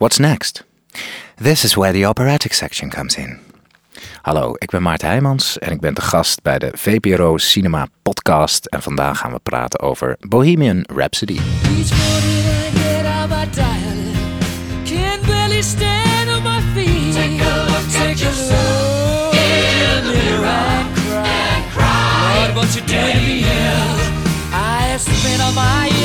What's 0.00 0.18
next? 0.18 0.64
This 1.36 1.62
is 1.62 1.76
where 1.76 1.92
the 1.92 2.06
operatic 2.06 2.54
section 2.54 2.88
comes 2.88 3.16
in. 3.16 3.38
Hallo, 4.22 4.54
ik 4.58 4.70
ben 4.70 4.82
Maarten 4.82 5.08
Heijmans 5.08 5.58
en 5.58 5.72
ik 5.72 5.80
ben 5.80 5.94
de 5.94 6.00
gast 6.00 6.42
bij 6.42 6.58
de 6.58 6.70
VPRO 6.74 7.36
Cinema 7.38 7.86
Podcast. 8.02 8.66
En 8.66 8.82
vandaag 8.82 9.18
gaan 9.18 9.32
we 9.32 9.38
praten 9.38 9.80
over 9.80 10.16
Bohemian 10.20 10.84
Rhapsody. 10.94 11.38
On 11.38 11.42
what 22.54 22.74
you 22.74 22.86
doing? 22.86 23.44
I 24.52 24.86
have 24.90 25.00
spent 25.00 25.42
all 25.42 25.52
my 25.52 25.99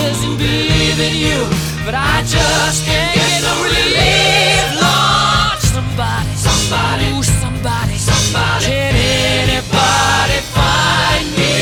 you, 1.04 1.44
but 1.86 1.94
I 1.94 2.22
just 2.22 2.86
can't 2.86 3.16
somebody, 6.68 7.24
somebody, 7.24 7.98
somebody. 7.98 8.66
Can 8.66 8.96
anybody 8.96 10.40
find 10.54 11.38
me? 11.38 11.54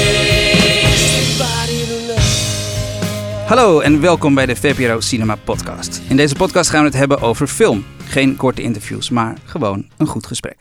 Hallo 3.48 3.80
en 3.80 4.02
welkom 4.02 4.34
bij 4.34 4.46
de 4.46 4.55
VPRO 4.55 5.00
Cinema 5.00 5.36
Podcast. 5.36 6.02
In 6.10 6.16
deze 6.16 6.36
podcast 6.36 6.70
gaan 6.70 6.80
we 6.80 6.88
het 6.88 6.98
hebben 6.98 7.22
over 7.22 7.48
film. 7.48 7.86
Geen 8.05 8.36
korte 8.36 8.62
interviews, 8.62 9.10
maar 9.10 9.38
gewoon 9.46 9.86
een 9.98 10.08
goed 10.08 10.27
gesprek. 10.27 10.58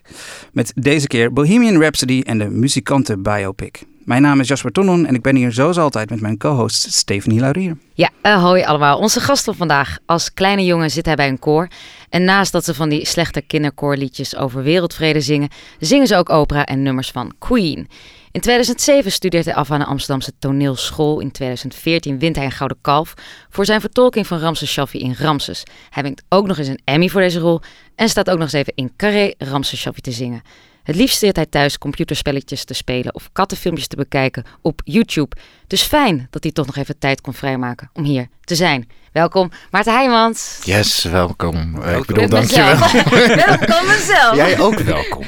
Met 0.53 0.73
deze 0.75 1.07
keer 1.07 1.33
Bohemian 1.33 1.81
Rhapsody 1.81 2.23
en 2.25 2.39
de 2.39 2.49
muzikanten 2.49 3.23
biopic. 3.23 3.83
Mijn 4.05 4.23
naam 4.23 4.41
is 4.41 4.49
Jasper 4.49 4.73
Tonnon 4.73 5.07
en 5.07 5.15
ik 5.15 5.23
ben 5.23 5.37
hier 5.37 5.53
zoals 5.53 5.79
altijd 5.79 6.11
met 6.11 6.21
mijn 6.21 6.39
co-host 6.39 6.93
Stephanie 6.93 7.41
Laurier. 7.41 7.77
Ja, 7.95 8.11
eh, 8.23 8.43
hoi 8.43 8.63
allemaal. 8.63 8.99
Onze 8.99 9.21
gast 9.21 9.45
van 9.45 9.55
vandaag. 9.55 9.99
Als 10.07 10.33
kleine 10.33 10.65
jongen 10.65 10.91
zit 10.91 11.07
hij 11.07 11.15
bij 11.15 11.29
een 11.29 11.39
koor. 11.39 11.69
En 12.09 12.25
naast 12.25 12.53
dat 12.53 12.65
ze 12.65 12.75
van 12.75 12.89
die 12.89 13.07
slechte 13.07 13.41
kinderkoorliedjes 13.41 14.37
over 14.37 14.63
wereldvrede 14.63 15.21
zingen, 15.21 15.49
zingen 15.79 16.07
ze 16.07 16.17
ook 16.17 16.31
opera 16.31 16.65
en 16.65 16.83
nummers 16.83 17.11
van 17.11 17.33
Queen. 17.39 17.89
In 18.31 18.41
2007 18.41 19.13
studeert 19.13 19.45
hij 19.45 19.55
af 19.55 19.71
aan 19.71 19.79
de 19.79 19.85
Amsterdamse 19.85 20.33
toneelschool. 20.39 21.21
In 21.21 21.31
2014 21.31 22.19
wint 22.19 22.37
hij 22.37 22.45
een 22.45 22.53
Gouden 22.53 22.79
Kalf 22.81 23.15
voor 23.51 23.65
zijn 23.65 23.81
vertolking 23.81 24.27
van 24.27 24.39
Ramses 24.39 24.71
Shaffi 24.71 24.99
in 24.99 25.15
Ramses. 25.19 25.63
Hij 25.91 26.03
wint 26.03 26.23
ook 26.29 26.47
nog 26.47 26.59
eens 26.59 26.69
een 26.69 26.81
Emmy 26.85 27.09
voor 27.09 27.21
deze 27.21 27.39
rol 27.39 27.61
en 27.95 28.09
staat 28.09 28.31
ook 28.31 28.39
nog 28.39 28.45
eens 28.45 28.53
even 28.53 28.73
in 28.75 28.93
Carré 28.97 29.35
Ramses 29.39 29.81
Shaffi 29.81 30.01
te 30.01 30.13
zingen. 30.13 30.43
Het 30.83 30.97
liefst 30.97 31.19
zit 31.19 31.37
hij 31.37 31.47
thuis 31.47 31.79
computerspelletjes 31.79 32.65
te 32.65 32.75
spelen 32.75 33.15
of 33.15 33.29
kattenfilmpjes 33.33 33.87
te 33.87 33.97
bekijken 33.97 34.45
op 34.63 34.81
YouTube. 34.85 35.37
Dus 35.67 35.83
fijn 35.83 36.27
dat 36.31 36.43
hij 36.43 36.53
toch 36.53 36.67
nog 36.67 36.77
even 36.77 36.99
tijd 36.99 37.21
kon 37.21 37.35
vrijmaken 37.35 37.91
om 37.93 38.05
hier 38.05 38.29
te 38.45 38.55
zijn. 38.55 38.89
Welkom, 39.13 39.51
Maarten 39.71 39.93
Heijmans. 39.93 40.59
Yes, 40.65 41.05
welkom. 41.05 41.83
Eh, 41.83 41.97
ik 41.97 42.07
bedoel, 42.07 42.29
dankjewel. 42.29 42.79
Welkom 43.47 43.87
mezelf. 43.87 44.37
Jij 44.37 44.61
ook 44.61 44.79
welkom. 44.79 45.25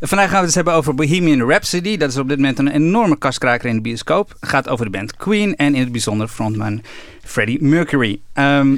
Vandaag 0.00 0.30
gaan 0.30 0.30
we 0.30 0.36
het 0.36 0.46
dus 0.46 0.54
hebben 0.54 0.74
over 0.74 0.94
Bohemian 0.94 1.48
Rhapsody. 1.48 1.96
Dat 1.96 2.10
is 2.10 2.16
op 2.16 2.28
dit 2.28 2.36
moment 2.36 2.58
een 2.58 2.68
enorme 2.68 3.18
kaskraker 3.18 3.68
in 3.68 3.74
de 3.74 3.80
bioscoop. 3.80 4.34
Het 4.40 4.48
gaat 4.48 4.68
over 4.68 4.84
de 4.84 4.90
band 4.90 5.16
Queen 5.16 5.56
en 5.56 5.74
in 5.74 5.80
het 5.80 5.92
bijzonder 5.92 6.28
frontman 6.28 6.82
Freddie 7.24 7.62
Mercury. 7.62 8.20
Ehm, 8.32 8.76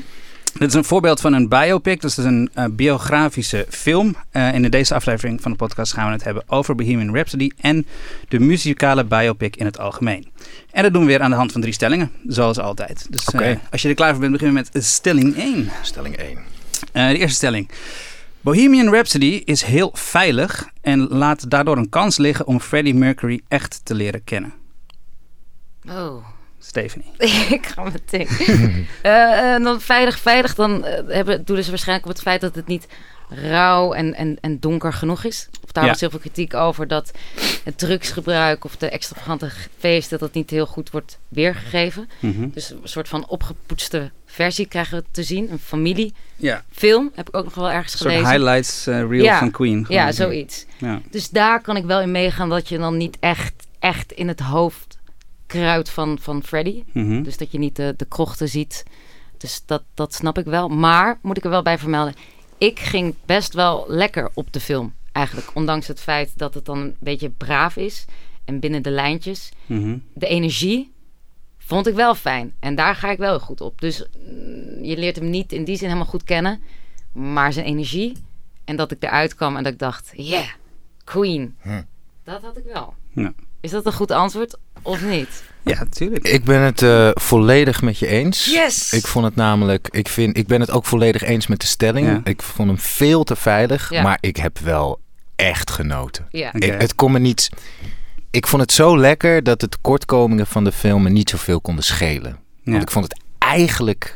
dit 0.52 0.68
is 0.68 0.74
een 0.74 0.84
voorbeeld 0.84 1.20
van 1.20 1.32
een 1.32 1.48
biopic, 1.48 2.00
dus 2.00 2.16
het 2.16 2.24
is 2.24 2.30
een 2.30 2.50
eh, 2.54 2.64
biografische 2.70 3.66
film. 3.68 4.16
Eh, 4.30 4.48
en 4.48 4.64
in 4.64 4.70
deze 4.70 4.94
aflevering 4.94 5.40
van 5.42 5.50
de 5.50 5.56
podcast 5.56 5.92
gaan 5.92 6.06
we 6.06 6.12
het 6.12 6.24
hebben 6.24 6.44
over 6.46 6.74
Bohemian 6.74 7.14
Rhapsody 7.14 7.50
en 7.60 7.86
de 8.28 8.40
muzikale 8.40 9.04
biopic 9.04 9.56
in 9.56 9.64
het 9.64 9.78
algemeen. 9.78 10.30
En 10.70 10.82
dat 10.82 10.92
doen 10.92 11.02
we 11.02 11.08
weer 11.08 11.20
aan 11.20 11.30
de 11.30 11.36
hand 11.36 11.52
van 11.52 11.60
drie 11.60 11.72
stellingen, 11.72 12.10
zoals 12.26 12.58
altijd. 12.58 13.06
Dus 13.10 13.24
eh, 13.24 13.56
als 13.70 13.82
je 13.82 13.88
er 13.88 13.94
klaar 13.94 14.10
voor 14.10 14.20
bent, 14.20 14.32
beginnen 14.32 14.62
we 14.62 14.70
met 14.74 14.84
stelling 14.84 15.36
1. 15.36 15.70
Stelling 15.82 16.16
1. 16.16 16.38
Eh, 16.92 17.08
de 17.08 17.18
eerste 17.18 17.36
stelling. 17.36 17.70
Bohemian 18.40 18.92
Rhapsody 18.92 19.42
is 19.44 19.62
heel 19.62 19.90
veilig 19.94 20.68
en 20.80 21.08
laat 21.08 21.50
daardoor 21.50 21.76
een 21.76 21.88
kans 21.88 22.18
liggen 22.18 22.46
om 22.46 22.60
Freddie 22.60 22.94
Mercury 22.94 23.40
echt 23.48 23.80
te 23.84 23.94
leren 23.94 24.24
kennen. 24.24 24.52
Oh. 25.88 26.31
Stephanie. 26.64 27.06
ik 27.56 27.66
ga 27.66 27.82
meteen. 27.82 28.28
Eh, 29.02 29.52
en 29.54 29.62
dan 29.62 29.80
veilig, 29.80 30.18
veilig, 30.18 30.54
dan 30.54 30.84
eh, 30.84 31.14
hebben, 31.14 31.44
doelen 31.44 31.64
ze 31.64 31.70
waarschijnlijk 31.70 32.08
op 32.08 32.12
het 32.14 32.22
feit 32.22 32.40
dat 32.40 32.54
het 32.54 32.66
niet 32.66 32.86
rauw 33.28 33.92
en, 33.92 34.14
en, 34.14 34.38
en 34.40 34.58
donker 34.60 34.92
genoeg 34.92 35.24
is. 35.24 35.48
Of 35.64 35.72
daar 35.72 35.84
Ja. 35.84 35.90
was 35.90 36.00
heel 36.00 36.10
veel 36.10 36.18
kritiek 36.18 36.54
over 36.54 36.88
dat 36.88 37.10
het 37.64 37.78
drugsgebruik 37.78 38.64
of 38.64 38.76
de 38.76 38.88
extravagante 38.88 39.50
feesten, 39.78 40.10
dat 40.18 40.20
dat 40.20 40.32
niet 40.34 40.50
heel 40.50 40.66
goed 40.66 40.90
wordt 40.90 41.18
weergegeven. 41.28 42.08
Mhm. 42.18 42.48
Dus 42.48 42.70
een 42.70 42.78
soort 42.84 43.08
van 43.08 43.28
opgepoetste 43.28 44.10
versie 44.26 44.66
krijgen 44.66 44.98
we 44.98 45.04
te 45.10 45.22
zien. 45.22 45.50
Een 45.50 45.58
familiefilm, 45.58 46.14
Ja, 47.04 47.10
heb 47.14 47.28
ik 47.28 47.36
ook 47.36 47.44
nog 47.44 47.54
wel 47.54 47.70
ergens 47.70 47.92
een 47.92 47.98
soort 47.98 48.12
gelezen. 48.12 48.32
highlights 48.34 48.86
eh, 48.86 48.94
reel 49.08 49.24
Ja. 49.24 49.38
van 49.38 49.50
Queen. 49.50 49.86
Ja, 49.88 50.12
zoiets. 50.12 50.66
Ja. 50.78 51.00
Dus 51.10 51.28
daar 51.30 51.60
kan 51.60 51.76
ik 51.76 51.84
wel 51.84 52.00
in 52.00 52.10
meegaan 52.10 52.48
dat 52.48 52.68
je 52.68 52.78
dan 52.78 52.96
niet 52.96 53.16
echt, 53.20 53.52
echt 53.78 54.12
in 54.12 54.28
het 54.28 54.40
hoofd 54.40 54.91
kruidt 55.52 55.90
van, 55.90 56.18
van 56.20 56.42
Freddy. 56.42 56.84
Mhm. 56.92 57.22
Dus 57.22 57.36
dat 57.36 57.52
je 57.52 57.58
niet 57.58 57.76
de, 57.76 57.94
de 57.96 58.04
krochten 58.04 58.48
ziet. 58.48 58.84
Dus 59.36 59.62
dat, 59.66 59.82
dat 59.94 60.14
snap 60.14 60.38
ik 60.38 60.44
wel. 60.44 60.68
Maar 60.68 61.18
moet 61.22 61.36
ik 61.36 61.44
er 61.44 61.50
wel 61.50 61.62
bij 61.62 61.78
vermelden. 61.78 62.14
Ik 62.58 62.80
ging 62.80 63.14
best 63.24 63.54
wel 63.54 63.84
lekker 63.88 64.30
op 64.34 64.52
de 64.52 64.60
film. 64.60 64.94
Eigenlijk. 65.12 65.50
Ondanks 65.54 65.86
het 65.86 66.00
feit 66.00 66.32
dat 66.36 66.54
het 66.54 66.64
dan 66.64 66.78
een 66.78 66.96
beetje 67.00 67.30
braaf 67.30 67.76
is. 67.76 68.04
En 68.44 68.60
binnen 68.60 68.82
de 68.82 68.90
lijntjes. 68.90 69.52
Mhm. 69.66 69.98
De 70.14 70.26
energie 70.26 70.92
vond 71.58 71.86
ik 71.86 71.94
wel 71.94 72.14
fijn. 72.14 72.54
En 72.58 72.74
daar 72.74 72.94
ga 72.94 73.10
ik 73.10 73.18
wel 73.18 73.40
goed 73.40 73.60
op. 73.60 73.80
Dus 73.80 74.06
mm, 74.16 74.84
je 74.84 74.96
leert 74.96 75.16
hem 75.16 75.30
niet 75.30 75.52
in 75.52 75.64
die 75.64 75.76
zin 75.76 75.86
helemaal 75.86 76.08
goed 76.08 76.24
kennen. 76.24 76.60
Maar 77.12 77.52
zijn 77.52 77.66
energie. 77.66 78.16
En 78.64 78.76
dat 78.76 78.90
ik 78.90 79.02
eruit 79.02 79.34
kwam 79.34 79.56
en 79.56 79.62
dat 79.62 79.72
ik 79.72 79.78
dacht. 79.78 80.12
Yeah, 80.16 80.48
Queen. 81.04 81.56
Hm. 81.60 81.82
Dat 82.24 82.42
had 82.42 82.56
ik 82.56 82.64
wel. 82.64 82.94
Ja. 83.14 83.32
Is 83.60 83.70
dat 83.70 83.86
een 83.86 83.92
goed 83.92 84.10
antwoord 84.10 84.58
of 84.82 85.02
niet? 85.02 85.42
ja, 85.62 85.78
natuurlijk. 85.78 86.28
Ik 86.28 86.44
ben 86.44 86.60
het 86.60 86.82
eh, 86.82 87.10
volledig 87.14 87.82
met 87.82 87.98
je 87.98 88.06
eens. 88.06 88.44
Yes! 88.44 88.92
Ik 88.92 89.06
vond 89.06 89.24
het 89.24 89.34
namelijk, 89.36 89.88
ik, 89.90 90.08
vind, 90.08 90.36
ik 90.36 90.46
ben 90.46 90.60
het 90.60 90.70
ook 90.70 90.84
volledig 90.84 91.22
eens 91.22 91.46
met 91.46 91.60
de 91.60 91.66
stelling. 91.66 92.06
Ja. 92.06 92.20
Ik 92.24 92.42
vond 92.42 92.68
hem 92.68 92.78
veel 92.78 93.24
te 93.24 93.36
veilig, 93.36 93.90
Ja. 93.90 94.02
maar 94.02 94.18
ik 94.20 94.36
heb 94.36 94.58
wel 94.58 95.00
echt 95.36 95.70
genoten. 95.70 96.26
Ja. 96.30 96.52
Ik, 96.52 96.80
het 96.80 96.94
kon 96.94 97.12
me 97.12 97.18
niet. 97.18 97.48
Ik 98.30 98.46
vond 98.46 98.62
het 98.62 98.72
zo 98.72 98.98
lekker 98.98 99.42
dat 99.42 99.60
de 99.60 99.68
tekortkomingen 99.68 100.46
van 100.46 100.64
de 100.64 100.72
film 100.72 101.02
me 101.02 101.10
niet 101.10 101.30
zoveel 101.30 101.60
konden 101.60 101.84
schelen. 101.84 102.38
Ja. 102.62 102.70
Want 102.70 102.82
ik 102.82 102.90
vond 102.90 103.04
het 103.04 103.20
eigenlijk. 103.38 104.14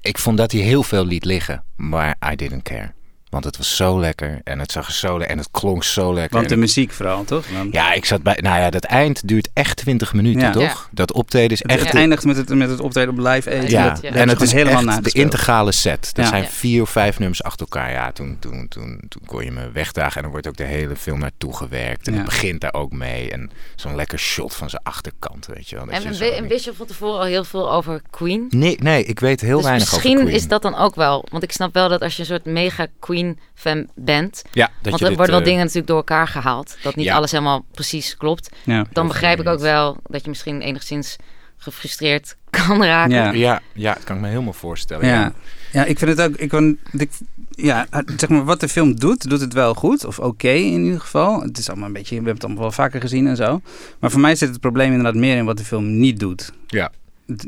Ik 0.00 0.18
vond 0.18 0.36
dat 0.36 0.52
hij 0.52 0.60
heel 0.60 0.82
veel 0.82 1.04
liet 1.06 1.24
liggen, 1.24 1.64
maar 1.76 2.16
I 2.32 2.36
didn't 2.36 2.62
care. 2.62 2.92
Want 3.30 3.44
het 3.44 3.56
was 3.56 3.76
zo 3.76 4.00
lekker 4.00 4.40
en 4.44 4.58
het 4.58 4.72
zag 4.72 4.86
er 4.86 4.92
zo 4.92 5.10
lekker 5.18 5.30
en 5.30 5.38
het 5.38 5.48
klonk 5.50 5.84
zo 5.84 6.14
lekker. 6.14 6.36
Want 6.36 6.48
de 6.48 6.56
muziek 6.56 6.90
vooral, 6.92 7.24
toch? 7.24 7.44
Want 7.48 7.72
ja, 7.72 7.92
ik 7.92 8.04
zat 8.04 8.22
bij. 8.22 8.38
Nou 8.42 8.58
ja, 8.60 8.70
dat 8.70 8.84
eind 8.84 9.28
duurt 9.28 9.48
echt 9.52 9.76
20 9.76 10.12
minuten, 10.14 10.40
Ja. 10.40 10.50
toch? 10.50 10.62
Ja. 10.62 10.76
Dat 10.90 11.12
optreden 11.12 11.50
is 11.50 11.58
het, 11.62 11.70
echt. 11.70 11.84
het 11.86 11.94
eindigt 11.94 12.24
met 12.24 12.36
het, 12.36 12.48
met 12.48 12.70
het 12.70 12.80
optreden 12.80 13.10
op 13.10 13.18
Live 13.18 13.50
Aid. 13.50 13.70
ja, 13.70 13.88
Dat- 13.88 14.02
Ja. 14.02 14.10
dat 14.10 14.18
en 14.20 14.28
het 14.28 14.40
is 14.40 14.52
helemaal 14.52 14.86
echt 14.86 15.04
de 15.04 15.12
integrale 15.12 15.72
set. 15.72 16.10
Er 16.14 16.22
Ja. 16.22 16.28
zijn 16.28 16.44
vier 16.44 16.82
of 16.82 16.90
vijf 16.90 17.18
nummers 17.18 17.42
achter 17.42 17.60
elkaar. 17.70 17.90
Ja, 17.90 18.12
toen, 18.12 18.36
toen, 18.40 18.68
toen, 18.68 19.00
toen 19.08 19.22
kon 19.26 19.44
je 19.44 19.50
me 19.50 19.70
wegdagen 19.70 20.16
en 20.16 20.22
dan 20.22 20.30
wordt 20.30 20.46
ook 20.48 20.56
de 20.56 20.64
hele 20.64 20.96
film 20.96 21.18
naartoe 21.18 21.56
gewerkt. 21.56 22.06
En 22.06 22.12
Ja. 22.12 22.18
het 22.18 22.28
begint 22.28 22.60
daar 22.60 22.74
ook 22.74 22.92
mee. 22.92 23.30
En 23.30 23.50
zo'n 23.76 23.94
lekker 23.94 24.18
shot 24.18 24.54
van 24.54 24.70
zijn 24.70 24.82
achterkant, 24.82 25.46
weet 25.46 25.68
je 25.68 25.76
wel. 25.76 25.84
dat 25.84 25.94
En, 25.94 26.14
je 26.16 26.24
en, 26.32 26.48
wist 26.48 26.64
je 26.64 26.74
van 26.74 26.86
tevoren 26.86 27.18
al 27.20 27.24
heel 27.26 27.44
veel 27.44 27.72
over 27.72 28.02
Queen? 28.10 28.46
Nee, 28.48 28.76
nee, 28.80 29.04
ik 29.04 29.20
weet 29.20 29.40
heel 29.40 29.56
dus 29.56 29.64
weinig 29.66 29.90
misschien 29.90 30.12
over 30.12 30.24
Queen. 30.24 30.36
is 30.40 30.48
dat 30.48 30.62
dan 30.62 30.74
ook 30.76 30.94
wel. 30.94 31.24
Want 31.30 31.42
ik 31.42 31.52
snap 31.52 31.74
wel 31.74 31.88
dat 31.88 32.00
als 32.02 32.14
je 32.14 32.20
een 32.20 32.26
soort 32.28 32.44
mega 32.44 32.86
Queen-fan 33.24 33.88
bent. 33.94 34.42
Ja, 34.52 34.66
dat 34.66 34.74
want 34.82 34.98
je 34.98 35.04
er 35.04 35.08
dit, 35.08 35.16
worden 35.16 35.26
wel 35.34 35.38
eh, 35.38 35.44
dingen 35.44 35.60
natuurlijk 35.60 35.86
door 35.86 35.96
elkaar 35.96 36.28
gehaald. 36.28 36.76
Dat 36.82 36.94
niet 36.96 37.06
Ja. 37.06 37.14
alles 37.14 37.30
helemaal 37.30 37.64
precies 37.72 38.16
klopt. 38.16 38.50
Ja. 38.64 38.86
Dan 38.92 39.06
begrijp 39.06 39.40
ik 39.40 39.48
ook 39.48 39.60
wel 39.60 39.96
dat 40.06 40.22
je 40.22 40.28
misschien 40.28 40.60
enigszins 40.60 41.16
gefrustreerd 41.56 42.36
kan 42.66 42.84
raken. 42.84 43.14
Ja. 43.14 43.30
Ja, 43.32 43.60
ja, 43.72 43.94
dat 43.94 44.04
kan 44.04 44.16
ik 44.16 44.22
me 44.22 44.28
helemaal 44.28 44.52
voorstellen. 44.52 45.06
Ja. 45.06 45.32
ja, 45.72 45.84
ik 45.84 45.98
vind 45.98 46.10
het 46.18 46.28
ook. 46.30 46.36
Ik, 46.36 46.48
kan- 46.48 46.76
ik, 46.92 47.10
ja, 47.50 47.86
zeg 48.16 48.28
maar, 48.28 48.44
wat 48.44 48.60
de 48.60 48.68
film 48.68 48.98
doet, 48.98 49.28
doet 49.30 49.40
het 49.40 49.52
wel 49.52 49.74
goed. 49.74 50.04
Of 50.04 50.18
oké 50.18 50.48
in 50.48 50.84
ieder 50.84 51.00
geval. 51.00 51.40
Het 51.40 51.58
is 51.58 51.68
allemaal 51.68 51.86
een 51.86 51.92
beetje. 51.92 52.08
We 52.08 52.14
hebben 52.14 52.34
het 52.34 52.44
allemaal 52.44 52.62
wel 52.62 52.72
vaker 52.72 53.00
gezien 53.00 53.26
en 53.26 53.36
zo. 53.36 53.60
Maar 53.98 54.10
voor 54.10 54.20
mij 54.20 54.34
zit 54.34 54.48
het 54.48 54.60
probleem 54.60 54.88
inderdaad 54.88 55.14
meer 55.20 55.36
in 55.36 55.44
wat 55.44 55.56
de 55.56 55.64
film 55.64 55.98
niet 55.98 56.20
doet. 56.20 56.52
Ja. 56.66 56.92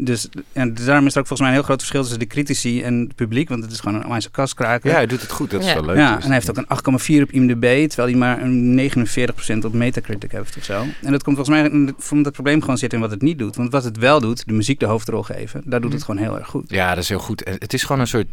Dus 0.01 0.29
en 0.53 0.75
daarom 0.75 1.07
is 1.07 1.13
er 1.15 1.21
ook 1.21 1.27
volgens 1.27 1.41
mij 1.41 1.49
een 1.49 1.55
heel 1.55 1.63
groot 1.63 1.79
verschil 1.79 2.01
tussen 2.01 2.19
de 2.19 2.27
critici 2.27 2.83
en 2.83 2.99
het 3.01 3.15
publiek. 3.15 3.49
Want 3.49 3.63
het 3.63 3.73
is 3.73 3.81
gewoon 3.81 3.99
een 3.99 4.05
onwijs 4.05 4.31
kaskraker. 4.31 4.91
Ja, 4.91 4.97
hij 4.97 5.07
doet 5.07 5.21
het 5.21 5.31
goed. 5.31 5.51
Dat 5.51 5.61
is 5.61 5.67
Ja. 5.67 5.75
wel 5.75 5.85
leuk. 5.85 5.97
Ja, 5.97 6.15
dus. 6.15 6.25
en 6.25 6.31
hij 6.31 6.35
heeft 6.35 6.51
ook 6.51 6.57
een 6.57 6.67
8,4 6.69 7.23
op 7.23 7.31
IMDb, 7.33 7.89
terwijl 7.89 8.09
hij 8.09 8.19
maar 8.19 8.43
een 8.43 8.75
49% 8.75 9.65
op 9.65 9.73
Metacritic 9.73 10.33
heeft 10.33 10.57
of 10.57 10.65
zo. 10.65 10.85
En 11.03 11.13
dat 11.13 11.23
komt 11.23 11.37
volgens 11.37 11.49
mij, 11.59 11.71
omdat 11.71 12.25
het 12.25 12.33
probleem 12.33 12.61
gewoon 12.61 12.79
zit 12.79 12.93
in 12.93 13.01
wat 13.01 13.11
het 13.11 13.23
niet 13.23 13.39
doet. 13.39 13.57
Want 13.57 13.73
wat 13.73 13.85
het 13.85 13.97
wel 13.97 14.21
doet, 14.21 14.47
de 14.47 14.53
muziek 14.53 14.81
de 14.81 14.87
hoofdrol 14.87 15.23
geven, 15.23 15.63
daar 15.65 15.81
doet 15.81 15.93
het 15.93 16.03
gewoon 16.05 16.21
heel 16.23 16.39
erg 16.39 16.49
goed. 16.49 16.71
Ja, 16.71 16.89
dat 16.95 17.03
is 17.03 17.09
heel 17.09 17.19
goed. 17.19 17.43
En 17.43 17.57
Het 17.59 17.73
is 17.73 17.83
gewoon 17.83 18.01
een 18.01 18.07
soort 18.07 18.27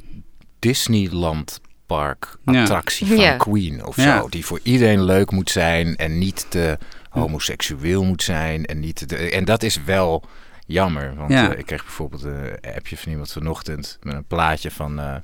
Disneyland 0.60 1.60
park 1.86 2.38
Ja. 2.46 2.62
attractie 2.62 3.08
van 3.08 3.18
Ja. 3.18 3.36
Queen 3.38 3.86
of 3.86 3.96
Ja. 3.96 4.20
zo. 4.20 4.30
Die 4.30 4.46
voor 4.46 4.60
iedereen 4.64 5.04
leuk 5.04 5.32
moet 5.32 5.50
zijn 5.50 5.96
en 5.96 6.18
niet 6.18 6.46
te 6.50 6.78
homoseksueel 7.10 8.04
moet 8.04 8.24
zijn. 8.24 8.66
En, 8.66 8.80
niet 8.80 9.08
te, 9.08 9.16
en 9.18 9.46
dat 9.46 9.64
is 9.64 9.84
wel 9.84 10.24
jammer. 10.74 11.14
Want 11.16 11.32
Ja. 11.32 11.52
eh, 11.54 11.60
ik 11.60 11.66
kreeg 11.66 11.84
bijvoorbeeld 11.84 12.24
een 12.24 12.58
appje 12.76 12.98
van 12.98 13.12
iemand 13.12 13.32
vanochtend 13.32 13.98
met 14.04 14.14
een 14.14 14.26
plaatje 14.28 14.72
van... 14.72 15.00
eh, 15.00 15.16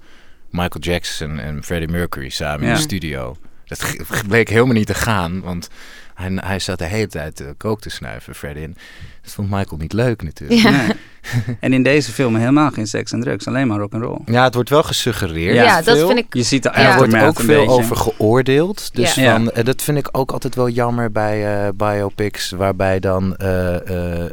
Michael 0.50 0.80
Jackson 0.84 1.40
en 1.40 1.64
Freddie 1.64 1.90
Mercury 1.90 2.30
samen 2.30 2.68
in 2.68 2.74
de 2.74 2.80
studio. 2.80 3.36
Dat 3.66 3.96
bleek 4.28 4.50
helemaal 4.50 4.74
niet 4.74 4.88
te 4.88 4.94
gaan, 4.94 5.42
want 5.42 5.70
hij, 6.14 6.32
hij 6.36 6.60
zat 6.60 6.78
de 6.80 6.86
hele 6.86 7.08
tijd 7.08 7.42
uh, 7.42 7.48
kook 7.58 7.82
te 7.82 7.90
snuiven, 7.90 8.36
Freddie. 8.36 8.64
En 8.64 8.76
dat 9.22 9.32
vond 9.34 9.50
Michael 9.50 9.78
niet 9.78 9.94
leuk 9.94 10.24
natuurlijk. 10.24 10.62
Ja. 10.62 10.70
Nee. 10.72 10.90
en 11.60 11.74
in 11.74 11.84
deze 11.84 12.12
film 12.12 12.36
helemaal 12.36 12.72
geen 12.72 12.88
seks 12.88 13.12
en 13.12 13.20
drugs, 13.22 13.48
alleen 13.48 13.68
maar 13.68 13.80
rock 13.80 13.94
and 13.94 14.04
roll. 14.04 14.20
Ja, 14.26 14.44
het 14.44 14.54
wordt 14.54 14.70
wel 14.70 14.84
gesuggereerd. 14.84 15.56
Ja, 15.56 15.82
dat 15.82 15.98
veel. 15.98 16.08
vind 16.08 16.20
ik... 16.20 16.34
Je 16.34 16.44
ziet 16.44 16.66
er 16.66 16.72
er 16.72 16.96
wordt 16.98 17.16
ook 17.16 17.40
veel 17.40 17.46
beetje. 17.66 17.70
over 17.72 17.96
geoordeeld. 17.96 18.96
Dus 18.96 19.14
Ja. 19.16 19.32
van, 19.36 19.52
dat 19.64 19.82
vind 19.82 19.98
ik 19.98 20.08
ook 20.12 20.32
altijd 20.32 20.56
wel 20.56 20.70
jammer 20.70 21.12
bij 21.12 21.66
eh, 21.66 21.70
biopics, 21.76 22.52
waarbij 22.52 23.00
dan 23.00 23.36
eh, 23.36 23.76
eh, 23.90 24.24
eh, 24.26 24.30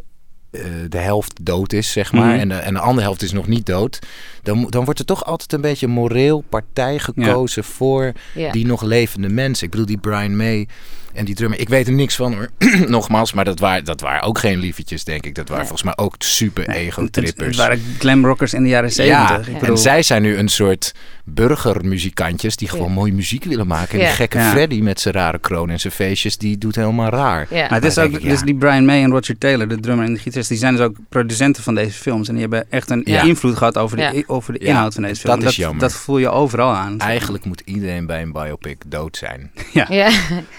de 0.89 0.99
helft 0.99 1.39
dood 1.43 1.73
is, 1.73 1.93
zeg 1.93 2.13
maar, 2.13 2.31
Mhm. 2.31 2.39
en, 2.41 2.49
de, 2.49 2.55
en 2.55 2.75
de 2.75 2.81
andere 2.81 3.07
helft 3.07 3.23
is 3.23 3.33
nog 3.33 3.47
niet 3.47 3.67
dood. 3.67 3.99
Dan, 4.43 4.67
dan 4.71 4.85
wordt 4.85 5.01
er 5.01 5.07
toch 5.07 5.25
altijd 5.25 5.53
een 5.53 5.61
beetje 5.61 5.87
een 5.87 5.93
moreel 5.93 6.45
partij 6.49 6.99
gekozen 6.99 7.65
voor 7.65 8.13
Ja. 8.35 8.53
die 8.53 8.67
nog 8.67 8.83
levende 8.83 9.29
mensen. 9.29 9.65
Ik 9.65 9.71
bedoel, 9.71 9.87
die 9.87 9.99
Brian 9.99 10.37
May 10.37 10.69
en 11.15 11.25
die 11.25 11.35
drummer. 11.35 11.59
Ik 11.61 11.69
weet 11.69 11.87
er 11.87 11.93
niks 11.93 12.17
van 12.17 12.35
hoor, 12.35 12.49
nogmaals, 12.89 13.33
maar 13.33 13.45
dat 13.45 13.59
waren, 13.59 13.85
dat 13.85 14.01
waren 14.01 14.23
ook 14.23 14.39
geen 14.39 14.59
liefetjes, 14.59 15.05
denk 15.05 15.27
ik. 15.27 15.35
Dat 15.35 15.49
waren 15.49 15.65
Nee. 15.65 15.73
volgens 15.75 15.97
mij 15.97 16.05
ook 16.07 16.15
super 16.19 16.69
ego-trippers. 16.69 17.47
het 17.47 17.57
waren 17.57 17.81
glamrockers 17.99 18.55
in 18.55 18.63
de 18.63 18.69
jaren 18.69 18.91
Ja, 18.95 19.27
zeventig. 19.27 19.49
Ik 19.55 19.59
bedoel, 19.61 19.75
en 19.77 19.81
zij 19.83 20.03
zijn 20.03 20.23
nu 20.23 20.37
een 20.37 20.49
soort 20.49 20.95
burgermuzikantjes 21.25 22.57
die 22.57 22.69
gewoon 22.69 22.89
Ja. 22.89 22.93
mooie 22.95 23.13
muziek 23.13 23.45
willen 23.45 23.67
maken. 23.67 23.93
En 23.93 23.99
Ja. 23.99 24.07
die 24.07 24.15
gekke 24.15 24.39
Ja. 24.39 24.51
Freddy 24.51 24.81
met 24.81 25.01
zijn 25.01 25.15
rare 25.15 25.39
kroon 25.39 25.71
en 25.71 25.81
zijn 25.81 25.93
feestjes, 25.93 26.37
die 26.39 26.59
doet 26.59 26.77
helemaal 26.77 27.09
raar. 27.11 27.47
Ja. 27.51 27.61
Maar 27.61 27.71
het 27.81 27.85
is 27.85 27.99
ook, 27.99 28.13
ik, 28.13 28.23
dus 28.23 28.39
ja. 28.39 28.45
die 28.45 28.55
Brian 28.55 28.85
May 28.85 29.03
en 29.03 29.11
Roger 29.11 29.39
Taylor, 29.39 29.69
de 29.69 29.81
drummer 29.81 30.07
en 30.07 30.13
de 30.15 30.19
gitarist, 30.21 30.49
die 30.49 30.59
zijn 30.59 30.77
dus 30.77 30.85
ook 30.85 30.97
producenten 31.09 31.63
van 31.63 31.75
deze 31.75 31.91
films. 31.99 32.27
En 32.29 32.33
die 32.33 32.43
hebben 32.43 32.71
echt 32.71 32.91
een 32.91 33.03
Ja. 33.05 33.23
invloed 33.23 33.57
gehad 33.57 33.79
over 33.79 33.97
de, 33.97 34.03
Ja. 34.03 34.23
over 34.27 34.53
de 34.53 34.59
Ja, 34.63 34.67
inhoud 34.69 34.95
van 34.95 35.03
deze 35.03 35.21
film. 35.21 35.41
dat 35.41 35.49
is 35.51 35.57
jammer. 35.57 35.81
Dat 35.81 35.93
voel 35.93 36.19
je 36.19 36.29
overal 36.31 36.73
aan. 36.75 36.99
Eigenlijk 36.99 37.45
moet 37.45 37.63
iedereen 37.65 38.07
bij 38.07 38.23
een 38.23 38.33
biopic 38.33 38.77
dood 38.87 39.17
zijn. 39.17 39.51
Ja. 39.73 40.11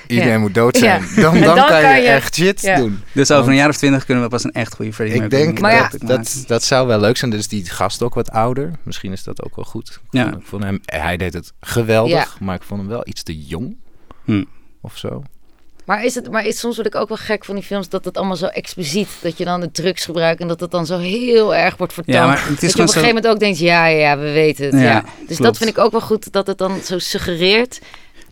Iedereen 0.07 0.31
Ja. 0.33 0.37
Moet 0.43 0.53
dood 0.53 0.77
zijn. 0.77 1.01
Ja. 1.15 1.21
Dan, 1.21 1.33
dan, 1.39 1.41
dan 1.43 1.55
kan, 1.55 1.67
kan 1.81 1.95
je 1.95 2.01
je- 2.01 2.07
echt 2.07 2.35
shit 2.35 2.61
Ja. 2.61 2.75
doen. 2.75 2.99
Dus 3.11 3.31
over 3.31 3.49
een 3.51 3.57
jaar 3.57 3.69
of 3.69 3.77
twintig 3.77 4.05
kunnen 4.05 4.23
we 4.23 4.29
pas 4.29 4.43
een 4.43 4.51
echt 4.51 4.75
goede 4.75 4.93
Freddie 4.93 5.23
Ik 5.23 5.29
denk 5.29 5.59
Maar 5.59 5.71
ja, 5.71 5.77
biopic 5.77 6.01
maken. 6.07 6.23
dat, 6.23 6.43
dat 6.47 6.63
zou 6.63 6.87
wel 6.87 6.99
leuk 6.99 7.17
zijn. 7.17 7.31
Dus 7.31 7.47
die 7.47 7.69
gast 7.69 8.01
ook 8.03 8.13
wat 8.13 8.31
ouder. 8.31 8.71
Misschien 8.83 9.11
is 9.11 9.23
dat 9.23 9.43
ook 9.43 9.55
wel 9.55 9.65
goed. 9.65 9.89
Ik 9.89 9.99
Ja. 10.09 10.23
vond, 10.29 10.35
ik 10.41 10.47
vond 10.47 10.63
hem, 10.63 10.81
hij 10.85 11.17
deed 11.17 11.33
het 11.33 11.53
geweldig, 11.61 12.13
Ja. 12.13 12.45
maar 12.45 12.55
ik 12.55 12.63
vond 12.63 12.79
hem 12.79 12.89
wel 12.89 13.01
iets 13.07 13.23
te 13.23 13.37
jong. 13.45 13.75
Hm. 14.25 14.43
Of 14.81 14.97
zo. 14.97 15.23
Maar, 15.85 16.03
is 16.03 16.15
het, 16.15 16.31
maar 16.31 16.45
is, 16.45 16.59
soms 16.59 16.75
word 16.75 16.87
ik 16.87 16.95
ook 16.95 17.07
wel 17.07 17.17
gek 17.17 17.45
van 17.45 17.55
die 17.55 17.63
films 17.63 17.89
dat 17.89 18.05
het 18.05 18.17
allemaal 18.17 18.35
zo 18.35 18.45
expliciet, 18.45 19.07
dat 19.21 19.37
je 19.37 19.45
dan 19.45 19.59
de 19.59 19.71
drugs 19.71 20.05
gebruikt 20.05 20.41
en 20.41 20.47
dat 20.47 20.59
het 20.59 20.71
dan 20.71 20.85
zo 20.85 20.97
heel 20.97 21.55
erg 21.55 21.77
wordt 21.77 21.93
vertoond. 21.93 22.17
Ja, 22.17 22.25
maar 22.27 22.47
het 22.47 22.49
is 22.49 22.59
dat 22.59 22.61
je 22.61 22.67
op 22.75 22.79
een 22.79 22.87
gegeven 22.87 23.07
moment 23.07 23.27
ook 23.27 23.39
denkt, 23.39 23.59
ja, 23.59 23.85
ja, 23.87 23.97
ja, 23.97 24.17
we 24.17 24.31
weten 24.31 24.65
het. 24.65 24.73
Ja, 24.73 24.81
Ja, 24.81 25.01
Dus 25.01 25.25
klopt. 25.25 25.41
dat 25.43 25.57
vind 25.57 25.69
ik 25.69 25.77
ook 25.77 25.91
wel 25.91 26.01
goed, 26.01 26.31
dat 26.31 26.47
het 26.47 26.57
dan 26.57 26.79
zo 26.83 26.99
suggereert. 26.99 27.81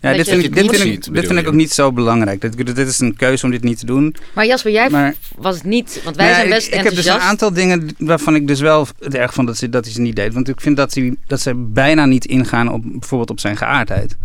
Ja, 0.02 0.14
dit 0.14 0.28
vind, 0.30 0.44
ik, 0.44 0.54
dit, 0.56 0.70
vind 0.70 0.84
ik, 0.84 0.90
dit 0.92 1.06
bedoel 1.06 1.24
vind 1.24 1.38
ik 1.40 1.46
je? 1.46 1.48
ook 1.52 1.56
niet 1.58 1.72
zo 1.72 1.92
belangrijk. 1.92 2.42
Dit, 2.42 2.76
dit 2.76 2.78
is 2.88 3.00
een 3.00 3.16
keuze 3.16 3.46
om 3.46 3.52
dit 3.52 3.64
niet 3.64 3.80
te 3.80 3.86
doen. 3.86 4.16
Maar 4.34 4.46
Jasper, 4.46 4.72
jij 4.72 4.90
Maar- 4.90 5.16
was 5.38 5.56
het 5.56 5.64
niet, 5.64 6.02
want 6.04 6.16
wij 6.16 6.26
Nou 6.26 6.38
zijn 6.38 6.50
best 6.50 6.68
ik, 6.68 6.74
ik 6.74 6.84
heb 6.84 6.84
dus 6.84 6.98
enthousiast. 6.98 7.24
een 7.24 7.30
aantal 7.30 7.54
dingen 7.54 7.90
waarvan 7.98 8.36
ik 8.36 8.48
dus 8.48 8.60
wel 8.60 8.88
het 9.00 9.16
erg 9.16 9.34
vond 9.34 9.48
dat 9.48 9.60
hij 9.60 9.70
dat 9.70 9.84
hij 9.86 9.94
ze 9.94 10.02
niet 10.02 10.16
deed. 10.16 10.34
Want 10.34 10.50
ik 10.50 10.62
vind 10.62 10.78
dat, 10.78 10.94
hij, 10.94 11.16
dat 11.28 11.42
ze 11.42 11.56
bijna 11.56 12.06
niet 12.06 12.26
ingaan 12.26 12.70
op 12.72 12.82
bijvoorbeeld 12.86 13.30
op 13.30 13.40
zijn 13.40 13.58
geaardheid. 13.58 14.16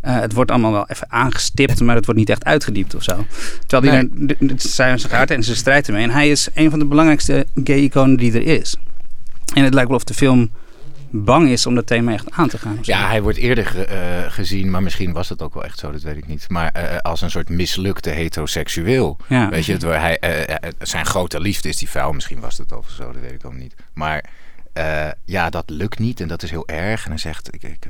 Eh, 0.00 0.20
het 0.20 0.32
wordt 0.32 0.50
allemaal 0.50 0.72
wel 0.72 0.88
even 0.88 1.06
aangestipt, 1.12 1.80
maar 1.80 1.94
het 1.96 2.04
wordt 2.04 2.20
niet 2.20 2.30
echt 2.30 2.44
uitgediept 2.44 2.94
of 2.94 3.02
zo. 3.02 3.24
Terwijl 3.66 3.92
hij 3.92 4.08
Nee. 4.38 4.52
zijn 4.56 4.98
geaardheid 5.00 5.30
en 5.40 5.44
ze 5.44 5.56
strijdt 5.56 5.86
ermee. 5.86 6.02
En 6.02 6.10
hij 6.10 6.30
is 6.30 6.48
een 6.54 6.70
van 6.70 6.78
de 6.78 6.84
belangrijkste 6.84 7.46
gay-iconen 7.64 8.16
die 8.16 8.32
er 8.32 8.46
is. 8.60 8.76
En 9.54 9.64
het 9.64 9.74
lijkt 9.74 9.88
wel 9.88 9.98
of 9.98 10.04
de 10.04 10.14
film 10.14 10.50
bang 11.24 11.48
is 11.48 11.66
om 11.66 11.74
dat 11.74 11.86
thema 11.86 12.12
echt 12.12 12.30
aan 12.30 12.48
te 12.48 12.58
gaan. 12.58 12.78
Ja, 12.82 13.06
hij 13.08 13.22
wordt 13.22 13.38
eerder 13.38 13.66
ge- 13.66 13.84
eh, 13.84 14.32
gezien, 14.32 14.70
maar 14.70 14.82
misschien 14.82 15.12
was 15.12 15.28
het 15.28 15.42
ook 15.42 15.54
wel 15.54 15.64
echt 15.64 15.78
zo, 15.78 15.92
dat 15.92 16.02
weet 16.02 16.16
ik 16.16 16.26
niet. 16.26 16.44
Maar 16.48 16.70
eh, 16.72 16.96
als 16.98 17.22
een 17.22 17.30
soort 17.30 17.48
mislukte 17.48 18.10
heteroseksueel. 18.10 19.16
Ja. 19.28 19.48
Weet 19.48 19.64
je, 19.66 19.76
hij, 19.86 20.18
eh, 20.18 20.42
eh, 20.42 20.56
zijn 20.78 21.06
grote 21.06 21.40
liefde 21.40 21.68
is 21.68 21.76
die 21.76 21.88
vrouw, 21.88 22.12
misschien 22.12 22.40
was 22.40 22.58
het 22.58 22.72
of 22.72 22.88
zo, 22.90 23.12
dat 23.12 23.20
weet 23.22 23.32
ik 23.32 23.44
ook 23.46 23.54
niet. 23.54 23.74
Maar 23.94 24.24
eh, 24.72 25.08
ja, 25.24 25.50
dat 25.50 25.70
lukt 25.70 25.98
niet 25.98 26.20
en 26.20 26.28
dat 26.28 26.42
is 26.42 26.50
heel 26.50 26.68
erg. 26.68 27.04
En 27.04 27.10
hij 27.10 27.18
zegt, 27.18 27.54
ik, 27.54 27.62
ik, 27.62 27.84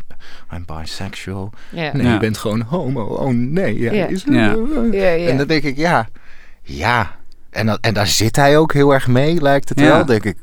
I'm 0.54 0.64
bisexual. 0.66 1.52
Ja. 1.70 1.90
Nee, 1.92 2.06
Ja. 2.06 2.12
je 2.12 2.18
bent 2.18 2.38
gewoon 2.38 2.60
homo. 2.60 3.04
Oh 3.04 3.32
nee. 3.34 3.78
Ja, 3.78 3.92
Ja. 3.92 4.06
Is, 4.06 4.24
ja. 4.30 4.56
En 5.28 5.36
dan 5.36 5.46
denk 5.46 5.62
ik, 5.62 5.76
ja, 5.76 6.08
ja. 6.62 7.16
En, 7.50 7.66
dat, 7.66 7.78
en 7.80 7.94
daar 7.94 8.06
zit 8.06 8.36
hij 8.36 8.58
ook 8.58 8.72
heel 8.72 8.94
erg 8.94 9.06
mee, 9.06 9.40
lijkt 9.40 9.68
het 9.68 9.80
Ja. 9.80 9.86
wel. 9.86 10.04
denk 10.04 10.24
ik, 10.24 10.36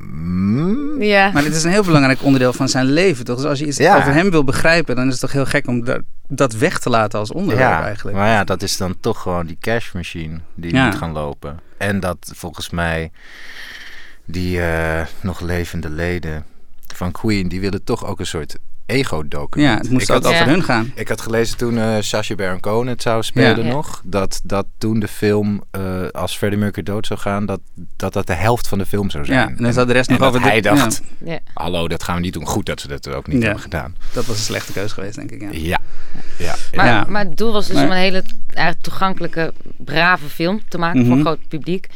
mm, 0.00 1.02
ja. 1.02 1.30
Maar 1.32 1.42
dit 1.42 1.54
is 1.54 1.64
een 1.64 1.70
heel 1.70 1.84
belangrijk 1.84 2.22
onderdeel 2.22 2.52
van 2.52 2.68
zijn 2.68 2.86
leven, 2.86 3.24
toch? 3.24 3.36
Dus 3.36 3.44
als 3.46 3.58
je 3.58 3.66
iets 3.66 3.76
Ja. 3.76 3.96
over 3.96 4.12
hem 4.12 4.30
wil 4.30 4.44
begrijpen, 4.44 4.96
dan 4.96 5.06
is 5.06 5.12
het 5.12 5.20
toch 5.20 5.32
heel 5.32 5.46
gek 5.46 5.66
om 5.66 5.84
dat, 5.84 6.00
dat 6.28 6.52
weg 6.52 6.78
te 6.78 6.90
laten 6.90 7.18
als 7.18 7.32
onderwerp 7.32 7.70
ja, 7.70 7.82
eigenlijk. 7.84 8.16
maar 8.16 8.28
ja, 8.28 8.44
dat 8.44 8.62
is 8.62 8.76
dan 8.76 8.96
toch 9.00 9.20
gewoon 9.22 9.46
die 9.46 9.56
cash 9.60 9.92
machine 9.92 10.40
die 10.54 10.74
Ja. 10.74 10.84
moet 10.86 10.94
gaan 10.94 11.12
lopen. 11.12 11.60
En 11.78 12.00
dat 12.00 12.32
volgens 12.34 12.70
mij 12.70 13.10
die 14.24 14.60
eh, 14.62 15.06
nog 15.20 15.40
levende 15.40 15.90
leden 15.90 16.44
van 16.94 17.12
Queen, 17.12 17.48
die 17.48 17.60
willen 17.60 17.84
toch 17.84 18.06
ook 18.06 18.18
een 18.20 18.26
soort 18.26 18.56
ego-document. 18.90 19.70
Ja, 19.72 19.76
het 19.78 19.90
moest 19.90 20.08
ik 20.08 20.16
ook 20.16 20.22
had, 20.22 20.32
over 20.32 20.46
Ja. 20.46 20.52
hun 20.52 20.62
gaan. 20.64 20.92
ik 20.94 21.08
had 21.08 21.20
gelezen 21.20 21.56
toen 21.56 21.78
eh 21.78 21.96
Sacha 22.00 22.34
Baron 22.34 22.60
Cohen 22.60 22.86
het 22.86 23.02
zou 23.02 23.22
spelen 23.22 23.64
Ja. 23.66 23.72
nog, 23.72 24.00
dat, 24.04 24.40
dat 24.44 24.66
toen 24.78 25.00
de 25.00 25.08
film, 25.08 25.62
eh, 25.70 26.06
als 26.12 26.36
Freddie 26.36 26.58
Mercury 26.60 26.82
dood 26.84 27.06
zou 27.06 27.20
gaan, 27.20 27.46
dat, 27.46 27.60
dat 27.96 28.12
dat 28.12 28.26
de 28.26 28.34
helft 28.34 28.68
van 28.68 28.78
de 28.78 28.86
film 28.86 29.10
zou 29.10 29.24
zijn. 29.24 29.38
Ja, 29.38 29.48
en 29.56 29.62
dan 29.62 29.72
zou 29.72 29.86
de 29.86 29.92
rest 29.92 30.08
en 30.10 30.18
nog 30.18 30.28
over... 30.28 30.40
de- 30.40 30.46
hij 30.46 30.60
dacht, 30.60 31.02
Ja. 31.24 31.38
hallo, 31.54 31.88
dat 31.88 32.02
gaan 32.02 32.14
we 32.14 32.20
niet 32.20 32.32
doen. 32.32 32.46
Goed 32.46 32.66
dat 32.66 32.80
ze 32.80 32.88
dat 32.88 33.08
ook 33.08 33.26
niet 33.26 33.36
Ja. 33.38 33.42
hebben 33.44 33.62
gedaan. 33.62 33.94
Dat 34.12 34.24
was 34.26 34.36
een 34.36 34.42
slechte 34.42 34.72
keuze 34.72 34.94
geweest, 34.94 35.14
denk 35.14 35.30
ik. 35.30 35.40
Ja. 35.42 35.48
Ja, 35.52 35.80
ja. 36.38 36.54
Maar, 36.74 36.86
Ja. 36.86 37.04
maar 37.08 37.24
het 37.24 37.36
doel 37.36 37.52
was 37.52 37.66
dus 37.66 37.74
Maar- 37.76 37.84
om 37.84 37.90
een 37.90 37.96
hele 37.96 38.22
eigenlijk 38.46 38.82
toegangelijke, 38.84 39.52
brave 39.76 40.28
film 40.28 40.60
te 40.68 40.78
maken 40.78 40.98
voor 40.98 41.08
Mhm. 41.08 41.18
een 41.18 41.24
groot 41.24 41.48
publiek. 41.48 41.86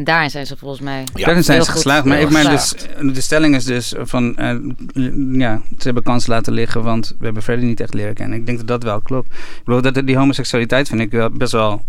En 0.00 0.06
daarin 0.06 0.30
zijn 0.30 0.46
ze 0.46 0.56
volgens 0.56 0.80
mij... 0.80 1.04
Ja. 1.14 1.24
Daarin 1.24 1.44
zijn 1.44 1.62
ze 1.62 1.70
geslaagd. 1.70 2.04
Maar 2.04 2.20
ik 2.20 2.30
meen 2.30 2.48
dus, 2.48 2.72
geslaagd. 2.72 3.14
de 3.14 3.20
stelling 3.20 3.54
is 3.54 3.64
dus 3.64 3.94
van, 3.98 4.36
eh, 4.36 4.56
ja, 5.32 5.62
ze 5.78 5.82
hebben 5.82 6.02
kans 6.02 6.26
laten 6.26 6.52
liggen, 6.52 6.82
want 6.82 7.14
we 7.18 7.24
hebben 7.24 7.42
Freddy 7.42 7.64
niet 7.64 7.80
echt 7.80 7.94
leren 7.94 8.14
kennen. 8.14 8.38
Ik 8.38 8.46
denk 8.46 8.58
dat 8.58 8.66
dat 8.66 8.82
wel 8.82 9.00
klopt. 9.00 9.28
Ik 9.32 9.60
bedoel, 9.64 9.92
dat, 9.92 10.06
die 10.06 10.16
homoseksualiteit 10.16 10.88
vind 10.88 11.00
ik 11.00 11.10
wel 11.10 11.30
best 11.30 11.52
wel 11.52 11.84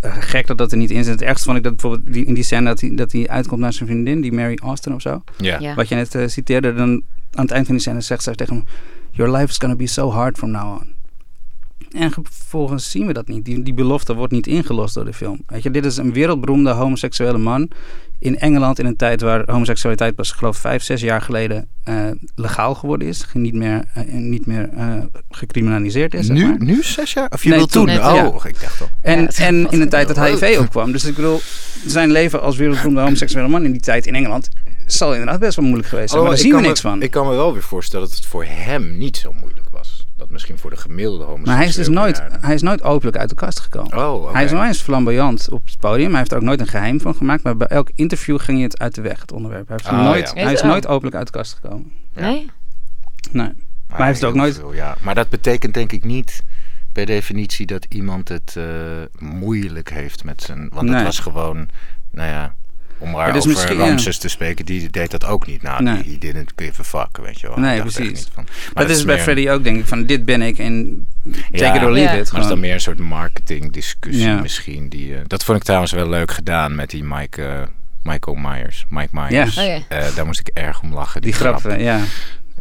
eh, 0.00 0.16
gek 0.18 0.46
dat 0.46 0.58
dat 0.58 0.72
er 0.72 0.78
niet 0.78 0.90
in 0.90 1.04
zit. 1.04 1.12
Het 1.12 1.22
ergste 1.22 1.44
vond 1.44 1.56
ik 1.56 1.62
dat 1.62 1.72
bijvoorbeeld 1.72 2.12
die, 2.12 2.24
in 2.24 2.34
die 2.34 2.44
scène 2.44 2.64
dat 2.64 2.80
hij, 2.80 2.94
dat 2.94 3.12
hij 3.12 3.28
uitkomt 3.28 3.60
naar 3.60 3.72
zijn 3.72 3.88
vriendin, 3.88 4.20
die 4.20 4.32
Mary 4.32 4.58
Austin 4.62 4.94
of 4.94 5.00
zo. 5.00 5.22
ja. 5.36 5.58
Ja. 5.60 5.74
Wat 5.74 5.88
je 5.88 5.94
net 5.94 6.14
eh, 6.14 6.28
citeerde, 6.28 6.74
dan 6.74 7.02
aan 7.32 7.44
het 7.44 7.50
eind 7.50 7.66
van 7.66 7.74
die 7.74 7.84
scène 7.84 8.00
zegt 8.00 8.22
zij 8.22 8.34
tegen 8.34 8.54
hem, 8.54 8.64
Your 9.10 9.32
life 9.32 9.48
is 9.48 9.56
gonna 9.56 9.76
be 9.76 9.86
so 9.86 10.10
hard 10.10 10.38
from 10.38 10.50
now 10.50 10.80
on. 10.80 10.91
En 11.94 12.10
vervolgens 12.12 12.90
zien 12.90 13.06
we 13.06 13.12
dat 13.12 13.28
niet. 13.28 13.44
Die, 13.44 13.62
die 13.62 13.74
belofte 13.74 14.14
wordt 14.14 14.32
niet 14.32 14.46
ingelost 14.46 14.94
door 14.94 15.04
de 15.04 15.12
film. 15.12 15.40
Weet 15.46 15.62
je, 15.62 15.70
dit 15.70 15.84
is 15.84 15.96
een 15.96 16.12
wereldberoemde 16.12 16.70
homoseksuele 16.70 17.38
man 17.38 17.68
in 18.18 18.38
Engeland 18.38 18.78
in 18.78 18.86
een 18.86 18.96
tijd 18.96 19.20
waar 19.20 19.42
homoseksualiteit 19.50 20.14
pas, 20.14 20.30
geloof 20.30 20.54
ik, 20.54 20.60
vijf, 20.60 20.82
zes 20.82 21.00
jaar 21.00 21.22
geleden 21.22 21.68
eh, 21.84 21.94
legaal 22.34 22.74
geworden 22.74 23.08
is. 23.08 23.26
Niet 23.32 23.54
meer, 23.54 23.84
eh, 23.94 24.04
niet 24.12 24.46
meer 24.46 24.68
eh, 24.76 24.94
gecriminaliseerd 25.30 26.14
is. 26.14 26.26
zeg 26.26 26.36
Nu, 26.36 26.46
maar. 26.48 26.56
nu 26.64 26.82
zes 26.82 27.12
jaar? 27.12 27.28
Of 27.30 27.42
je 27.42 27.48
Nee, 27.48 27.58
wil 27.58 27.66
toen? 27.66 27.88
oh, 27.90 27.96
ja. 27.96 28.48
ik 28.48 28.60
dacht 28.60 28.80
al. 28.80 28.88
En, 29.02 29.20
Ja, 29.20 29.28
en 29.46 29.70
in 29.70 29.80
een 29.80 29.88
tijd 29.88 30.08
dat. 30.08 30.28
HIV 30.28 30.58
opkwam. 30.58 30.92
Dus 30.92 31.04
ik 31.04 31.14
bedoel, 31.14 31.40
zijn 31.86 32.10
leven 32.10 32.42
als 32.42 32.56
wereldberoemde 32.56 33.00
homoseksuele 33.00 33.48
man 33.48 33.64
in 33.64 33.72
die 33.72 33.80
tijd 33.80 34.06
in 34.06 34.14
Engeland 34.14 34.48
zal 34.86 35.12
inderdaad 35.12 35.40
best 35.40 35.56
wel 35.56 35.64
moeilijk 35.64 35.88
geweest 35.88 36.10
zijn. 36.10 36.22
maar 36.22 36.30
daar 36.30 36.40
Oh, 36.40 36.46
ik 36.46 36.50
zien 36.52 36.56
we 36.56 36.62
kan 36.62 36.68
niks 36.72 36.82
me, 36.82 36.90
van. 36.90 37.02
Ik 37.02 37.10
kan 37.10 37.26
me 37.26 37.34
wel 37.34 37.52
weer 37.52 37.62
voorstellen 37.62 38.06
dat 38.08 38.16
het 38.16 38.26
voor 38.26 38.44
hem 38.44 38.98
niet 38.98 39.16
zo 39.16 39.32
moeilijk 39.32 39.60
was. 39.60 39.61
Dat 40.22 40.30
misschien 40.30 40.58
voor 40.58 40.70
de 40.70 40.76
gemiddelde 40.76 41.24
homoseksuele 41.24 41.50
Maar 41.50 41.56
hij 41.56 41.66
is 41.66 41.74
dus 41.74 41.88
nooit, 41.88 42.22
hij 42.40 42.54
is 42.54 42.62
nooit 42.62 42.82
openlijk 42.82 43.16
uit 43.16 43.28
de 43.28 43.34
kast 43.34 43.60
gekomen. 43.60 43.98
Oh. 43.98 44.32
Hij 44.32 44.44
is 44.44 44.50
wel 44.50 44.64
eens 44.64 44.80
flamboyant 44.80 45.50
op 45.50 45.64
het 45.64 45.78
podium. 45.78 46.08
Hij 46.08 46.18
heeft 46.18 46.30
er 46.30 46.36
ook 46.36 46.42
nooit 46.42 46.60
een 46.60 46.66
geheim 46.66 47.00
van 47.00 47.14
gemaakt. 47.14 47.42
Maar 47.42 47.56
bij 47.56 47.66
elk 47.66 47.90
interview 47.94 48.40
ging 48.40 48.56
hij 48.56 48.66
het 48.66 48.78
uit 48.78 48.94
de 48.94 49.00
weg, 49.00 49.20
het 49.20 49.32
onderwerp. 49.32 49.68
Hij, 49.68 49.76
heeft 49.82 49.94
Ah, 49.98 50.04
nooit, 50.04 50.32
ja. 50.34 50.42
hij 50.42 50.52
is 50.52 50.62
nooit 50.62 50.86
openlijk 50.86 51.16
uit 51.16 51.26
de 51.26 51.32
kast 51.32 51.54
gekomen. 51.54 51.92
Nee? 52.14 52.50
Nee. 53.32 53.52
Maar 53.88 53.96
hij 53.98 54.06
heeft 54.06 54.20
het 54.20 54.28
ook 54.30 54.36
nooit... 54.36 54.54
veel, 54.54 54.74
ja. 54.74 54.96
Maar 55.02 55.14
dat 55.14 55.28
betekent 55.28 55.74
denk 55.74 55.92
ik 55.92 56.04
niet 56.04 56.42
per 56.92 57.06
definitie 57.06 57.66
dat 57.66 57.86
iemand 57.88 58.28
het 58.28 58.54
eh, 58.56 58.64
moeilijk 59.18 59.90
heeft 59.90 60.24
met 60.24 60.42
zijn... 60.42 60.68
Want 60.68 60.86
Nee. 60.86 60.94
het 60.94 61.04
was 61.04 61.18
gewoon, 61.18 61.68
nou 62.10 62.28
ja... 62.28 62.54
Om 63.02 63.10
maar 63.10 63.26
Ja, 63.26 63.32
dus 63.32 63.46
over. 63.48 63.76
Ramses 63.76 64.18
te 64.18 64.28
spreken, 64.28 64.64
die 64.64 64.90
deed 64.90 65.10
dat 65.10 65.24
ook 65.24 65.46
niet. 65.46 65.62
Nou, 65.62 65.82
Nee. 65.82 65.94
die, 66.02 66.04
die 66.04 66.18
didn't 66.18 66.52
give 66.56 66.80
a 66.80 66.84
fuck, 66.84 67.16
weet 67.24 67.40
je 67.40 67.46
wel. 67.48 67.58
Nee, 67.58 67.80
precies. 67.80 67.98
niet 68.08 68.28
van- 68.34 68.46
Maar 68.74 68.86
dat 68.86 68.96
is 68.96 69.04
bij 69.04 69.14
meer- 69.14 69.22
Freddy 69.24 69.48
ook, 69.48 69.64
denk 69.64 69.78
ik. 69.78 69.86
Van 69.86 70.06
dit 70.06 70.24
ben 70.24 70.42
ik 70.42 70.58
en 70.58 71.06
take 71.32 71.64
Ja, 71.64 71.74
it 71.74 71.82
or 71.82 71.92
leave 71.92 72.18
it. 72.18 72.32
Maar 72.32 72.40
is 72.40 72.46
dan 72.46 72.60
meer 72.60 72.72
een 72.74 72.80
soort 72.80 72.98
marketing 72.98 73.72
discussie 73.72 74.24
Ja. 74.26 74.40
misschien. 74.40 74.88
Die, 74.88 75.14
eh, 75.14 75.20
dat 75.26 75.44
vond 75.44 75.58
ik 75.58 75.64
trouwens 75.64 75.92
wel 75.92 76.08
leuk 76.08 76.30
gedaan 76.32 76.74
met 76.74 76.90
die 76.90 77.04
Mike, 77.04 77.42
eh, 77.44 77.62
Michael 78.02 78.36
Myers. 78.36 78.84
Mike 78.88 79.08
Myers. 79.10 79.54
Ja. 79.54 79.62
Oh, 79.62 79.68
ja. 79.68 79.80
Eh, 79.98 80.14
daar 80.16 80.26
moest 80.26 80.40
ik 80.40 80.48
erg 80.54 80.82
om 80.82 80.94
lachen. 80.94 81.20
Die 81.22 81.32
grap, 81.32 81.64
eh, 81.66 81.80
ja. 81.80 82.00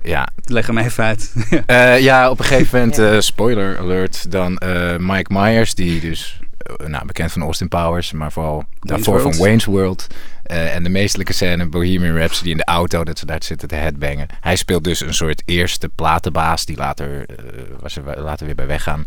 Ja, 0.03 0.27
Leg 0.45 0.67
hem 0.67 0.77
even 0.77 1.03
uit. 1.03 1.33
Eh, 1.65 1.99
ja, 1.99 2.29
op 2.29 2.39
een 2.39 2.45
gegeven 2.45 2.79
moment, 2.79 2.97
Ja. 2.97 3.11
eh, 3.11 3.19
spoiler 3.19 3.77
alert, 3.77 4.31
dan 4.31 4.57
eh, 4.57 4.97
Mike 4.97 5.33
Myers, 5.33 5.75
die 5.75 5.99
dus 5.99 6.39
nou, 6.85 7.05
bekend 7.05 7.31
van 7.31 7.41
Austin 7.41 7.67
Powers, 7.67 8.11
maar 8.11 8.31
vooral 8.31 8.63
daarvoor 8.79 9.19
World. 9.19 9.35
van 9.35 9.45
Wayne's 9.45 9.65
World. 9.65 10.07
Eh, 10.43 10.75
en 10.75 10.83
de 10.83 10.89
meestelijke 10.89 11.33
scène, 11.33 11.69
Bohemian 11.69 12.17
Rhapsody 12.17 12.49
in 12.49 12.57
de 12.57 12.65
auto, 12.65 13.03
dat 13.03 13.19
ze 13.19 13.25
daar 13.25 13.43
zitten 13.43 13.67
te 13.67 13.75
headbangen. 13.75 14.27
Hij 14.41 14.55
speelt 14.55 14.83
dus 14.83 14.99
een 14.99 15.13
soort 15.13 15.41
eerste 15.45 15.89
platenbaas, 15.89 16.65
die 16.65 16.77
later, 16.77 17.25
eh, 17.25 17.35
was 17.79 17.95
er 17.95 18.21
later 18.21 18.45
weer 18.45 18.55
bij 18.55 18.67
weggaan. 18.67 19.05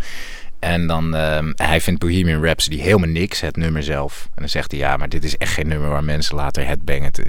En 0.65 0.87
dan, 0.87 1.15
ehm, 1.15 1.53
hij 1.57 1.81
vindt 1.81 2.01
Bohemian 2.01 2.43
Rhapsody 2.45 2.77
helemaal 2.79 3.09
niks, 3.09 3.41
het 3.41 3.57
nummer 3.57 3.83
zelf. 3.83 4.25
En 4.25 4.31
dan 4.41 4.49
zegt 4.49 4.71
hij, 4.71 4.81
ja, 4.81 4.97
maar 4.97 5.09
dit 5.09 5.25
is 5.25 5.37
echt 5.37 5.53
geen 5.53 5.69
nummer 5.69 5.89
waar 5.89 6.05
mensen 6.05 6.37
later 6.37 6.67
headbangend 6.67 7.19
eh 7.19 7.25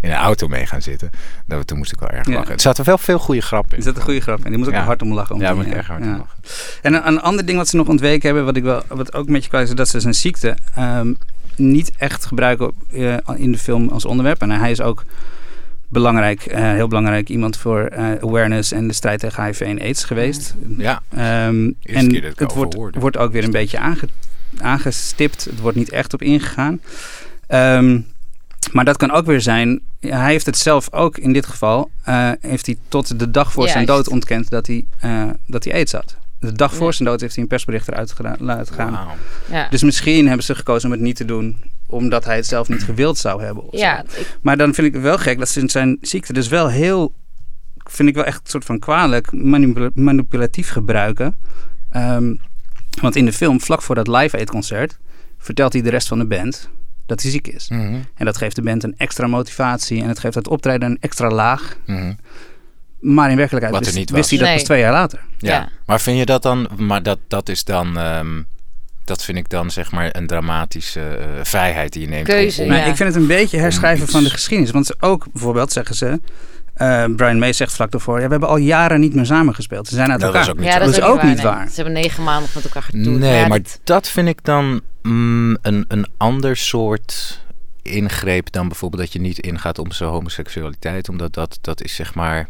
in 0.00 0.10
een 0.10 0.12
auto 0.12 0.48
mee 0.48 0.66
gaan 0.66 0.82
zitten. 0.82 1.10
Dat, 1.46 1.66
toen 1.66 1.78
moest 1.78 1.92
ik 1.92 1.98
wel 2.00 2.08
erg 2.08 2.26
Ja. 2.26 2.34
lachen. 2.34 2.52
Er 2.54 2.60
zaten 2.60 2.84
wel 2.84 2.98
veel 2.98 3.18
goede 3.18 3.40
grappen 3.40 3.72
in. 3.72 3.78
Is 3.78 3.84
dat 3.84 3.96
een 3.96 4.02
goede 4.02 4.20
grap? 4.20 4.44
En 4.44 4.48
die 4.50 4.58
moet 4.58 4.68
ook 4.68 4.74
Ja. 4.74 4.84
hard 4.84 5.02
om 5.02 5.12
lachen. 5.12 5.34
om 5.34 5.40
Ja, 5.40 5.54
moet 5.54 5.66
ik 5.66 5.72
erg 5.72 5.86
hard 5.86 6.04
ja. 6.04 6.10
om 6.10 6.16
lachen. 6.18 6.38
En 6.82 6.94
een, 6.94 7.06
een 7.06 7.20
ander 7.20 7.46
ding 7.46 7.58
wat 7.58 7.68
ze 7.68 7.76
nog 7.76 7.88
ontweken 7.88 8.26
hebben, 8.26 8.44
wat 8.44 8.56
ik 8.56 8.62
wel, 8.62 8.82
wat 8.88 9.14
ook 9.14 9.28
met 9.28 9.42
je 9.42 9.48
kwijt 9.48 9.68
is, 9.68 9.74
dat 9.74 9.88
ze 9.88 10.00
zijn 10.00 10.14
ziekte 10.14 10.56
ehm, 10.74 11.12
niet 11.56 11.92
echt 11.96 12.24
gebruiken 12.26 12.72
eh, 12.92 13.16
in 13.36 13.52
de 13.52 13.58
film 13.58 13.88
als 13.88 14.04
onderwerp. 14.04 14.40
En 14.42 14.50
hij 14.50 14.70
is 14.70 14.80
ook 14.80 15.04
belangrijk, 15.88 16.46
eh, 16.46 16.60
heel 16.62 16.88
belangrijk 16.88 17.28
iemand 17.28 17.56
voor 17.56 17.80
eh, 17.84 18.04
awareness 18.20 18.72
en 18.72 18.88
de 18.88 18.94
strijd 18.94 19.20
tegen 19.20 19.44
HIV 19.44 19.60
en 19.60 19.80
AIDS 19.80 20.04
geweest. 20.04 20.54
Ja, 20.76 21.02
Ehm, 21.08 21.64
Eerste 21.64 21.76
en 21.92 22.08
keer 22.08 22.22
dat 22.22 22.30
ik 22.32 22.38
het 22.38 22.52
wordt, 22.54 22.74
hoorde. 22.74 23.00
wordt 23.00 23.16
ook 23.16 23.32
weer 23.32 23.44
een 23.44 23.50
beetje 23.50 23.78
aange, 23.78 24.08
aangestipt. 24.60 25.44
Het 25.44 25.60
wordt 25.60 25.76
niet 25.76 25.90
echt 25.90 26.14
op 26.14 26.22
ingegaan. 26.22 26.80
Ehm, 27.46 28.00
maar 28.72 28.84
dat 28.84 28.96
kan 28.96 29.10
ook 29.10 29.26
weer 29.26 29.40
zijn. 29.40 29.80
hij 30.00 30.30
heeft 30.30 30.46
het 30.46 30.56
zelf 30.58 30.92
ook 30.92 31.18
in 31.18 31.32
dit 31.32 31.46
geval. 31.46 31.90
eh, 32.04 32.30
heeft 32.40 32.66
hij 32.66 32.76
tot 32.88 33.18
de 33.18 33.30
dag 33.30 33.52
voor 33.52 33.68
zijn 33.68 33.84
Juist. 33.86 34.04
dood 34.04 34.14
ontkend 34.14 34.50
dat 34.50 34.66
hij, 34.66 34.86
eh, 35.00 35.24
dat 35.46 35.64
hij 35.64 35.72
aids 35.72 35.92
had. 35.92 36.16
De 36.40 36.52
dag 36.52 36.74
voor 36.74 36.86
Ja. 36.86 36.92
zijn 36.92 37.08
dood 37.08 37.20
heeft 37.20 37.34
hij 37.34 37.42
een 37.42 37.48
persbericht 37.48 37.88
eruit 37.88 38.12
geda- 38.12 38.36
laten 38.38 38.74
gaan. 38.74 39.08
Ja, 39.50 39.68
Dus 39.70 39.82
misschien 39.82 40.26
hebben 40.26 40.44
ze 40.44 40.54
gekozen 40.54 40.86
om 40.88 40.94
het 40.94 41.00
niet 41.04 41.16
te 41.16 41.24
doen. 41.24 41.56
Omdat 41.90 42.24
hij 42.24 42.36
het 42.36 42.46
zelf 42.46 42.68
niet 42.68 42.82
gewild 42.84 43.18
zou 43.18 43.42
hebben. 43.42 43.64
ja 43.70 44.02
ik- 44.02 44.38
Maar 44.42 44.56
dan 44.56 44.74
vind 44.74 44.86
ik 44.86 44.92
het 44.92 45.02
wel 45.02 45.18
gek 45.18 45.38
dat 45.38 45.48
ze 45.48 45.60
in 45.60 45.68
zijn 45.68 45.98
ziekte 46.00 46.32
dus 46.32 46.48
wel 46.48 46.68
heel, 46.68 47.12
vind 47.76 48.08
ik 48.08 48.14
wel 48.14 48.24
echt 48.24 48.40
een 48.44 48.50
soort 48.50 48.64
van 48.64 48.78
kwalijk, 48.78 49.32
manipula- 49.32 49.90
manipulatief 49.94 50.70
gebruiken. 50.70 51.36
Ehm, 51.90 52.34
want 53.00 53.16
in 53.16 53.24
de 53.24 53.32
film, 53.32 53.60
vlak 53.60 53.82
voor 53.82 53.94
dat 53.94 54.08
Live 54.08 54.36
Aid 54.36 54.50
concert, 54.50 54.98
vertelt 55.38 55.72
hij 55.72 55.82
de 55.82 55.90
rest 55.90 56.08
van 56.08 56.18
de 56.18 56.26
band 56.26 56.68
dat 57.06 57.22
hij 57.22 57.30
ziek 57.30 57.46
is. 57.48 57.68
Mhm, 57.68 57.98
En 58.14 58.24
dat 58.24 58.36
geeft 58.36 58.56
de 58.56 58.62
band 58.62 58.82
een 58.84 58.94
extra 58.96 59.26
motivatie 59.26 60.02
en 60.02 60.08
het 60.08 60.18
geeft 60.18 60.34
het 60.34 60.48
optreden 60.48 60.90
een 60.90 60.98
extra 61.00 61.28
laag. 61.30 61.76
mhm. 61.86 62.12
Maar 63.00 63.30
in 63.30 63.36
werkelijkheid 63.36 63.76
Wat 63.78 63.86
er 63.86 63.94
wist, 63.94 64.10
wist 64.10 64.30
hij 64.30 64.38
dat 64.38 64.48
Nee. 64.48 64.56
pas 64.56 64.64
twee 64.66 64.80
jaar 64.80 64.92
later. 64.92 65.20
Ja. 65.38 65.52
Ja. 65.52 65.68
maar 65.86 66.00
vind 66.00 66.18
je 66.18 66.26
dat 66.26 66.42
dan, 66.42 66.68
maar 66.76 67.02
dat, 67.02 67.18
dat 67.28 67.48
is 67.48 67.64
dan, 67.64 67.98
ehm, 67.98 68.42
dat 69.08 69.24
vind 69.24 69.38
ik 69.38 69.48
dan 69.48 69.70
zeg 69.70 69.90
maar 69.92 70.08
een 70.12 70.26
dramatische 70.26 71.00
eh, 71.00 71.26
vrijheid 71.42 71.92
die 71.92 72.02
je 72.02 72.08
neemt. 72.08 72.26
Keuze, 72.28 72.62
om- 72.62 72.68
Maar 72.68 72.76
Ja. 72.76 72.84
ik 72.84 72.96
vind 72.96 73.08
het 73.14 73.22
een 73.22 73.26
beetje 73.28 73.58
herschrijven 73.58 74.02
iets- 74.02 74.12
van 74.12 74.22
de 74.24 74.30
geschiedenis. 74.30 74.70
Want 74.72 74.86
ze 74.86 74.94
ook, 75.00 75.26
bijvoorbeeld, 75.32 75.72
zeggen 75.72 75.94
ze... 75.96 76.20
eh, 76.74 77.04
Brian 77.16 77.38
May 77.38 77.52
zegt 77.52 77.72
vlak 77.72 77.90
daarvoor... 77.90 78.16
Ja, 78.20 78.24
we 78.24 78.30
hebben 78.30 78.48
al 78.48 78.56
jaren 78.56 79.00
niet 79.00 79.14
meer 79.14 79.26
samengespeeld. 79.26 79.88
Ze 79.88 79.94
zijn 79.94 80.10
uit 80.10 80.20
Dat 80.20 80.28
elkaar. 80.28 80.42
is 80.42 80.50
ook 80.50 80.58
niet 80.58 80.66
ja, 80.72 80.78
dat 80.78 80.88
is 80.88 81.00
ook, 81.00 81.22
niet 81.22 81.40
waar. 81.42 81.52
waar. 81.54 81.58
nee. 81.64 81.68
Ze 81.68 81.74
hebben 81.74 81.92
negen 82.02 82.22
maanden 82.24 82.50
met 82.54 82.64
elkaar 82.64 82.82
getoerd. 82.82 83.18
Nee, 83.18 83.46
maar 83.48 83.62
dat- 83.62 83.80
dat 83.84 84.08
vind 84.08 84.28
ik 84.28 84.44
dan 84.44 84.80
mm, 85.02 85.56
een, 85.62 85.84
een 85.88 86.06
ander 86.16 86.56
soort 86.56 87.40
ingreep 87.82 88.52
dan 88.52 88.68
bijvoorbeeld 88.68 89.02
dat 89.02 89.12
je 89.12 89.20
niet 89.20 89.38
ingaat 89.38 89.78
om 89.78 89.92
zijn 89.92 90.10
homoseksualiteit. 90.10 91.08
Omdat 91.08 91.34
dat, 91.34 91.58
dat 91.60 91.82
is 91.82 91.94
zeg 91.94 92.14
maar... 92.14 92.48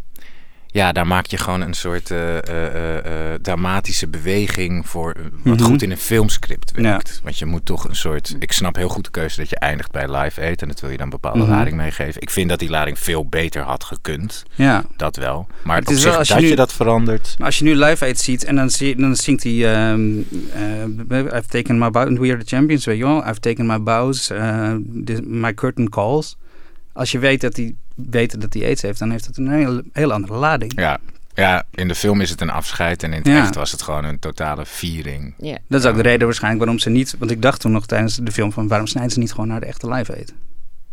Ja, 0.71 0.93
daar 0.93 1.07
maak 1.07 1.27
je 1.27 1.37
gewoon 1.39 1.61
een 1.61 1.75
soort 1.75 2.11
eh, 2.11 2.37
eh, 2.39 3.33
eh, 3.33 3.41
dramatische 3.43 4.09
beweging 4.09 4.87
voor 4.89 5.15
wat 5.45 5.59
Mhm. 5.59 5.69
goed 5.69 5.83
in 5.83 5.91
een 5.91 5.97
filmscript 5.99 6.73
Ja. 6.77 6.83
werkt. 6.83 7.21
Want 7.23 7.39
je 7.39 7.45
moet 7.47 7.65
toch 7.65 7.89
een 7.89 7.97
soort... 7.97 8.37
Ik 8.39 8.53
snap 8.53 8.77
heel 8.77 8.89
goed 8.89 9.05
de 9.05 9.11
keuze 9.11 9.37
dat 9.41 9.51
je 9.51 9.59
eindigt 9.59 9.91
bij 9.91 10.17
Live 10.17 10.41
Aid 10.41 10.63
en 10.63 10.69
dat 10.69 10.81
wil 10.81 10.91
je 10.91 10.97
dan 10.97 11.05
een 11.05 11.11
bepaalde 11.13 11.39
Mhm. 11.39 11.51
lading 11.51 11.77
meegeven. 11.77 12.23
Ik 12.23 12.31
vind 12.31 12.49
dat 12.49 12.59
die 12.59 12.71
lading 12.71 12.99
veel 12.99 13.27
beter 13.27 13.63
had 13.63 13.85
gekund. 13.85 14.43
Ja. 14.55 14.85
Dat 14.97 15.17
wel. 15.17 15.47
Maar 15.65 15.77
Het 15.77 15.89
op 15.89 15.95
is 15.95 16.05
wel 16.05 16.17
als 16.17 16.29
je 16.29 16.35
dat 16.35 16.43
je 16.43 16.49
nu- 16.49 16.55
dat 16.55 16.73
verandert... 16.73 17.35
Maar 17.39 17.47
als 17.47 17.59
je 17.59 17.65
nu 17.65 17.77
Live 17.77 18.05
Aid 18.05 18.19
ziet 18.19 18.45
en 18.45 18.57
dan, 18.57 18.71
zie, 18.71 18.97
dan 18.97 19.17
zingt 19.17 19.43
hij... 19.43 19.75
ehm, 19.75 20.11
eh, 21.09 21.19
I've 21.19 21.49
taken 21.49 21.79
my 21.79 21.91
bows... 21.91 22.19
We 22.19 22.29
are 22.33 22.45
the 22.45 22.57
champions, 22.57 22.85
weet 22.85 22.99
je 22.99 23.05
wel. 23.05 23.27
I've 23.27 23.41
taken 23.41 23.67
my 23.67 23.83
bows. 23.83 24.31
this- 25.05 25.21
my 25.25 25.55
curtain 25.55 25.89
calls. 25.89 26.37
Als 26.99 27.11
je 27.12 27.19
weet 27.19 27.40
dat 27.40 27.57
hij 27.57 27.75
weet 27.95 28.40
dat 28.40 28.55
hij 28.55 28.62
aids 28.64 28.83
heeft... 28.83 28.99
dan 28.99 29.11
heeft 29.11 29.26
het 29.26 29.37
een 29.37 29.50
heel, 29.50 29.83
heel 29.93 30.12
andere 30.12 30.35
lading. 30.35 30.73
Ja, 30.76 30.99
ja, 31.35 31.64
in 31.75 31.88
de 31.88 31.95
film 31.95 32.21
is 32.21 32.31
het 32.31 32.40
een 32.40 32.50
afscheid 32.50 33.02
en 33.02 33.11
in 33.12 33.19
het 33.19 33.26
Ja. 33.26 33.38
echt 33.38 33.55
was 33.55 33.71
het 33.73 33.83
gewoon 33.83 34.05
een 34.05 34.19
totale 34.19 34.67
viering. 34.67 35.35
ja. 35.38 35.59
Dat 35.69 35.81
is 35.81 35.87
ook 35.87 35.97
de 35.97 36.02
reden 36.02 36.26
waarschijnlijk 36.26 36.64
waarom 36.64 36.81
ze 36.83 36.90
niet... 36.90 37.14
Want 37.19 37.31
ik 37.31 37.43
dacht 37.43 37.61
toen 37.61 37.73
nog 37.73 37.87
tijdens 37.87 38.17
de 38.17 38.33
film 38.33 38.52
van... 38.52 38.69
waarom 38.69 38.87
snijden 38.87 39.12
ze 39.12 39.19
niet 39.19 39.31
gewoon 39.33 39.49
naar 39.49 39.61
de 39.61 39.67
echte 39.67 39.88
Live 39.88 40.12
Aid? 40.14 40.35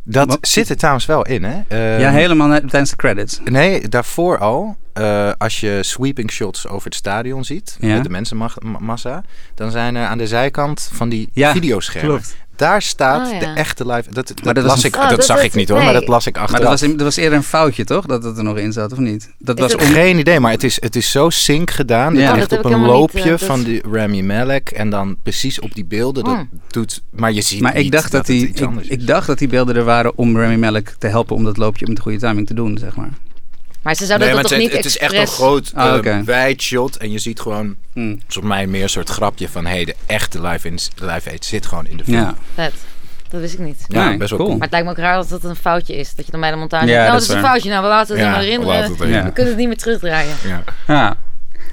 Dat 0.04 0.28
Wat- 0.28 0.48
zit 0.48 0.70
er 0.70 0.76
trouwens 0.78 1.06
wel 1.06 1.26
in, 1.26 1.44
hè? 1.44 1.62
Ehm, 1.68 2.00
ja, 2.02 2.12
helemaal 2.12 2.60
tijdens 2.60 2.90
de 2.90 2.96
credits. 2.96 3.40
Nee, 3.44 3.88
daarvoor 3.88 4.38
al. 4.38 4.78
eh, 4.94 5.32
als 5.38 5.60
je 5.60 5.80
sweeping 5.84 6.32
shots 6.32 6.68
over 6.68 6.86
het 6.86 6.96
stadion 6.96 7.44
ziet, 7.46 7.78
Ja. 7.80 7.94
met 7.96 8.04
de 8.04 8.10
mensenmassa, 8.10 9.24
dan 9.56 9.72
zijn 9.72 9.96
er 9.96 10.06
aan 10.06 10.18
de 10.18 10.28
zijkant 10.28 10.90
van 10.94 11.10
die 11.10 11.30
Ja, 11.34 11.52
videoschermen. 11.52 12.10
klopt. 12.10 12.36
Daar 12.56 12.82
staat 12.82 13.32
Oh, 13.32 13.40
de 13.40 13.46
echte 13.46 13.86
live. 13.88 14.12
Dat, 14.12 14.28
dat, 14.28 14.44
dat 14.44 14.56
was 14.56 14.64
las 14.66 14.84
een- 14.84 14.90
ik, 14.90 14.96
Oh, 14.96 15.02
dat, 15.02 15.10
dat- 15.16 15.26
zag 15.26 15.36
dat- 15.36 15.46
ik 15.46 15.54
niet 15.54 15.70
hoor, 15.70 15.84
maar 15.84 15.94
dat 15.94 16.08
las 16.08 16.28
ik 16.28 16.34
Maar 16.34 16.44
achteraf. 16.44 16.70
dat 16.70 16.80
was, 16.80 16.90
dat 16.90 17.02
was 17.02 17.16
eerder 17.16 17.38
een 17.38 17.44
foutje, 17.44 17.84
toch? 17.84 18.06
Dat 18.06 18.24
het 18.24 18.38
er 18.38 18.44
nog 18.44 18.58
in 18.58 18.72
zat, 18.74 18.92
of 18.92 18.98
niet? 18.98 19.30
Dat 19.40 19.56
Is 19.58 19.62
was 19.64 19.72
het-. 19.72 19.82
Geen 19.82 20.18
idee, 20.20 20.40
maar 20.40 20.52
het 20.52 20.64
is, 20.64 20.78
het 20.82 20.96
is 20.96 21.12
zo 21.12 21.30
sync 21.30 21.70
gedaan. 21.72 22.14
Ja. 22.16 22.20
Het 22.22 22.30
Oh, 22.30 22.36
ligt 22.36 22.50
dat 22.50 22.60
op 22.60 22.66
een 22.72 22.78
niet, 22.80 22.88
loopje 22.88 23.32
eh, 23.32 23.38
van 23.38 23.64
die 23.64 23.82
Rami 23.92 24.24
Malek. 24.24 24.70
En 24.70 24.90
dan 24.90 25.16
precies 25.24 25.60
op 25.60 25.74
die 25.76 25.86
beelden. 25.86 26.24
Dat 26.24 26.34
Hmm. 26.34 26.50
doet, 26.68 27.02
maar 27.12 27.32
je 27.32 27.42
ziet 27.42 27.62
Maar 27.62 27.76
ik 27.76 27.84
niet 27.84 27.92
dacht 27.92 28.12
dat, 28.12 28.28
het 28.28 28.38
die, 28.38 28.48
iets 28.48 28.62
ik, 28.62 28.68
anders 28.68 28.88
is. 28.88 28.98
ik 28.98 29.08
dacht 29.08 29.28
dat 29.28 29.38
die 29.38 29.48
beelden 29.48 29.76
er 29.76 29.84
waren 29.84 30.18
om 30.18 30.38
Remy 30.38 30.56
Malek 30.56 30.96
te 31.00 31.08
helpen 31.08 31.36
om 31.36 31.44
dat 31.44 31.58
loopje 31.58 31.86
met 31.88 31.96
de 31.96 32.02
goede 32.02 32.18
timing 32.18 32.48
te 32.48 32.54
doen, 32.54 32.78
zeg 32.78 32.96
maar. 32.96 33.10
Maar 33.86 33.96
ze 33.96 34.06
zouden 34.06 34.28
nee, 34.28 34.36
dat 34.36 34.44
maar 34.52 34.52
toch 34.60 34.62
het, 34.62 34.74
niet 34.74 34.84
het 34.84 34.94
is 34.94 34.98
echt 34.98 35.14
een 35.14 35.28
groot, 35.28 35.72
Ah, 35.76 35.88
eh, 35.92 35.96
oké. 35.98 36.24
wijd 36.24 36.62
shot. 36.62 36.98
En 36.98 37.12
je 37.12 37.20
ziet 37.20 37.40
gewoon, 37.40 37.76
volgens 37.94 38.40
mij 38.42 38.68
meer 38.68 38.84
een 38.84 38.90
soort 38.90 39.10
grapje 39.10 39.50
van... 39.50 39.66
hé, 39.66 39.72
hey, 39.72 39.86
de 39.86 39.96
echte 40.06 40.42
live, 40.42 40.68
in, 40.68 40.78
live 40.96 41.30
aid 41.30 41.46
zit 41.46 41.66
gewoon 41.66 41.88
in 41.88 41.98
de 41.98 42.04
film. 42.04 42.18
Ja. 42.18 42.36
Vet. 42.54 42.74
Dat 43.30 43.42
wist 43.42 43.54
ik 43.54 43.60
niet. 43.60 43.84
Ja, 43.88 44.08
Nee, 44.08 44.18
best 44.18 44.30
wel 44.30 44.40
cool. 44.40 44.50
cool. 44.50 44.52
Maar 44.60 44.68
het 44.68 44.72
lijkt 44.72 44.86
me 44.86 44.92
ook 44.92 44.98
raar 44.98 45.16
dat 45.16 45.30
het 45.30 45.44
een 45.44 45.56
foutje 45.56 45.96
is. 45.96 46.16
Dat 46.16 46.26
je 46.26 46.32
dan 46.32 46.42
bij 46.42 46.52
de 46.52 46.56
montage 46.58 46.86
Ja, 46.86 46.92
zegt, 46.92 47.00
nou, 47.02 47.12
dat 47.12 47.20
dat 47.20 47.30
is 47.30 47.36
een 47.36 47.42
waar. 47.42 47.52
foutje. 47.52 47.70
Nou, 47.70 47.82
we 47.84 47.88
laten 47.90 48.16
het 48.16 48.24
Ja, 48.26 48.32
maar 48.32 48.40
herinneren. 48.40 48.76
erin. 48.84 49.24
We 49.24 49.32
kunnen 49.32 49.48
het 49.52 49.58
niet 49.58 49.68
meer 49.68 49.78
terugdraaien. 49.78 50.36
Ja. 50.48 50.64
Ja. 50.88 51.18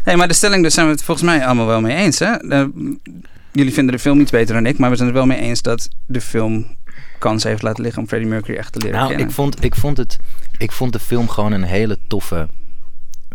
Hey, 0.03 0.17
maar 0.17 0.29
de 0.29 0.35
stelling, 0.35 0.63
daar 0.63 0.71
zijn 0.71 0.87
we 0.87 0.93
het 0.93 1.03
volgens 1.03 1.27
mij 1.27 1.45
allemaal 1.47 1.67
wel 1.67 1.81
mee 1.81 1.97
eens, 1.97 2.19
hè? 2.19 2.37
De- 2.37 2.97
jullie 3.53 3.73
vinden 3.73 3.95
de 3.95 4.01
film 4.01 4.21
iets 4.21 4.31
beter 4.31 4.55
dan 4.55 4.67
ik, 4.67 4.79
maar 4.79 4.91
we 4.91 4.97
zijn 4.97 5.09
het 5.09 5.17
wel 5.17 5.27
mee 5.27 5.39
eens 5.41 5.63
dat 5.63 5.89
de 6.07 6.21
film 6.21 6.77
kans 7.19 7.43
heeft 7.43 7.63
laten 7.63 7.83
liggen 7.83 8.03
om 8.03 8.09
Freddie 8.09 8.29
Mercury 8.31 8.59
echt 8.59 8.73
te 8.73 8.79
leren 8.79 8.97
Nou, 8.97 9.09
kennen. 9.09 9.27
ik 9.27 9.33
vond, 9.33 9.65
ik, 9.65 9.75
vond 9.75 9.97
het, 9.97 10.19
ik 10.59 10.73
vond 10.73 10.93
de 10.93 10.99
film 10.99 11.29
gewoon 11.29 11.53
een 11.53 11.63
hele 11.63 11.99
toffe 12.09 12.49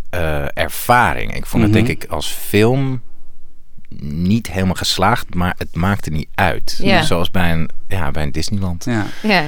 eh, 0.10 0.46
ervaring. 0.54 1.36
Ik 1.36 1.46
vond 1.46 1.64
Mhm. 1.64 1.74
het 1.74 1.86
denk 1.86 2.02
ik 2.04 2.10
als 2.12 2.28
film 2.28 3.02
niet 4.02 4.48
helemaal 4.52 4.76
geslaagd, 4.76 5.34
maar 5.34 5.56
het 5.58 5.76
maakte 5.76 6.10
niet 6.10 6.30
uit. 6.36 6.80
Ja. 6.82 7.02
Zoals 7.02 7.32
bij 7.32 7.52
een, 7.52 7.70
ja, 7.88 8.12
bij 8.12 8.24
een 8.24 8.32
Disneyland. 8.32 8.86
Ja. 8.86 9.06
Ja. 9.24 9.44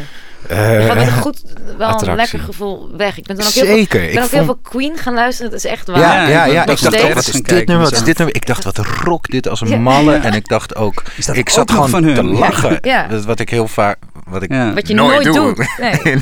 Eh, 0.47 0.79
Je 0.81 0.85
gaat 0.87 0.95
met 0.97 1.07
een 1.07 1.13
goed, 1.13 1.41
wel 1.65 1.87
een 1.87 1.93
attractie. 1.93 2.15
lekker 2.15 2.39
gevoel 2.39 2.89
weg. 2.97 3.17
Ik 3.17 3.25
ben 3.25 3.35
dan 3.35 3.45
ook 3.45 3.51
heel 3.51 3.65
veel, 3.65 3.75
Zeker. 3.75 4.01
ik 4.03 4.13
ben 4.13 4.17
Ik 4.17 4.23
ook 4.23 4.31
heel 4.31 4.45
vond, 4.45 4.59
veel 4.61 4.71
Queen 4.71 4.97
gaan 4.97 5.13
luisteren. 5.13 5.51
Dat 5.51 5.59
is 5.63 5.65
echt 5.71 5.87
waar. 5.87 5.99
ja, 5.99 6.27
Ja, 6.27 6.45
ja, 6.45 6.61
ik 6.65 6.69
Ik 6.69 6.81
dacht 6.81 7.03
ook, 7.03 7.13
wat 7.13 7.27
is 7.27 7.41
dit 7.41 7.67
nummer? 7.67 7.85
Wat 7.85 7.91
is 7.93 8.03
dit 8.03 8.17
nummer? 8.17 8.35
Ik 8.35 8.45
dacht, 8.45 8.63
wat 8.63 8.77
rock 8.77 9.27
dit 9.27 9.47
als 9.47 9.61
een 9.61 9.67
Ja. 9.67 9.77
malle. 9.77 10.11
Ja. 10.13 10.21
En 10.23 10.33
ik 10.33 10.47
dacht 10.47 10.75
ook, 10.75 11.03
Is 11.17 11.25
dat 11.25 11.35
ik 11.35 11.49
zat 11.49 11.71
gewoon 11.71 11.89
van 11.89 12.13
te 12.13 12.23
lachen. 12.23 12.77
Ja. 12.81 13.07
Dat 13.07 13.19
is 13.19 13.25
wat 13.25 13.39
ik 13.39 13.49
heel 13.49 13.67
vaak, 13.67 13.97
wat 14.27 14.43
ik 14.43 14.51
Ja. 14.51 14.73
Wat 14.73 14.87
je 14.87 14.93
Nooit 14.93 15.23
nooit, 15.23 15.57
doet. 15.57 15.67
Nee. 16.03 16.15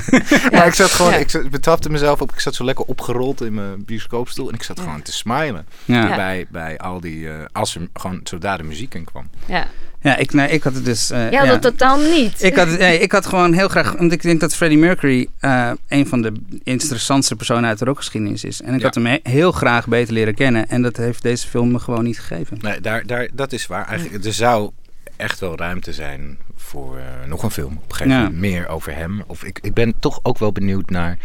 Maar 0.52 0.68
ik 0.68 0.74
zat 0.74 0.92
gewoon, 0.92 1.12
Ja. 1.12 1.18
ik 1.18 1.30
zat, 1.30 1.50
betrapte 1.50 1.90
mezelf 1.90 2.22
op, 2.22 2.32
ik 2.32 2.40
zat 2.40 2.56
zo 2.56 2.64
lekker 2.64 2.86
opgerold 2.86 3.42
in 3.42 3.54
mijn 3.54 3.86
bioscoopstoel 3.86 4.48
en 4.50 4.54
ik 4.54 4.64
zat 4.64 4.80
gewoon 4.80 5.02
te 5.02 5.12
smilen 5.14 5.66
bij, 5.86 6.46
bij 6.50 6.78
al 6.78 7.00
die, 7.00 7.28
eh, 7.30 7.34
als 7.52 7.76
er 7.76 7.82
gewoon 7.94 8.20
zodra 8.24 8.58
de 8.58 8.64
muziek 8.64 8.94
in 8.94 9.04
kwam. 9.04 9.30
Ja. 9.46 9.68
Ja, 10.02 10.16
ik, 10.18 10.34
nee, 10.34 10.50
ik 10.50 10.64
had 10.64 10.74
het 10.74 10.86
dus... 10.86 11.10
eh, 11.10 11.32
Ja, 11.32 11.46
dat 11.46 11.62
totaal 11.62 11.98
niet. 12.00 12.44
Ik 12.44 12.56
had, 12.56 12.68
nee, 12.78 13.00
ik 13.00 13.12
had 13.12 13.26
gewoon 13.26 13.54
heel 13.54 13.68
graag... 13.68 13.94
Want 13.98 14.12
ik 14.12 14.22
denk 14.22 14.40
dat 14.40 14.56
Freddie 14.56 14.78
Mercury 14.78 15.28
eh, 15.40 15.72
een 15.88 16.08
van 16.08 16.22
de 16.22 16.32
interessantste 16.64 17.36
personen 17.36 17.70
uit 17.70 17.80
de 17.80 17.86
rockgeschiedenis 17.86 18.44
is. 18.44 18.62
En 18.62 18.74
ik 18.74 18.80
Ja. 18.80 18.86
had 18.86 18.96
hem 18.96 19.06
he- 19.06 19.20
heel 19.24 19.52
graag 19.52 19.88
beter 19.88 20.14
leren 20.14 20.36
kennen. 20.36 20.70
En 20.70 20.82
dat 20.82 20.98
heeft 20.98 21.22
deze 21.24 21.48
film 21.48 21.72
me 21.72 21.80
gewoon 21.80 22.04
niet 22.04 22.20
gegeven. 22.20 22.58
Nee, 22.62 22.82
daar, 22.82 23.06
daar, 23.06 23.28
dat 23.34 23.52
is 23.54 23.68
waar. 23.68 23.88
Eigenlijk, 23.88 24.26
er 24.26 24.34
zou 24.34 24.72
echt 25.16 25.40
wel 25.40 25.58
ruimte 25.58 25.94
zijn 25.94 26.38
voor 26.56 26.98
eh, 26.98 27.04
nog 27.28 27.44
een 27.44 27.52
film. 27.52 27.74
Op 27.78 27.90
een 27.90 27.96
gegeven 27.96 28.12
Ja. 28.18 28.24
moment 28.24 28.40
meer 28.40 28.68
over 28.68 28.96
hem. 28.96 29.24
Of 29.28 29.44
ik, 29.44 29.60
ik 29.62 29.74
ben 29.74 29.94
toch 30.00 30.20
ook 30.24 30.38
wel 30.38 30.52
benieuwd 30.52 30.90
naar 30.90 31.18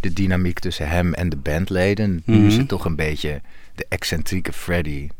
de 0.00 0.12
dynamiek 0.12 0.58
tussen 0.58 0.88
hem 0.88 1.14
en 1.14 1.28
de 1.28 1.36
bandleden. 1.36 2.22
Nu 2.24 2.46
is 2.46 2.50
Mhm. 2.52 2.58
het 2.60 2.68
toch 2.68 2.84
een 2.84 2.96
beetje 2.96 3.40
de 3.74 3.86
excentrieke 3.88 4.52
Freddie 4.52 5.10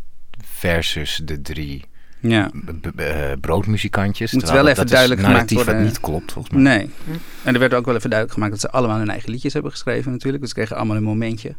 versus 0.58 1.20
de 1.24 1.42
drie 1.42 1.84
Ja. 2.28 2.50
eh, 2.96 3.06
broodmuzikantjes. 3.40 4.32
Moet 4.32 4.42
wel 4.42 4.52
dat- 4.52 4.64
even 4.64 4.76
dat 4.76 4.84
is 4.84 4.90
duidelijk 4.90 5.20
gemaakt 5.20 5.34
narratief 5.36 5.56
worden. 5.64 5.74
wat 5.82 5.84
niet 5.92 6.00
klopt 6.00 6.32
volgens 6.32 6.54
mij. 6.54 6.62
Nee. 6.76 6.90
En 7.42 7.54
er 7.54 7.60
werd 7.60 7.74
ook 7.74 7.84
wel 7.86 7.94
even 7.96 8.10
duidelijk 8.10 8.38
gemaakt 8.38 8.60
dat 8.60 8.70
ze 8.70 8.76
allemaal 8.76 8.98
hun 8.98 9.10
eigen 9.10 9.30
liedjes 9.30 9.52
hebben 9.52 9.70
geschreven 9.70 10.12
natuurlijk. 10.12 10.40
Dus 10.42 10.50
ze 10.50 10.56
kregen 10.56 10.76
allemaal 10.76 10.96
een 10.96 11.02
momentje. 11.02 11.54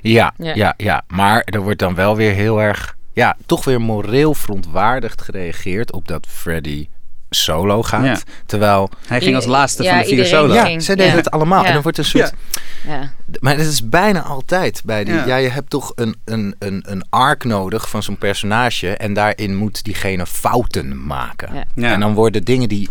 Ja, 0.00 0.34
Ja. 0.36 0.54
ja. 0.54 0.74
Ja, 0.76 1.04
Maar 1.08 1.40
er 1.44 1.60
wordt 1.60 1.78
dan 1.78 1.94
wel 1.94 2.16
weer 2.16 2.32
heel 2.32 2.60
erg 2.62 2.96
ja, 3.12 3.36
toch 3.46 3.64
weer 3.64 3.80
moreel 3.80 4.34
verontwaardigd 4.34 5.22
gereageerd 5.22 5.92
op 5.92 6.08
dat 6.08 6.26
Freddy 6.28 6.88
solo 7.30 7.82
gaat. 7.82 8.04
Ja. 8.04 8.16
Terwijl, 8.46 8.90
Hij 9.06 9.20
ging 9.20 9.34
als 9.36 9.44
laatste 9.46 9.82
ja, 9.82 9.90
van 9.90 9.98
de 9.98 10.06
vier 10.14 10.24
solo. 10.24 10.54
ja, 10.54 10.64
ging. 10.64 10.82
zij 10.82 10.94
deden 10.94 11.10
Ja. 11.12 11.16
het 11.18 11.30
allemaal. 11.30 11.60
Ja. 11.60 11.66
En 11.66 11.72
dan 11.72 11.82
wordt 11.82 11.98
een 11.98 12.04
soort... 12.04 12.32
Ja. 12.86 13.10
Maar 13.40 13.56
dat 13.56 13.66
is 13.66 13.88
bijna 13.88 14.22
altijd 14.22 14.82
bij 14.84 15.04
die... 15.04 15.14
Ja, 15.14 15.24
Ja. 15.26 15.36
je 15.36 15.48
hebt 15.48 15.70
toch 15.70 15.92
een, 15.94 16.16
een, 16.24 16.54
een, 16.58 16.84
een 16.88 17.04
arc 17.10 17.44
nodig 17.44 17.88
van 17.90 18.02
zo'n 18.02 18.18
personage. 18.18 18.96
En 18.96 19.14
daarin 19.14 19.56
moet 19.56 19.84
diegene 19.84 20.26
fouten 20.26 21.06
maken. 21.06 21.54
Ja. 21.54 21.64
Ja. 21.74 21.92
En 21.92 22.00
dan 22.00 22.14
worden 22.14 22.44
dingen 22.44 22.68
die 22.68 22.88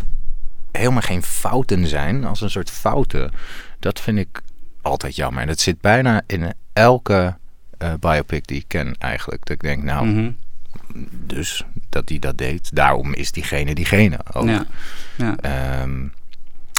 helemaal 0.72 1.01
geen 1.01 1.24
fouten 1.24 1.88
zijn, 1.88 2.25
als 2.25 2.42
een 2.42 2.50
soort 2.50 2.70
fouten. 2.70 3.32
Dat 3.80 4.00
vind 4.00 4.18
ik 4.18 4.42
altijd 4.82 5.15
jammer. 5.15 5.42
En 5.42 5.48
dat 5.48 5.60
zit 5.60 5.82
bijna 5.82 6.22
in 6.27 6.54
elke 6.74 7.38
eh, 7.77 7.94
biopic 8.00 8.48
die 8.48 8.58
ik 8.58 8.65
ken 8.68 8.96
eigenlijk. 9.00 9.46
Dat 9.46 9.56
ik 9.56 9.62
denk, 9.62 9.84
nou, 9.84 10.06
Mhm. 10.08 10.32
dus 11.12 11.63
dat 11.95 12.07
die 12.07 12.19
dat 12.19 12.37
deed. 12.37 12.69
Daarom 12.73 13.13
is 13.13 13.31
diegene 13.31 13.75
diegene 13.75 14.17
ook. 14.33 14.47
ja. 14.47 14.65
Ja. 15.15 15.35
Ehm, 15.41 15.99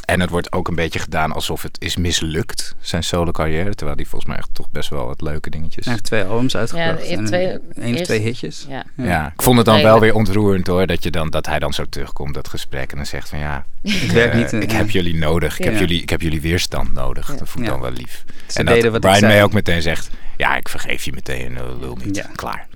en 0.05 0.21
het 0.21 0.31
wordt 0.31 0.53
ook 0.53 0.69
een 0.69 0.75
beetje 0.75 0.99
gedaan 0.99 1.33
alsof 1.33 1.63
het 1.63 1.77
is 1.81 1.97
mislukt, 1.97 2.75
zijn 2.81 3.05
solo 3.05 3.31
carrière. 3.31 3.75
Terwijl 3.75 3.97
die 3.97 4.09
volgens 4.09 4.31
mij 4.31 4.39
echt 4.41 4.49
toch 4.53 4.71
best 4.71 4.89
wel 4.89 5.07
wat 5.07 5.21
leuke 5.21 5.51
dingetjes. 5.51 5.85
Hij 5.85 5.93
heeft 5.95 6.05
twee 6.07 6.25
albums 6.25 6.57
uitgebracht. 6.57 7.09
Ja, 7.09 7.17
en 7.17 7.25
twee- 7.25 7.53
of 7.59 7.61
eerst- 7.77 8.05
twee 8.05 8.21
hitjes. 8.21 8.67
Ja. 8.69 8.85
Ja, 8.97 9.27
ik 9.35 9.43
vond 9.43 9.57
het 9.57 9.67
dan 9.67 9.83
wel 9.83 10.01
weer 10.01 10.15
ontroerend 10.15 10.67
hoor. 10.67 10.87
Dat, 10.87 11.03
je 11.03 11.11
dan, 11.11 11.31
dat 11.31 11.47
hij 11.47 11.59
dan 11.59 11.73
zo 11.73 11.85
terugkomt, 11.89 12.35
dat 12.35 12.49
gesprek. 12.49 12.91
En 12.91 12.97
dan 12.97 13.07
zegt 13.07 13.29
van 13.29 13.39
ja, 13.39 13.65
Het 13.83 14.13
werkt 14.13 14.35
eh, 14.35 14.39
niet. 14.41 14.53
eh, 14.53 14.61
ik 14.61 14.71
ja. 14.71 14.77
heb 14.77 14.91
jullie 14.91 15.15
nodig. 15.19 15.59
Ik, 15.59 15.65
heb 15.65 15.79
jullie, 15.79 16.03
ik 16.03 16.11
heb 16.11 16.21
jullie 16.21 16.41
weerstand 16.41 16.93
nodig. 16.93 17.27
Dat 17.27 17.49
vond 17.49 17.55
ik 17.59 17.65
Ja. 17.65 17.71
dan 17.71 17.81
wel 17.81 17.91
lief. 17.93 18.25
Ze 18.47 18.59
en 18.59 18.65
dat 18.67 18.83
wat 18.85 19.01
Brian 19.01 19.17
ik. 19.17 19.23
May 19.23 19.43
ook 19.43 19.53
meteen 19.53 19.83
zegt... 19.83 20.11
Ja, 20.37 20.57
ik 20.57 20.69
vergeef 20.69 21.05
je 21.05 21.13
meteen. 21.13 21.57
eh, 21.57 21.63
lul 21.81 21.99
niet. 22.05 22.17
Ja. 22.17 22.27
Klaar. 22.35 22.67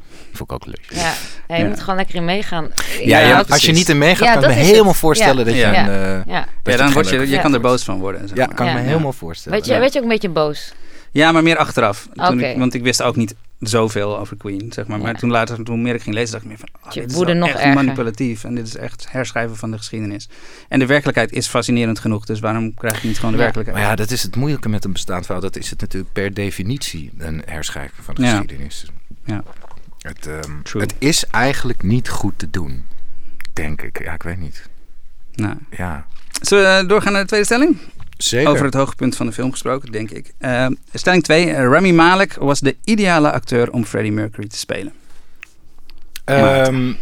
Vond 0.46 0.62
ik 0.62 0.68
ook 0.68 0.74
leuk. 0.74 1.00
Ja, 1.02 1.12
ja, 1.48 1.56
je 1.56 1.62
Ja. 1.62 1.68
moet 1.68 1.80
gewoon 1.80 1.96
lekker 1.96 2.14
in 2.14 2.24
meegaan. 2.24 2.70
Ja, 3.04 3.18
Ja, 3.18 3.26
je- 3.28 3.34
als 3.34 3.46
precies. 3.46 3.66
je 3.66 3.72
niet 3.72 3.88
in 3.88 3.98
meegaat, 3.98 4.18
Ja, 4.26 4.32
kan 4.32 4.42
ik 4.42 4.48
dat 4.48 4.56
me 4.56 4.62
helemaal 4.64 4.88
het. 4.88 4.96
voorstellen 4.96 5.38
Ja. 5.38 5.44
dat 5.44 5.54
je... 5.54 5.60
Ja. 5.60 5.88
een, 5.88 6.20
eh, 6.26 6.32
Ja. 6.32 6.46
je 6.72 6.76
dan 6.76 6.92
word 6.92 7.08
je, 7.08 7.18
je 7.18 7.28
Ja. 7.28 7.40
kan 7.40 7.54
er 7.54 7.60
boos 7.60 7.84
van 7.84 7.98
worden. 7.98 8.28
Zeg 8.28 8.36
Ja, 8.36 8.46
kan 8.46 8.66
ik 8.66 8.72
me 8.72 8.78
Ja. 8.80 8.84
helemaal 8.86 9.12
voorstellen. 9.12 9.58
Weet 9.58 9.66
je, 9.66 9.74
Ja. 9.74 9.80
weet 9.80 9.92
je 9.92 9.98
ook 9.98 10.04
een 10.04 10.10
beetje 10.10 10.28
boos? 10.28 10.72
Ja, 11.12 11.32
maar 11.32 11.42
meer 11.42 11.56
achteraf. 11.56 12.08
Toen 12.14 12.40
ik, 12.40 12.58
want 12.58 12.74
ik 12.74 12.82
wist 12.82 13.02
ook 13.02 13.16
niet 13.16 13.34
zoveel 13.60 14.18
over 14.18 14.36
Queen, 14.36 14.66
zeg 14.72 14.86
maar. 14.86 14.98
Maar 14.98 15.12
Ja. 15.12 15.18
toen 15.18 15.30
later, 15.30 15.64
toen 15.64 15.82
meer 15.82 15.94
ik 15.94 16.02
ging 16.02 16.14
lezen, 16.14 16.30
dacht 16.30 16.42
ik 16.42 16.48
meer 16.48 16.58
van... 16.58 16.68
Oh, 16.86 16.92
Je 16.92 17.00
dit 17.00 17.10
is 17.10 17.16
nog 17.16 17.48
echt 17.48 17.56
erger. 17.58 17.74
manipulatief. 17.74 18.44
En 18.44 18.54
dit 18.54 18.66
is 18.66 18.76
echt 18.76 19.06
herschrijven 19.10 19.56
van 19.56 19.70
de 19.70 19.76
geschiedenis. 19.76 20.28
En 20.68 20.78
de 20.78 20.86
werkelijkheid 20.86 21.32
is 21.32 21.46
fascinerend 21.46 21.98
genoeg. 21.98 22.24
Dus 22.26 22.40
waarom 22.40 22.74
krijg 22.74 23.00
je 23.02 23.06
niet 23.08 23.16
gewoon 23.16 23.30
de 23.30 23.36
Ja. 23.36 23.42
werkelijkheid? 23.42 23.82
Maar 23.82 23.90
ja, 23.90 23.96
dat 24.02 24.10
is 24.10 24.22
het 24.22 24.36
moeilijke 24.36 24.68
met 24.68 24.84
een 24.84 24.92
bestaand 24.92 25.24
verhaal. 25.24 25.42
Dat 25.42 25.56
is 25.56 25.70
het 25.70 25.80
natuurlijk 25.80 26.12
per 26.12 26.34
definitie 26.34 27.10
een 27.18 27.42
herschrijving 27.46 28.04
van 28.04 28.14
de 28.14 28.22
Ja. 28.22 28.30
geschiedenis. 28.30 28.84
Ja. 29.24 29.42
Het, 30.00 30.26
ehm, 30.26 30.78
het 30.80 30.94
is 30.98 31.24
eigenlijk 31.26 31.82
niet 31.82 32.08
goed 32.08 32.38
te 32.38 32.50
doen. 32.50 32.86
Denk 33.52 33.82
ik. 33.82 34.02
Ja, 34.02 34.12
ik 34.12 34.22
weet 34.22 34.38
niet. 34.38 34.68
Nou. 35.34 35.54
Ja, 35.76 36.06
Zullen 36.40 36.64
we 36.76 36.82
eh, 36.82 36.88
doorgaan 36.88 37.12
naar 37.12 37.20
de 37.22 37.26
tweede 37.28 37.46
stelling? 37.46 37.76
zeker. 38.16 38.50
Over 38.50 38.64
het 38.64 38.74
hoogtepunt 38.74 39.16
van 39.16 39.26
de 39.26 39.32
film 39.32 39.50
gesproken, 39.50 39.92
denk 39.92 40.10
ik. 40.10 40.32
Eh, 40.38 40.66
stelling 40.92 41.22
2. 41.22 41.52
Rami 41.52 41.92
Malek 41.92 42.34
was 42.34 42.60
de 42.60 42.76
ideale 42.84 43.32
acteur 43.32 43.70
om 43.72 43.84
Freddie 43.84 44.12
Mercury 44.12 44.46
te 44.48 44.56
spelen. 44.56 44.92
Ehm, 46.24 46.92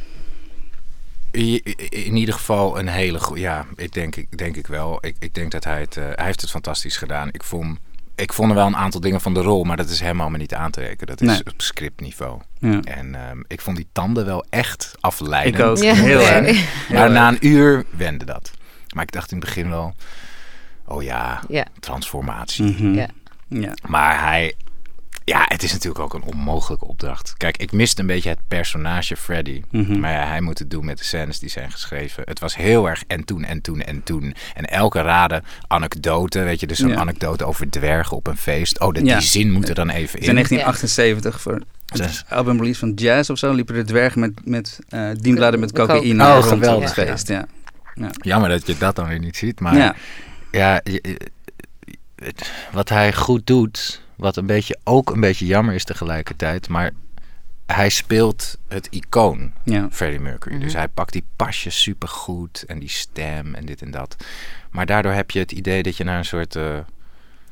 i- 1.37 1.62
in 1.88 2.17
ieder 2.17 2.35
geval 2.35 2.78
een 2.78 2.88
hele 2.88 3.21
goede. 3.21 3.40
Ja, 3.40 3.67
ik 3.76 3.93
denk, 3.93 4.17
ik 4.17 4.38
denk 4.38 4.57
ik 4.57 4.67
wel. 4.67 4.99
Ik, 5.00 5.17
ik 5.19 5.35
denk 5.35 5.50
dat 5.50 5.64
hij 5.64 5.81
het. 5.81 5.97
eh, 5.97 6.05
hij 6.14 6.25
heeft 6.25 6.40
het 6.40 6.50
fantastisch 6.50 6.97
gedaan. 6.97 7.28
Ik 7.33 7.43
vond. 7.43 7.78
Ik 8.21 8.33
vond 8.33 8.51
er 8.51 8.57
wel 8.57 8.67
een 8.67 8.77
aantal 8.77 9.01
dingen 9.01 9.21
van 9.21 9.35
de 9.35 9.41
rol, 9.41 9.65
maar 9.65 9.77
dat 9.77 9.89
is 9.89 10.01
helemaal 10.01 10.29
me 10.31 10.37
niet 10.39 10.55
aan 10.55 10.71
te 10.71 10.81
rekenen. 10.81 11.07
Dat 11.07 11.21
is 11.21 11.29
Nee. 11.29 11.41
op 11.55 11.63
scriptniveau. 11.63 12.41
Ja. 12.59 12.81
En 12.85 13.15
ehm, 13.15 13.39
ik 13.47 13.61
vond 13.61 13.77
die 13.77 13.89
tanden 13.93 14.25
wel 14.27 14.45
echt 14.51 14.95
afleidend. 15.01 15.59
Ik 15.59 15.65
ook. 15.65 15.77
Ja. 15.77 15.95
Heel 15.95 16.21
Ja. 16.21 16.33
erg. 16.33 16.89
Maar 16.91 17.01
Heel 17.03 17.11
na 17.11 17.29
een 17.29 17.47
uur 17.47 17.85
wende 17.91 18.25
dat. 18.25 18.51
Maar 18.95 19.03
ik 19.03 19.13
dacht 19.13 19.31
in 19.33 19.37
het 19.37 19.47
begin 19.47 19.69
wel, 19.71 19.95
oh 20.87 21.03
ja, 21.03 21.43
Ja. 21.49 21.67
transformatie. 21.81 22.65
Mhm. 22.65 22.95
Ja. 22.95 23.09
Ja. 23.49 23.73
Maar 23.89 24.25
hij, 24.25 24.55
ja, 25.29 25.45
het 25.49 25.63
is 25.63 25.73
natuurlijk 25.73 26.05
ook 26.05 26.15
een 26.15 26.23
onmogelijke 26.35 26.87
opdracht. 26.87 27.35
Kijk, 27.37 27.57
ik 27.57 27.73
miste 27.73 28.01
een 28.01 28.07
beetje 28.07 28.29
het 28.29 28.39
personage 28.49 29.17
Freddy. 29.17 29.63
Mhm. 29.71 30.01
Maar 30.01 30.12
ja, 30.12 30.27
hij 30.27 30.41
moet 30.41 30.59
het 30.59 30.71
doen 30.71 30.85
met 30.85 30.99
de 30.99 31.05
scènes 31.05 31.38
die 31.38 31.49
zijn 31.49 31.71
geschreven. 31.71 32.23
Het 32.27 32.38
was 32.41 32.57
heel 32.57 32.88
erg 32.88 33.03
en 33.07 33.25
toen 33.25 33.45
en 33.45 33.61
toen 33.61 33.81
en 33.81 34.03
toen. 34.03 34.35
En 34.55 34.64
elke 34.64 35.01
rade 35.01 35.43
anekdote, 35.67 36.41
weet 36.43 36.61
je, 36.61 36.67
dus 36.67 36.79
zo'n 36.79 36.88
Ja. 36.88 36.97
anekdote 36.97 37.45
over 37.45 37.71
dwergen 37.71 38.17
op 38.17 38.27
een 38.27 38.37
feest. 38.37 38.81
Oh, 38.81 38.93
dat, 38.95 39.07
Ja. 39.07 39.19
die 39.19 39.27
zin 39.27 39.53
moet 39.53 39.69
er 39.69 39.75
dan 39.75 39.88
even 39.91 40.19
In 40.21 40.27
in. 40.29 40.35
1978 40.35 41.41
voor 41.41 41.61
het 41.87 42.25
album 42.29 42.57
release 42.59 42.79
van 42.79 42.93
Jazz 42.93 43.31
of 43.31 43.38
zo 43.38 43.53
liepen 43.53 43.75
de 43.75 43.85
dwergen 43.85 44.21
met, 44.21 44.33
met 44.45 44.79
eh 44.88 45.11
dienbladen 45.21 45.61
met 45.61 45.73
cocaïne 45.73 46.25
Oh, 46.25 46.45
rond 46.49 46.67
op 46.67 46.81
het 46.83 46.93
feest. 46.93 47.29
Ja. 47.29 47.47
Jammer 48.12 48.51
dat 48.51 48.67
je 48.67 48.79
dat 48.79 48.97
dan 48.97 49.09
weer 49.09 49.19
niet 49.19 49.37
ziet. 49.37 49.61
Maar 49.61 49.77
Ja. 49.77 49.95
ja, 50.51 50.81
je- 50.85 50.99
je- 51.03 51.31
het- 52.25 52.53
wat 52.73 52.88
hij 52.88 53.12
goed 53.12 53.47
doet, 53.47 54.03
wat 54.18 54.37
een 54.37 54.46
beetje 54.46 54.78
ook 54.85 55.11
een 55.11 55.20
beetje 55.20 55.46
jammer 55.46 55.74
is 55.74 55.85
tegelijkertijd, 55.85 56.68
maar 56.68 56.90
hij 57.66 57.88
speelt 57.88 58.59
het 58.68 58.87
icoon 58.90 59.52
Ja. 59.64 59.88
Freddie 59.90 60.20
Mercury. 60.20 60.54
Mhm. 60.54 60.64
Dus 60.64 60.72
hij 60.72 60.88
pakt 60.88 61.12
die 61.12 61.24
pasjes 61.37 61.83
supergoed 61.83 62.64
en 62.66 62.78
die 62.78 62.88
stem 62.88 63.54
en 63.54 63.66
dit 63.66 63.83
en 63.83 63.90
dat. 63.90 64.16
Maar 64.70 64.87
daardoor 64.87 65.12
heb 65.12 65.31
je 65.31 65.38
het 65.38 65.52
idee 65.52 65.83
dat 65.83 65.96
je 65.96 66.04
naar 66.04 66.18
een 66.18 66.24
soort, 66.24 66.57
eh, 66.57 66.78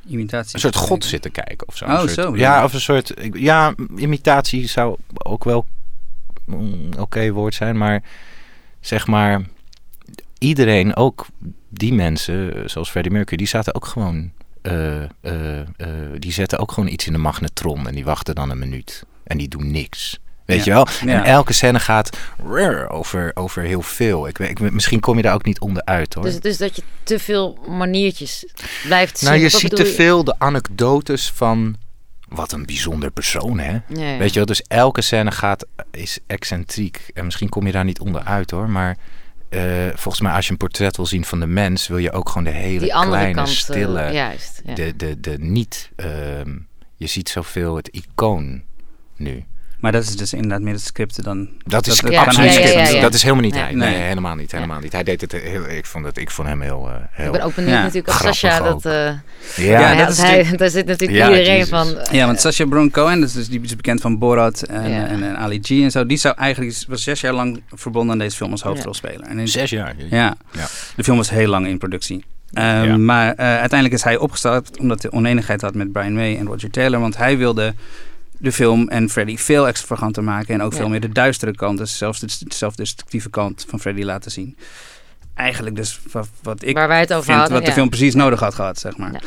Imitatie. 0.07 0.53
een 0.55 0.59
soort 0.59 0.75
god 0.75 1.05
zit 1.05 1.21
te 1.21 1.29
kijken 1.29 1.67
of 1.67 1.77
zo. 1.77 1.85
Oh, 1.85 1.99
soort- 1.99 2.11
zo, 2.11 2.35
Ja, 2.35 2.55
ja. 2.57 2.63
of 2.63 2.73
een 2.73 2.81
soort, 2.81 3.13
ja, 3.33 3.73
imitatie 3.97 4.67
zou 4.67 4.97
ook 5.13 5.43
wel 5.43 5.65
een 6.47 6.93
oké 6.99 7.31
woord 7.31 7.53
zijn, 7.55 7.77
maar 7.77 8.03
zeg 8.79 9.07
maar, 9.07 9.41
iedereen, 10.37 10.95
ook 10.95 11.25
die 11.69 11.93
mensen, 11.93 12.55
eh, 12.55 12.61
zoals 12.67 12.89
Freddie 12.89 13.11
Mercury, 13.11 13.37
die 13.37 13.47
zaten 13.47 13.75
ook 13.75 13.85
gewoon, 13.85 14.31
die 16.19 16.31
zetten 16.31 16.59
ook 16.59 16.71
gewoon 16.71 16.89
iets 16.89 17.05
in 17.07 17.13
de 17.13 17.19
magnetron 17.19 17.87
en 17.87 17.95
die 17.95 18.05
wachten 18.05 18.35
dan 18.35 18.49
een 18.49 18.59
minuut 18.59 19.03
en 19.23 19.37
die 19.37 19.47
doen 19.47 19.71
niks. 19.71 20.19
Weet 20.45 20.57
Ja. 20.57 20.63
je 20.63 20.71
wel? 20.71 20.87
Ja. 21.05 21.23
En 21.23 21.23
elke 21.31 21.53
scène 21.53 21.79
gaat 21.79 22.17
rrr, 22.43 22.89
over, 22.89 23.31
over 23.33 23.63
heel 23.63 23.81
veel. 23.81 24.27
Ik, 24.27 24.37
weet- 24.37 24.49
ik, 24.49 24.71
misschien 24.71 24.99
kom 24.99 25.15
je 25.15 25.21
daar 25.21 25.33
ook 25.33 25.45
niet 25.45 25.59
onderuit 25.59 26.13
hoor. 26.13 26.23
Dus, 26.23 26.39
dus 26.39 26.57
dat 26.57 26.75
je 26.75 26.81
te 27.03 27.19
veel 27.19 27.57
maniertjes 27.67 28.45
blijft 28.83 29.17
zien. 29.17 29.29
nou, 29.29 29.41
je 29.41 29.49
Wat 29.49 29.59
ziet 29.59 29.75
te 29.75 29.85
veel 29.85 30.23
de 30.23 30.35
anekdotes 30.37 31.31
van 31.31 31.75
wat 32.27 32.51
een 32.51 32.65
bijzonder 32.65 33.11
persoon, 33.11 33.59
hè? 33.59 33.71
Ja, 33.71 33.81
ja. 34.11 34.17
Weet 34.17 34.29
je 34.29 34.35
wel, 34.35 34.45
dus 34.45 34.61
elke 34.61 35.01
scène 35.01 35.31
gaat, 35.31 35.65
is 35.91 36.19
excentriek. 36.27 37.09
En 37.13 37.25
misschien 37.25 37.49
kom 37.49 37.65
je 37.65 37.71
daar 37.71 37.85
niet 37.85 37.99
onderuit 37.99 38.51
hoor, 38.51 38.69
maar 38.69 38.97
eh, 39.49 39.87
volgens 39.87 40.21
mij 40.21 40.31
als 40.31 40.45
je 40.45 40.51
een 40.51 40.57
portret 40.57 40.95
wil 40.95 41.05
zien 41.05 41.25
van 41.25 41.39
de 41.39 41.47
mens, 41.47 41.87
wil 41.87 41.97
je 41.97 42.11
ook 42.11 42.29
gewoon 42.29 42.43
de 42.43 42.49
hele 42.49 42.87
kleine, 42.87 43.33
kant. 43.33 43.47
eh, 43.47 43.53
stille, 43.53 44.11
juist. 44.11 44.61
Ja. 44.65 44.73
de, 44.73 44.95
de, 44.95 45.19
de 45.19 45.37
niet, 45.39 45.91
ehm, 45.95 46.57
je 46.95 47.07
ziet 47.07 47.29
zoveel 47.29 47.75
het 47.75 47.87
icoon 47.87 48.63
nu. 49.15 49.45
Maar 49.79 49.91
dat 49.91 50.03
is 50.03 50.15
dus 50.17 50.33
inderdaad 50.33 50.61
meer 50.61 50.73
het 50.73 50.81
scripten 50.81 51.23
dan... 51.23 51.49
Dat 51.65 51.87
is 51.87 51.97
dat 51.99 52.11
Ja, 52.11 52.23
absoluut 52.23 52.53
ja, 52.53 52.59
ja, 52.59 52.67
script. 52.67 52.89
ja, 52.89 52.95
ja. 52.95 53.01
Dat 53.01 53.13
is 53.13 53.21
helemaal 53.23 53.43
niet 53.43 53.55
hij. 53.55 53.73
Nee, 53.73 53.89
Nee. 53.89 54.01
helemaal 54.01 54.35
niet. 54.35 54.51
Helemaal 54.51 54.79
niet. 54.79 54.91
Hij 54.91 55.03
deed 55.03 55.21
het 55.21 55.31
heel. 55.31 55.69
Ik 55.69 55.85
vond 55.85 56.05
het. 56.05 56.17
Ik 56.17 56.31
vond 56.31 56.47
hem 56.47 56.61
heel. 56.61 56.87
eh, 56.89 56.95
heel 57.11 57.25
Ik 57.25 57.31
ben 57.31 57.41
ook 57.41 57.55
benieuwd 57.55 57.73
Ja, 57.73 57.79
natuurlijk 57.81 58.07
of 58.07 58.13
grappig 58.13 58.35
Sascha 58.39 58.63
dat... 58.63 58.73
ook. 58.73 58.83
eh 58.85 58.91
ja, 58.91 59.19
Ja, 59.55 59.79
ja, 59.91 59.95
dat 59.97 60.07
als 60.07 60.15
is 60.17 60.21
hij, 60.21 60.29
natuurlijk- 60.31 60.59
daar 60.59 60.69
zit 60.69 60.85
natuurlijk 60.85 61.19
Ja, 61.19 61.29
iedereen 61.29 61.67
van... 61.67 61.97
eh, 61.97 62.13
Ja, 62.13 62.25
want 62.25 62.39
Sacha 62.41 62.65
Baron 62.65 62.91
Cohen, 62.91 63.19
dat 63.19 63.29
is 63.29 63.35
dus 63.35 63.47
die 63.49 63.61
is 63.61 63.75
bekend 63.75 64.01
van 64.01 64.17
Borat 64.17 64.61
en, 64.61 64.89
Ja. 64.89 65.05
en, 65.07 65.23
en 65.23 65.37
Ali 65.37 65.59
G 65.61 65.69
en 65.69 65.91
zo. 65.91 66.05
Die 66.05 66.17
zou 66.17 66.35
eigenlijk, 66.37 66.75
was 66.87 67.03
zes 67.03 67.21
jaar 67.21 67.33
lang 67.33 67.61
verbonden 67.73 68.11
aan 68.11 68.19
deze 68.19 68.35
film 68.35 68.51
als 68.51 68.61
hoofdrolspeler. 68.61 69.21
En 69.27 69.39
in, 69.39 69.47
zes 69.47 69.69
jaar. 69.69 69.93
ja, 70.09 70.35
Ja. 70.51 70.67
de 70.95 71.03
film 71.03 71.17
was 71.17 71.29
heel 71.29 71.47
lang 71.49 71.67
in 71.67 71.77
productie. 71.77 72.25
Ehm, 72.53 72.83
Ja. 72.83 72.97
Maar 72.97 73.33
eh, 73.35 73.45
uiteindelijk 73.45 73.93
is 73.93 74.03
hij 74.03 74.17
opgestapt 74.17 74.79
omdat 74.79 75.01
hij 75.01 75.11
oneenigheid 75.11 75.61
had 75.61 75.73
met 75.75 75.91
Brian 75.91 76.13
May 76.13 76.37
en 76.37 76.45
Roger 76.47 76.69
Taylor. 76.71 76.99
Want 76.99 77.17
hij 77.17 77.37
wilde 77.37 77.73
de 78.39 78.51
film 78.51 78.87
en 78.87 79.09
Freddy 79.09 79.37
veel 79.37 79.67
extravaganter 79.67 80.23
maken. 80.23 80.53
En 80.53 80.61
ook 80.61 80.71
Ja. 80.71 80.77
veel 80.77 80.89
meer 80.89 80.99
de 81.01 81.09
duistere 81.09 81.55
kant, 81.55 81.77
dus 81.77 81.97
zelfs 81.97 82.19
de 82.19 82.27
zelfdestructieve 82.47 83.29
kant 83.29 83.65
van 83.69 83.79
Freddy 83.79 84.01
laten 84.03 84.31
zien. 84.31 84.57
Eigenlijk 85.33 85.75
dus 85.75 85.99
wat, 86.11 86.27
wat 86.41 86.63
ik 86.63 86.75
waar 86.75 86.87
wij 86.87 86.99
het 86.99 87.13
over 87.13 87.25
vind, 87.25 87.37
hadden. 87.37 87.53
wat 87.55 87.63
de 87.63 87.69
ja. 87.69 87.75
film 87.75 87.89
precies 87.89 88.13
nodig 88.15 88.39
had 88.39 88.53
gehad, 88.55 88.79
zeg 88.79 88.97
maar. 88.97 89.11
Ja. 89.11 89.19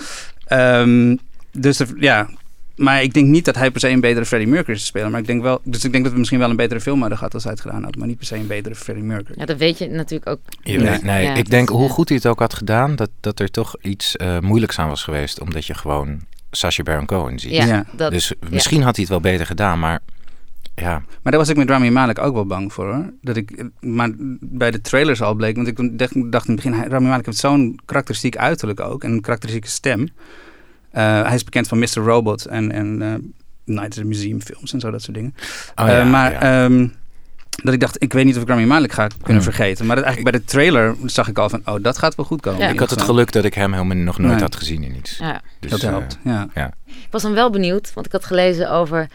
Ehm, 0.81 1.17
dus 1.53 1.77
de- 1.77 1.95
ja, 1.99 2.29
maar 2.77 3.03
ik 3.03 3.15
denk 3.15 3.27
niet 3.27 3.45
dat 3.45 3.55
hij 3.55 3.71
per 3.71 3.81
se 3.81 3.89
een 3.89 4.01
betere 4.01 4.25
Freddie 4.27 4.49
Mercury 4.49 4.77
is 4.77 4.87
spelen. 4.87 5.11
Maar 5.11 5.21
ik 5.21 5.27
denk 5.27 5.43
wel, 5.43 5.61
dus 5.65 5.85
ik 5.85 5.93
denk 5.93 6.05
dat 6.05 6.13
we 6.13 6.19
misschien 6.19 6.39
wel 6.39 6.51
een 6.51 6.57
betere 6.57 6.81
film 6.81 7.01
hadden 7.01 7.19
gehad 7.19 7.35
als 7.35 7.43
hij 7.43 7.53
het 7.53 7.61
gedaan 7.61 7.85
had. 7.85 7.97
Maar 7.97 8.07
niet 8.07 8.17
per 8.17 8.27
se 8.27 8.37
een 8.37 8.47
betere 8.47 8.75
Freddie 8.75 9.05
Mercury. 9.05 9.39
Ja, 9.39 9.45
dat 9.47 9.57
weet 9.57 9.79
je 9.79 9.89
natuurlijk 9.89 10.31
ook. 10.31 10.41
Je 10.63 10.79
Nee. 10.79 10.89
weet- 10.91 11.03
nee, 11.03 11.25
Ja, 11.25 11.35
ik 11.35 11.51
denk 11.51 11.69
hoe 11.69 11.89
goed 11.89 12.09
hij 12.09 12.17
het 12.17 12.27
ook 12.27 12.39
had 12.39 12.55
gedaan, 12.55 12.97
dat, 12.97 13.11
dat 13.21 13.41
er 13.41 13.51
toch 13.51 13.75
iets 13.83 14.17
eh, 14.17 14.39
moeilijks 14.39 14.79
aan 14.79 14.89
was 14.89 15.03
geweest. 15.05 15.41
Omdat 15.41 15.67
je 15.67 15.75
gewoon 15.75 16.21
Sacha 16.51 16.83
Baron 16.83 17.07
Cohen 17.07 17.39
ziet. 17.39 17.53
Ja, 17.53 17.65
Ja. 17.67 17.85
dat, 17.93 18.13
dus 18.13 18.33
misschien 18.51 18.83
had 18.83 18.95
hij 18.97 19.05
het 19.05 19.13
wel 19.13 19.21
beter 19.33 19.47
gedaan, 19.47 19.79
maar 19.79 20.01
ja. 20.75 20.91
Maar 21.23 21.33
daar 21.33 21.37
was 21.41 21.49
ik 21.49 21.57
met 21.57 21.69
Rami 21.69 21.91
Malek 21.91 22.19
ook 22.19 22.35
wel 22.35 22.47
bang 22.47 22.73
voor 22.73 22.95
hoor. 22.95 23.13
Dat 23.23 23.37
ik, 23.37 23.65
maar 23.81 24.11
bij 24.41 24.71
de 24.71 24.81
trailers 24.81 25.23
al 25.23 25.35
bleek. 25.35 25.57
Want 25.57 25.69
ik 25.69 25.99
dacht, 25.99 26.33
dacht 26.33 26.49
in 26.49 26.55
het 26.57 26.65
begin, 26.65 26.85
Rami 26.91 27.07
Malek 27.09 27.27
heeft 27.27 27.39
zo'n 27.39 27.81
karakteristiek 27.85 28.37
uiterlijk 28.37 28.81
ook. 28.81 29.05
En 29.05 29.11
een 29.13 29.21
karakteristieke 29.21 29.69
stem. 29.69 30.09
Eh, 30.91 31.23
hij 31.23 31.35
is 31.35 31.45
bekend 31.45 31.69
van 31.69 31.79
Mr. 31.79 31.95
Robot 31.95 32.47
en, 32.47 32.73
en 32.73 33.03
eh, 33.03 33.15
Night 33.65 33.85
at 33.87 33.93
the 33.93 34.05
Museum 34.05 34.41
films 34.41 34.73
en 34.73 34.81
zo, 34.81 34.91
dat 34.91 35.03
soort 35.03 35.17
dingen. 35.17 35.35
Oh, 35.77 35.89
Eh, 35.91 36.11
maar 36.11 36.33
ja. 36.33 36.65
ehm, 36.65 36.89
dat 37.63 37.75
ik 37.75 37.81
dacht, 37.81 38.03
ik 38.03 38.13
weet 38.13 38.25
niet 38.25 38.37
of 38.37 38.43
ik 38.43 38.49
Rami 38.49 38.67
Malek 38.67 38.93
ga 38.93 39.07
kunnen 39.07 39.43
Hmm. 39.43 39.53
vergeten. 39.53 39.87
Maar 39.87 39.97
dat 39.97 40.05
eigenlijk 40.05 40.35
bij 40.37 40.41
de 40.43 40.47
trailer 40.51 40.97
zag 41.05 41.29
ik 41.29 41.39
al 41.39 41.49
van, 41.49 41.63
oh, 41.65 41.83
dat 41.83 41.99
gaat 41.99 42.15
wel 42.15 42.27
goed 42.27 42.41
komen. 42.41 42.61
Ja. 42.61 42.69
ik 42.69 42.79
had 42.79 42.91
het 42.91 43.03
geluk 43.03 43.33
dat 43.33 43.45
ik 43.45 43.55
hem 43.55 43.73
helemaal 43.73 43.97
nog 43.97 44.19
nooit 44.19 44.33
Nee. 44.33 44.43
had 44.43 44.57
gezien 44.57 44.83
in 44.85 44.97
iets. 44.97 45.19
Ja. 45.19 45.41
Dus, 45.61 45.71
Dat 45.71 45.83
eh, 45.83 45.89
helpt, 45.89 46.19
ja. 46.25 46.49
Ik 46.85 47.09
was 47.11 47.23
dan 47.23 47.33
wel 47.35 47.51
benieuwd, 47.51 47.95
want 47.95 48.07
ik 48.07 48.13
had 48.13 48.25
gelezen 48.25 48.71
over, 48.71 49.03
ik 49.03 49.09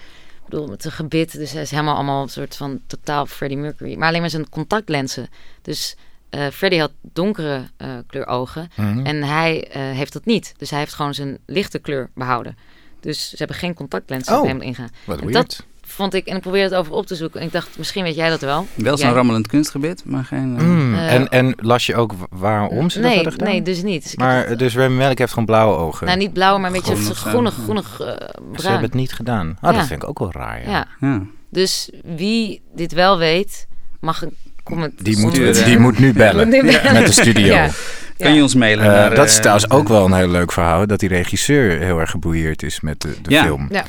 bedoel, 0.49 0.67
met 0.67 0.85
een 0.85 0.91
gebit, 0.91 1.31
dus 1.37 1.51
hij 1.51 1.61
is 1.61 1.71
helemaal 1.71 1.95
allemaal 1.95 2.21
een 2.23 2.29
soort 2.29 2.55
van 2.55 2.79
totaal 2.87 3.25
Freddie 3.25 3.57
Mercury, 3.57 3.95
maar 3.97 4.07
alleen 4.07 4.21
maar 4.21 4.29
zijn 4.29 4.49
contactlenzen. 4.49 5.27
Dus 5.61 5.95
eh 6.29 6.47
Freddie 6.47 6.79
had 6.79 6.91
donkere 7.01 7.63
eh, 7.77 7.89
kleur 8.07 8.27
ogen 8.27 8.69
mhm. 8.75 9.05
en 9.05 9.23
hij 9.23 9.67
eh, 9.71 9.81
heeft 9.81 10.13
dat 10.13 10.25
niet. 10.25 10.53
Dus 10.57 10.69
hij 10.69 10.79
heeft 10.79 10.93
gewoon 10.93 11.13
zijn 11.13 11.37
lichte 11.45 11.79
kleur 11.79 12.09
behouden. 12.15 12.57
Dus 12.99 13.29
ze 13.29 13.35
hebben 13.37 13.55
geen 13.55 13.73
contactlenzen 13.73 14.33
Oh. 14.33 14.41
op 14.41 14.47
hem 14.47 14.61
ingaan. 14.61 14.89
Wat 15.05 15.19
en 15.21 15.27
weird. 15.27 15.47
dat 15.49 15.65
vond 15.85 16.13
ik, 16.13 16.25
en 16.27 16.35
ik 16.35 16.41
probeerde 16.41 16.69
het 16.69 16.77
over 16.85 16.93
op 16.93 17.05
te 17.07 17.15
zoeken. 17.15 17.39
En 17.39 17.45
ik 17.45 17.51
dacht, 17.51 17.69
misschien 17.77 18.03
weet 18.03 18.15
jij 18.15 18.29
dat 18.29 18.41
wel. 18.41 18.67
Wel 18.73 18.97
zo'n 18.97 19.13
rammelend 19.13 19.47
kunstgebit, 19.47 20.01
maar 20.05 20.23
geen... 20.23 20.55
eh, 20.57 20.63
Mm, 20.63 20.95
Eh, 20.95 21.13
en, 21.13 21.29
en 21.29 21.53
las 21.57 21.85
je 21.85 21.95
ook 21.95 22.13
waarom 22.29 22.89
ze 22.89 22.99
dat 23.01 23.11
nee, 23.11 23.29
gedaan? 23.31 23.47
nee, 23.49 23.61
dus 23.61 23.83
niet. 23.83 24.03
Dus 24.03 24.15
maar 24.15 24.47
het- 24.47 24.59
dus 24.59 24.75
Rami 24.75 24.95
Malek 24.95 25.17
heeft 25.17 25.31
gewoon 25.31 25.45
blauwe 25.45 25.77
ogen. 25.77 26.05
nou, 26.07 26.17
niet 26.17 26.33
blauw, 26.33 26.57
maar 26.57 26.71
een 26.73 26.81
beetje 26.81 27.13
Groenig, 27.13 27.53
groenig, 27.53 27.99
eh, 27.99 28.07
Ze 28.07 28.13
hebben 28.13 28.51
bruin. 28.51 28.81
het 28.81 28.93
niet 28.93 29.13
gedaan. 29.13 29.57
Oh, 29.61 29.71
Ja. 29.71 29.77
dat 29.77 29.87
vind 29.87 30.01
ik 30.03 30.09
ook 30.09 30.19
wel 30.19 30.31
raar, 30.31 30.61
ja. 30.63 30.69
Ja, 30.69 30.87
ja. 30.99 31.21
dus 31.49 31.89
wie 32.15 32.61
dit 32.75 32.93
wel 32.93 33.17
weet, 33.17 33.67
mag 33.99 34.21
een 34.21 34.35
comment 34.63 35.05
Die, 35.05 35.17
moet, 35.17 35.65
die 35.65 35.79
moet 35.79 35.99
nu 35.99 36.13
bellen 36.13 36.47
Moet 36.49 36.61
nu 36.63 36.71
bellen. 36.71 36.93
met 36.93 37.05
de 37.05 37.11
studio. 37.11 37.45
Ja. 37.53 37.69
Kan 38.17 38.33
je 38.33 38.41
ons 38.41 38.55
mailen? 38.55 38.85
Eh, 38.85 38.91
naar, 38.91 39.15
dat 39.15 39.25
is 39.25 39.35
trouwens 39.35 39.69
ook 39.69 39.87
wel 39.87 40.05
een 40.05 40.13
heel 40.13 40.27
leuk 40.27 40.51
verhaal. 40.51 40.87
Dat 40.87 40.99
die 40.99 41.09
regisseur 41.09 41.79
heel 41.79 41.99
erg 41.99 42.09
geboeieerd 42.11 42.63
is 42.63 42.81
met 42.81 43.01
de, 43.01 43.15
de 43.21 43.29
Ja. 43.31 43.43
film. 43.43 43.67
Ja. 43.71 43.83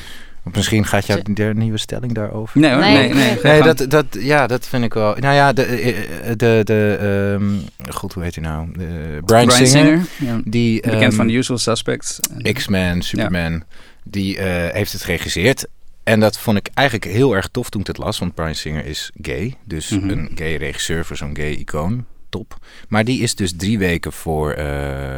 Want 0.47 0.59
misschien 0.59 0.87
gaat 0.87 1.07
jouw 1.07 1.19
de 1.23 1.53
nieuwe 1.55 1.79
stelling 1.79 2.13
daarover. 2.13 2.61
Nee 2.61 2.71
hoor, 2.71 2.81
Nee, 2.81 3.13
nee, 3.15 3.39
nee. 3.43 3.63
dat, 3.63 3.85
dat, 3.91 4.07
ja, 4.11 4.47
dat 4.47 4.67
vind 4.67 4.85
ik 4.85 4.95
wel. 4.95 5.15
Nou 5.19 5.35
ja, 5.35 5.53
de, 5.53 5.63
eh, 5.63 6.29
de, 6.37 6.61
de 6.65 6.97
ehm, 7.35 7.93
god, 7.95 8.13
hoe 8.13 8.23
heet 8.23 8.35
hij 8.35 8.45
nou? 8.45 8.69
De, 8.73 9.19
Brian, 9.25 9.47
Bryan 9.47 9.67
Singer, 9.67 10.01
ja. 10.19 10.41
die 10.45 10.81
Bekend 10.81 11.03
ehm, 11.03 11.13
van 11.13 11.27
The 11.27 11.33
Usual 11.33 11.59
Suspects. 11.59 12.21
X-Men, 12.53 13.03
Superman, 13.03 13.63
die 14.05 14.39
eh, 14.39 14.73
heeft 14.75 14.93
het 14.93 15.03
geregisseerd. 15.03 15.67
En 16.05 16.21
dat 16.21 16.39
vond 16.39 16.57
ik 16.59 16.69
eigenlijk 16.75 17.11
heel 17.11 17.35
erg 17.37 17.49
tof 17.49 17.71
toen 17.71 17.81
ik 17.81 17.87
het 17.87 17.99
las, 17.99 18.19
want 18.19 18.35
Brian 18.35 18.55
Singer 18.55 18.85
is 18.87 19.11
gay. 19.21 19.55
Dus 19.65 19.89
Mhm. 19.91 20.09
een 20.11 20.31
gay 20.35 20.57
regisseur 20.57 21.05
voor 21.05 21.17
zo'n 21.17 21.37
gay 21.37 21.51
icoon. 21.53 22.05
Top. 22.29 22.57
Maar 22.89 23.05
die 23.05 23.21
is 23.21 23.35
dus 23.35 23.53
drie 23.57 23.79
weken 23.79 24.13
voor 24.13 24.51
eh, 24.51 24.65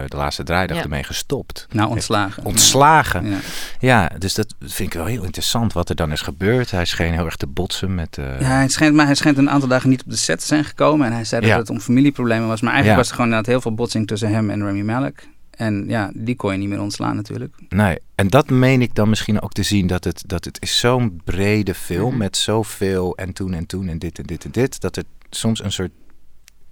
de 0.07 0.17
laatste 0.17 0.43
draaidag 0.43 0.77
Ja. 0.77 0.83
ermee 0.83 1.03
gestopt. 1.05 1.67
Nou, 1.71 1.91
ontslagen. 1.91 2.45
Ontslagen. 2.45 3.27
Ja. 3.27 3.39
Ja, 3.81 4.11
dus 4.19 4.35
dat 4.35 4.55
vind 4.61 4.89
ik 4.93 4.99
wel 4.99 5.05
heel 5.07 5.25
interessant 5.25 5.73
wat 5.73 5.89
er 5.89 5.95
dan 5.97 6.13
is 6.13 6.21
gebeurd. 6.21 6.71
Hij 6.71 6.85
scheen 6.85 7.13
heel 7.13 7.25
erg 7.25 7.37
te 7.37 7.47
botsen 7.47 7.95
met... 7.95 8.19
eh, 8.19 8.41
Ja, 8.41 8.47
hij 8.47 8.69
schijnt, 8.69 8.95
maar 8.95 9.07
hij 9.07 9.15
schijnt 9.15 9.39
een 9.39 9.51
aantal 9.51 9.69
dagen 9.69 9.91
niet 9.91 10.03
op 10.05 10.11
de 10.11 10.17
set 10.17 10.41
te 10.41 10.47
zijn 10.47 10.65
gekomen. 10.65 11.07
En 11.07 11.13
hij 11.13 11.25
zei 11.25 11.41
dat 11.41 11.51
Ja. 11.51 11.57
het 11.59 11.71
om 11.71 11.81
familieproblemen 11.81 12.49
was. 12.49 12.61
Maar 12.61 12.73
eigenlijk 12.73 12.97
Ja. 13.01 13.03
was 13.03 13.09
er 13.09 13.15
gewoon 13.17 13.31
inderdaad 13.31 13.53
heel 13.53 13.61
veel 13.63 13.75
botsing 13.75 14.07
tussen 14.07 14.31
hem 14.31 14.51
en 14.51 14.63
Rami 14.65 14.83
Malek. 14.83 15.29
En 15.51 15.85
ja, 15.89 16.11
die 16.15 16.37
kon 16.37 16.53
je 16.53 16.59
niet 16.59 16.69
meer 16.69 16.81
ontslaan 16.81 17.17
natuurlijk. 17.17 17.55
Nee, 17.69 17.99
en 18.15 18.29
dat 18.29 18.51
meen 18.51 18.83
ik 18.83 18.95
dan 18.95 19.09
misschien 19.09 19.41
ook 19.41 19.53
te 19.53 19.63
zien 19.63 19.87
dat 19.87 20.05
het, 20.05 20.23
dat 20.27 20.45
het 20.45 20.63
is 20.63 20.79
zo'n 20.79 21.21
brede 21.25 21.75
film 21.75 22.09
Mhm. 22.09 22.19
met 22.19 22.37
zoveel 22.37 23.17
en 23.17 23.33
toen 23.33 23.55
en 23.55 23.67
toen 23.67 23.89
en 23.89 23.99
dit 23.99 24.19
en 24.19 24.25
dit 24.27 24.45
en 24.45 24.51
dit, 24.51 24.81
dat 24.81 24.97
het 24.97 25.07
soms 25.31 25.63
een 25.65 25.73
soort 25.73 25.91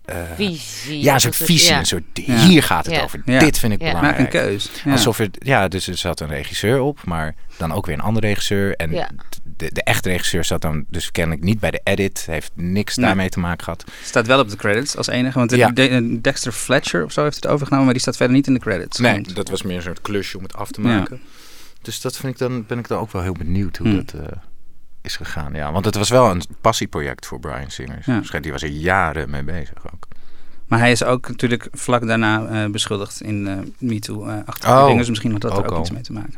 eh, 0.07 0.16
Visie. 0.37 1.01
ja, 1.03 1.14
een 1.14 1.21
soort 1.21 1.37
visie, 1.37 1.71
ja. 1.71 1.79
een 1.79 1.87
soort 1.87 2.03
Ja. 2.14 2.37
hier 2.37 2.62
gaat 2.62 2.87
het 2.87 2.95
Ja. 2.95 3.03
over. 3.03 3.23
Ja. 3.25 3.38
Dit 3.38 3.59
vind 3.59 3.73
ik 3.73 3.81
Ja. 3.81 3.92
Maak 3.92 4.01
belangrijk. 4.01 4.35
een 4.35 4.40
keus. 4.40 4.71
Ja. 4.85 4.92
Alsof 4.92 5.16
het, 5.19 5.37
ja, 5.38 5.69
dus 5.69 5.87
er 5.88 5.97
zat 5.97 6.21
een 6.21 6.29
regisseur 6.29 6.81
op, 6.81 7.05
maar 7.05 7.35
dan 7.57 7.73
ook 7.73 7.87
weer 7.87 7.95
een 7.95 8.01
andere 8.01 8.27
regisseur. 8.27 8.77
En 8.77 8.90
Ja. 8.92 9.09
de, 9.57 9.73
de 9.73 9.83
echte 9.83 10.09
regisseur 10.09 10.45
zat 10.45 10.61
dan 10.62 10.85
dus 10.88 11.11
kennelijk 11.11 11.42
niet 11.45 11.61
bij 11.61 11.71
de 11.71 11.81
edit, 11.85 12.25
heeft 12.27 12.51
niks 12.55 12.97
Nee. 12.97 13.07
daarmee 13.07 13.29
te 13.29 13.38
maken 13.38 13.64
gehad. 13.64 13.85
Staat 14.05 14.27
wel 14.27 14.40
op 14.40 14.51
de 14.51 14.57
credits 14.57 14.97
als 14.97 15.07
enige. 15.07 15.38
Want 15.38 15.51
Ja. 15.51 15.69
de- 15.71 15.88
de- 15.88 16.21
Dexter 16.21 16.53
Fletcher 16.53 17.05
of 17.05 17.12
zo 17.12 17.23
heeft 17.23 17.35
het 17.37 17.47
overgenomen. 17.47 17.85
Maar 17.85 17.95
die 17.95 18.03
staat 18.03 18.16
verder 18.16 18.37
niet 18.37 18.47
in 18.47 18.55
de 18.55 18.61
credits. 18.61 18.99
Nee, 18.99 19.12
Want- 19.12 19.35
dat 19.37 19.49
was 19.49 19.62
meer 19.62 19.77
een 19.77 19.83
soort 19.83 20.01
klusje 20.01 20.37
om 20.37 20.42
het 20.42 20.55
af 20.57 20.71
te 20.71 20.83
Ja. 20.83 20.88
maken. 20.88 21.21
Dus 21.83 22.01
dat 22.01 22.16
vind 22.16 22.33
ik 22.33 22.38
dan, 22.38 22.64
ben 22.66 22.79
ik 22.79 22.88
dan 22.88 22.99
ook 22.99 23.12
wel 23.12 23.23
heel 23.23 23.33
benieuwd 23.38 23.77
hoe 23.77 23.87
Hmm. 23.88 23.97
dat 23.97 24.21
eh, 24.21 24.27
is 25.07 25.16
gegaan. 25.16 25.55
Ja, 25.55 25.73
want 25.73 25.85
het 25.85 25.95
was 25.95 26.11
wel 26.11 26.31
een 26.31 26.42
passieproject 26.61 27.27
voor 27.27 27.40
Brian 27.40 27.71
Singer. 27.71 27.99
Ja. 28.05 28.40
Die 28.40 28.53
was 28.53 28.62
er 28.62 28.69
jaren 28.69 29.31
mee 29.31 29.42
bezig 29.42 29.92
ook. 29.95 30.09
Maar 30.66 30.79
hij 30.79 30.90
is 30.90 31.05
ook 31.05 31.29
natuurlijk 31.29 31.69
vlak 31.73 32.07
daarna 32.07 32.47
eh, 32.47 32.71
beschuldigd 32.71 33.21
in 33.23 33.47
eh 33.49 33.57
MeToo. 33.79 34.27
eh 34.27 34.37
achtige 34.45 34.73
Oh, 34.73 34.83
dingen. 34.85 34.99
Dus 34.99 35.09
misschien 35.09 35.33
had 35.33 35.40
dat 35.40 35.59
er 35.59 35.73
ook 35.73 35.81
iets 35.81 35.90
mee 35.90 36.03
te 36.03 36.12
maken. 36.12 36.35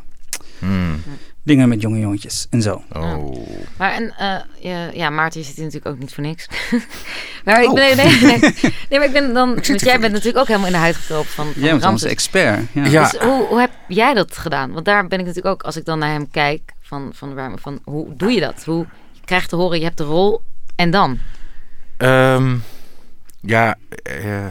Hmm. 0.58 1.02
Dingen 1.42 1.68
met 1.68 1.80
jonge 1.80 1.98
jongetjes 1.98 2.46
en 2.50 2.62
zo. 2.62 2.82
Oh. 2.92 3.48
Maar 3.76 3.92
en, 3.92 4.14
eh, 4.18 4.36
ja, 4.60 4.90
ja, 4.92 5.10
Maarten, 5.10 5.40
je 5.40 5.46
zit 5.46 5.56
hier 5.56 5.64
natuurlijk 5.64 5.94
ook 5.94 6.00
niet 6.00 6.14
voor 6.14 6.24
niks. 6.24 6.48
maar 7.44 7.62
ik 7.62 7.68
Oh. 7.68 7.74
ben, 7.74 7.96
nee, 7.96 8.20
nee, 8.20 8.38
nee, 8.38 8.38
nee, 8.88 8.98
maar 8.98 9.04
ik 9.04 9.12
ben 9.12 9.34
dan, 9.34 9.54
want 9.54 9.80
jij 9.80 10.00
bent 10.00 10.12
natuurlijk 10.12 10.38
ook 10.38 10.46
helemaal 10.46 10.66
in 10.66 10.72
de 10.72 10.78
huid 10.78 10.96
gekropen 10.96 11.30
van, 11.30 11.52
van 11.52 11.62
Jij 11.62 11.70
bent 11.70 11.84
onze 11.84 12.08
expert. 12.08 12.60
Ja. 12.72 12.84
Ja. 12.86 13.02
Dus 13.10 13.20
hoe, 13.20 13.46
hoe 13.46 13.60
heb 13.60 13.70
jij 13.88 14.14
dat 14.14 14.36
gedaan? 14.36 14.72
Want 14.72 14.84
daar 14.84 15.06
ben 15.06 15.18
ik 15.18 15.26
natuurlijk 15.26 15.54
ook, 15.54 15.62
als 15.62 15.76
ik 15.76 15.84
dan 15.84 15.98
naar 15.98 16.10
hem 16.10 16.30
kijk, 16.30 16.72
van, 16.82 17.10
van, 17.14 17.34
waar, 17.34 17.50
van 17.54 17.80
hoe 17.84 18.16
doe 18.16 18.30
je 18.30 18.40
dat? 18.40 18.64
Hoe 18.64 18.86
je 19.12 19.20
krijgt 19.24 19.48
te 19.48 19.56
horen, 19.56 19.78
je 19.78 19.84
hebt 19.84 19.98
de 19.98 20.04
rol 20.04 20.40
en 20.76 20.90
dan? 20.90 21.18
Ehm, 21.96 22.56
ja, 23.40 23.76
eh, 24.02 24.46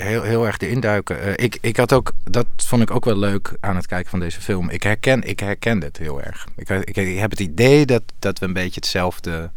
heel, 0.00 0.22
heel 0.22 0.46
erg 0.46 0.56
de 0.56 0.68
induiken. 0.70 1.20
Eh, 1.20 1.44
ik, 1.44 1.58
ik 1.60 1.76
had 1.76 1.92
ook, 1.92 2.12
dat 2.24 2.46
vond 2.56 2.82
ik 2.82 2.90
ook 2.90 3.04
wel 3.04 3.18
leuk 3.18 3.56
aan 3.60 3.76
het 3.76 3.86
kijken 3.86 4.10
van 4.10 4.20
deze 4.20 4.40
film. 4.40 4.70
Ik 4.70 4.82
herken, 4.82 5.22
ik 5.22 5.40
herken 5.40 5.82
het 5.82 5.96
heel 5.96 6.22
erg. 6.22 6.46
Ik, 6.56 6.68
ik, 6.68 6.96
ik 6.96 7.18
heb 7.18 7.30
het 7.30 7.40
idee 7.40 7.86
dat, 7.86 8.02
dat 8.18 8.38
we 8.38 8.46
een 8.46 8.52
beetje 8.52 8.80
hetzelfde, 8.80 9.50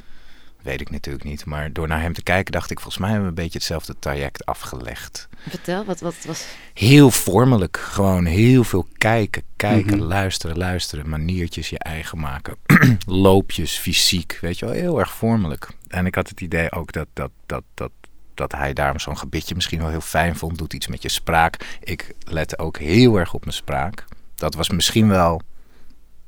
weet 0.62 0.82
ik 0.82 0.90
natuurlijk 0.90 1.24
niet, 1.24 1.46
maar 1.46 1.74
door 1.74 1.88
naar 1.88 2.02
hem 2.02 2.14
te 2.14 2.24
kijken 2.24 2.52
dacht 2.52 2.72
ik, 2.72 2.80
volgens 2.80 3.02
mij 3.02 3.10
hebben 3.12 3.30
we 3.30 3.36
een 3.38 3.44
beetje 3.44 3.58
hetzelfde 3.58 3.96
traject 4.00 4.46
afgelegd. 4.46 5.28
Vertel, 5.50 5.86
wat, 5.86 6.00
wat 6.00 6.16
was... 6.26 6.46
Heel 6.74 7.12
vormelijk, 7.12 7.78
gewoon 7.78 8.26
heel 8.26 8.64
veel 8.64 8.88
kijken, 8.98 9.44
kijken, 9.56 9.98
Mhm. 9.98 10.06
luisteren, 10.08 10.58
luisteren, 10.58 11.10
maniertjes 11.10 11.70
je 11.70 11.80
eigen 11.80 12.20
maken, 12.20 12.56
loopjes, 13.06 13.78
fysiek, 13.78 14.38
weet 14.42 14.60
je 14.60 14.66
wel, 14.66 14.74
heel 14.74 15.00
erg 15.00 15.14
vormelijk. 15.14 15.68
En 15.88 16.06
ik 16.06 16.16
had 16.16 16.30
het 16.30 16.42
idee 16.42 16.72
ook 16.72 16.92
dat, 16.92 17.08
dat, 17.14 17.32
dat, 17.46 17.64
dat, 17.74 17.92
dat 18.36 18.52
hij 18.52 18.74
daarom 18.74 19.00
zo'n 19.00 19.18
gebitje 19.18 19.56
misschien 19.56 19.80
wel 19.80 19.90
heel 19.90 20.02
fijn 20.02 20.36
vond, 20.36 20.58
doet 20.58 20.74
iets 20.74 20.88
met 20.88 21.02
je 21.02 21.10
spraak. 21.10 21.78
Ik 21.84 22.14
lette 22.28 22.58
ook 22.58 22.78
heel 22.78 23.18
erg 23.18 23.34
op 23.34 23.42
mijn 23.44 23.56
spraak. 23.56 24.06
Dat 24.36 24.54
was 24.56 24.70
misschien 24.70 25.08
wel 25.08 25.42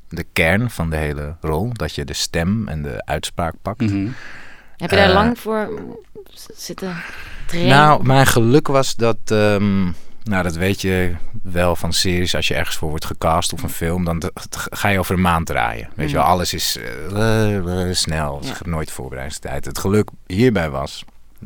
de 0.09 0.25
kern 0.33 0.69
van 0.69 0.89
de 0.89 0.95
hele 0.97 1.35
rol, 1.41 1.69
dat 1.73 1.95
je 1.95 2.05
de 2.05 2.13
stem 2.13 2.67
en 2.67 2.81
de 2.81 3.05
uitspraak 3.05 3.53
pakt. 3.61 3.81
Mhm. 3.81 4.07
Heb 4.77 4.89
je 4.89 4.95
daar 4.95 5.07
Eh, 5.07 5.13
lang 5.13 5.39
voor 5.39 5.69
zitten 6.55 6.95
trainen? 7.47 7.75
Nou, 7.77 8.03
mijn 8.03 8.25
geluk 8.27 8.67
was 8.67 8.95
dat. 8.95 9.17
ehm, 9.25 9.83
nou, 10.23 10.43
dat 10.43 10.55
weet 10.55 10.81
je 10.81 11.15
wel 11.43 11.75
van 11.75 11.93
series. 11.93 12.35
Als 12.35 12.47
je 12.47 12.53
ergens 12.55 12.75
voor 12.75 12.89
wordt 12.89 13.05
gecast 13.05 13.53
of 13.53 13.63
een 13.63 13.69
film, 13.69 14.03
dan 14.05 14.21
ga 14.71 14.87
je 14.89 14.99
over 14.99 15.13
een 15.15 15.21
maand 15.21 15.45
draaien. 15.45 15.89
Weet 15.95 16.09
je 16.09 16.15
wel, 16.15 16.23
Mhm. 16.23 16.31
alles 16.33 16.53
is 16.53 16.77
eh, 17.11 17.55
eh, 17.89 17.93
snel. 17.93 18.39
Ja. 18.41 18.47
hebt 18.47 18.65
nooit 18.65 18.91
voorbereidingstijd. 18.91 19.65
Het 19.65 19.79
geluk 19.79 20.09
hierbij 20.27 20.69
was 20.69 21.03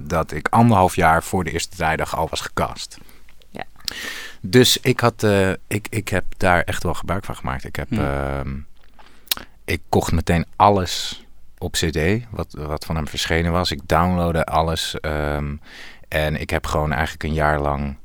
dat 0.08 0.32
ik 0.32 0.48
anderhalf 0.48 0.96
jaar 0.96 1.24
voor 1.24 1.44
de 1.44 1.52
eerste 1.52 1.76
draaidag 1.76 2.16
al 2.16 2.28
was 2.30 2.42
gecast. 2.42 2.98
Ja. 3.50 3.64
Dus 4.42 4.78
ik, 4.78 5.00
had, 5.00 5.24
eh, 5.24 5.52
ik, 5.68 5.88
ik 5.90 6.08
heb 6.10 6.24
daar 6.38 6.62
echt 6.62 6.84
wel 6.84 6.94
gebruik 6.94 7.26
van 7.26 7.36
gemaakt. 7.36 7.64
Ik, 7.64 7.76
heb, 7.76 7.88
Ja. 7.90 8.40
ehm, 8.40 8.58
ik 9.66 9.82
kocht 9.90 10.12
meteen 10.12 10.46
alles 10.56 11.24
op 11.58 11.72
CD, 11.74 12.00
wat, 12.30 12.54
wat 12.58 12.86
van 12.86 12.96
hem 12.96 13.08
verschenen 13.08 13.52
was. 13.52 13.72
Ik 13.72 13.82
downloadde 13.86 14.46
alles. 14.46 15.00
ehm, 15.00 15.56
en 16.08 16.36
ik 16.42 16.50
heb 16.50 16.66
gewoon 16.66 16.92
eigenlijk 16.92 17.24
een 17.24 17.34
jaar 17.34 17.60
lang 17.60 17.98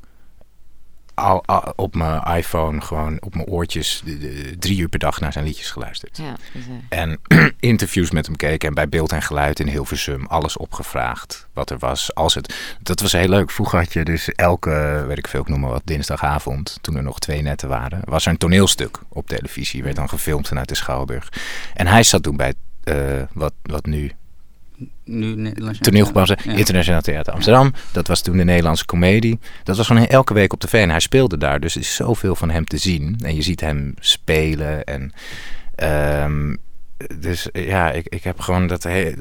al, 1.14 1.44
al- 1.46 1.72
op 1.76 1.94
mijn 1.94 2.22
iPhone, 2.22 2.80
gewoon 2.80 3.16
op 3.20 3.34
mijn 3.34 3.46
oortjes, 3.46 4.02
de- 4.04 4.18
de- 4.18 4.56
drie 4.58 4.78
uur 4.78 4.88
per 4.88 4.98
dag 4.98 5.20
naar 5.20 5.32
zijn 5.32 5.44
liedjes 5.44 5.70
geluisterd. 5.70 6.16
Ja, 6.16 6.34
dus, 6.52 6.62
eh, 6.88 6.98
En 6.98 7.20
interviews 7.60 8.10
met 8.10 8.26
hem 8.26 8.36
keken 8.36 8.68
en 8.68 8.74
bij 8.74 8.88
beeld 8.88 9.12
en 9.12 9.22
geluid 9.22 9.60
in 9.60 9.68
Hilversum 9.68 10.26
alles 10.26 10.56
opgevraagd 10.56 11.46
wat 11.52 11.70
er 11.70 11.78
was. 11.78 12.14
Als 12.14 12.34
het, 12.34 12.76
dat 12.82 13.00
was 13.00 13.12
heel 13.12 13.28
leuk. 13.28 13.50
Vroeger 13.50 13.78
had 13.78 13.92
je 13.92 14.04
dus 14.04 14.28
elke, 14.28 15.04
weet 15.08 15.18
ik 15.18 15.28
veel, 15.28 15.40
ik 15.40 15.48
noem 15.48 15.60
maar 15.60 15.70
wat, 15.70 15.82
dinsdagavond, 15.84 16.78
toen 16.80 16.96
er 16.96 17.02
nog 17.02 17.18
twee 17.18 17.42
netten 17.42 17.68
waren, 17.68 18.00
was 18.04 18.24
er 18.26 18.30
een 18.32 18.38
toneelstuk 18.38 18.98
op 19.08 19.28
televisie. 19.28 19.82
Werd 19.82 19.96
dan 19.96 20.08
gefilmd 20.08 20.48
vanuit 20.48 20.68
de 20.68 20.74
Schouwburg. 20.74 21.28
En 21.74 21.86
hij 21.86 22.02
zat 22.02 22.22
toen 22.22 22.36
bij 22.36 22.54
eh, 22.84 22.96
wat, 23.32 23.52
wat 23.62 23.86
nu 23.86 24.12
Nu 25.04 25.34
Nederlands. 25.34 25.78
toneelgebouw, 25.78 26.24
Ja. 26.44 26.52
Internationaal 26.52 27.00
Theater 27.00 27.32
Amsterdam. 27.32 27.72
Dat 27.92 28.06
was 28.06 28.20
toen 28.20 28.36
de 28.36 28.44
Nederlandse 28.44 28.84
komedie. 28.84 29.38
Dat 29.64 29.76
was 29.76 29.86
gewoon 29.86 30.06
elke 30.06 30.34
week 30.34 30.52
op 30.52 30.60
tv 30.60 30.72
en 30.72 30.90
hij 30.90 31.00
speelde 31.00 31.38
daar. 31.38 31.60
Dus 31.60 31.74
er 31.74 31.80
is 31.80 31.94
zoveel 31.94 32.34
van 32.36 32.50
hem 32.50 32.64
te 32.66 32.76
zien. 32.76 33.18
En 33.22 33.34
je 33.34 33.42
ziet 33.42 33.60
hem 33.60 33.94
spelen. 34.00 34.84
En, 34.84 35.12
ehm, 35.74 36.54
dus 37.18 37.48
ja, 37.52 37.90
ik, 37.90 38.06
ik 38.08 38.24
heb 38.24 38.40
gewoon 38.40 38.66
dat 38.66 38.82
he- 38.82 39.12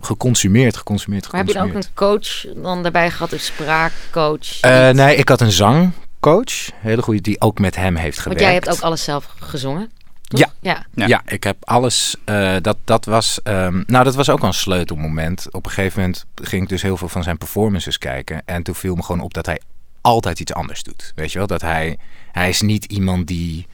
geconsumeerd, 0.00 0.76
geconsumeerd, 0.76 1.32
Maar 1.32 1.40
heb 1.40 1.48
je 1.48 1.54
dan 1.58 1.68
ook 1.68 1.74
een 1.74 1.84
coach 1.94 2.46
dan 2.62 2.82
daarbij 2.82 3.10
gehad, 3.10 3.32
een 3.32 3.40
spraakcoach? 3.40 4.60
Eh, 4.60 4.90
nee, 4.90 5.16
ik 5.16 5.28
had 5.28 5.40
een 5.40 5.52
zangcoach, 5.52 6.70
hele 6.76 7.02
goede, 7.02 7.20
die 7.20 7.40
ook 7.40 7.58
met 7.58 7.76
hem 7.76 7.94
heeft 7.96 8.04
Want 8.16 8.22
gewerkt. 8.22 8.40
jij 8.42 8.52
hebt 8.52 8.68
ook 8.70 8.80
alles 8.80 9.04
zelf 9.04 9.26
gezongen. 9.38 9.90
Toch? 10.28 10.40
Ja. 10.40 10.48
ja. 10.60 10.86
Ja. 10.94 11.06
Ja, 11.06 11.22
ik 11.26 11.44
heb 11.44 11.56
alles. 11.60 12.16
eh, 12.24 12.56
dat, 12.60 12.76
dat 12.84 13.04
was. 13.04 13.40
ehm, 13.42 13.82
nou, 13.86 14.04
dat 14.04 14.14
was 14.14 14.30
ook 14.30 14.40
al 14.40 14.46
een 14.48 14.54
sleutelmoment. 14.54 15.46
Op 15.52 15.64
een 15.66 15.70
gegeven 15.72 16.00
moment 16.00 16.24
ging 16.34 16.62
ik 16.62 16.68
dus 16.68 16.82
heel 16.82 16.96
veel 16.96 17.08
van 17.08 17.22
zijn 17.22 17.38
performances 17.38 17.98
kijken. 17.98 18.42
En 18.44 18.62
toen 18.62 18.74
viel 18.74 18.94
me 18.94 19.02
gewoon 19.02 19.20
op 19.22 19.34
dat 19.34 19.46
hij 19.46 19.60
altijd 20.00 20.40
iets 20.40 20.52
anders 20.52 20.82
doet. 20.82 21.12
Weet 21.14 21.32
je 21.32 21.38
wel? 21.38 21.46
Dat 21.46 21.60
hij. 21.60 21.98
Hij 22.32 22.48
is 22.48 22.60
niet 22.60 22.84
iemand 22.84 23.26
die 23.26 23.66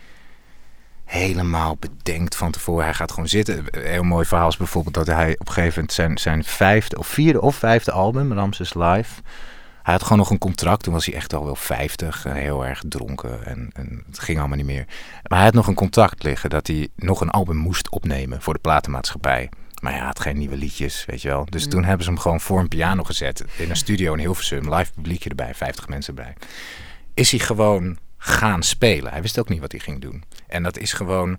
helemaal 1.05 1.77
bedenkt 1.81 2.37
van 2.37 2.51
tevoren. 2.51 2.85
Hij 2.85 2.95
gaat 2.95 3.13
gewoon 3.13 3.29
zitten. 3.29 3.65
Een 3.71 3.87
heel 3.87 4.03
mooi 4.03 4.27
verhaal 4.27 4.49
is 4.49 4.57
bijvoorbeeld 4.57 4.95
dat 4.95 5.07
hij 5.07 5.33
op 5.39 5.47
een 5.47 5.53
gegeven 5.53 5.75
moment 5.75 5.93
zijn, 5.93 6.19
zijn 6.19 6.45
vijfde 6.45 6.99
of 6.99 7.07
vierde 7.07 7.41
of 7.41 7.57
vijfde 7.57 7.93
album, 7.93 8.33
Ramses 8.33 8.75
Live. 8.75 9.21
Hij 9.83 9.93
had 9.93 10.03
gewoon 10.03 10.19
nog 10.19 10.31
een 10.31 10.39
contract. 10.39 10.83
Toen 10.83 10.93
was 10.93 11.07
hij 11.07 11.15
echt 11.15 11.35
al 11.35 11.45
wel 11.45 11.57
50. 11.57 12.25
en 12.27 12.35
Heel 12.37 12.67
erg 12.67 12.83
dronken. 12.89 13.47
En, 13.47 13.71
en 13.73 14.03
het 14.07 14.19
ging 14.19 14.39
allemaal 14.39 14.57
niet 14.57 14.67
meer. 14.67 14.85
Maar 15.27 15.39
hij 15.39 15.47
had 15.47 15.55
nog 15.55 15.67
een 15.67 15.75
contract 15.75 16.23
liggen 16.23 16.51
dat 16.51 16.67
hij 16.67 16.89
nog 16.97 17.21
een 17.21 17.31
album 17.31 17.57
moest 17.57 17.91
opnemen 17.91 18.43
voor 18.43 18.55
de 18.55 18.61
platenmaatschappij. 18.61 19.49
Maar 19.83 19.93
hij 19.93 20.01
had 20.03 20.21
geen 20.21 20.39
nieuwe 20.39 20.57
liedjes, 20.57 21.05
weet 21.05 21.23
je 21.23 21.29
wel. 21.29 21.47
Dus 21.49 21.69
toen 21.69 21.85
hebben 21.85 22.05
ze 22.05 22.11
hem 22.11 22.21
gewoon 22.21 22.41
voor 22.41 22.61
een 22.61 22.69
piano 22.69 23.03
gezet. 23.03 23.45
In 23.57 23.71
een 23.71 23.77
studio 23.77 24.13
in 24.13 24.19
Hilversum. 24.19 24.75
Live 24.75 24.93
publiekje 24.93 25.29
erbij, 25.29 25.55
50 25.55 25.89
mensen 25.89 26.17
erbij. 26.17 26.35
Is 27.15 27.31
hij 27.31 27.41
gewoon 27.41 27.99
gaan 28.19 28.63
spelen. 28.63 29.13
Hij 29.13 29.23
wist 29.23 29.39
ook 29.39 29.49
niet 29.49 29.61
wat 29.61 29.73
hij 29.73 29.81
ging 29.81 30.01
doen. 30.01 30.25
En 30.47 30.63
dat 30.63 30.79
is 30.79 30.93
gewoon... 30.93 31.39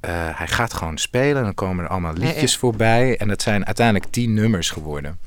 eh, 0.00 0.10
hij 0.32 0.46
gaat 0.48 0.72
gewoon 0.74 0.98
spelen. 0.98 1.36
En 1.36 1.42
dan 1.44 1.54
komen 1.54 1.84
er 1.84 1.90
allemaal 1.90 2.12
liedjes 2.12 2.56
voorbij. 2.56 3.16
En 3.16 3.28
dat 3.28 3.42
zijn 3.42 3.66
uiteindelijk 3.66 4.10
tien 4.10 4.34
nummers 4.34 4.70
geworden. 4.70 5.18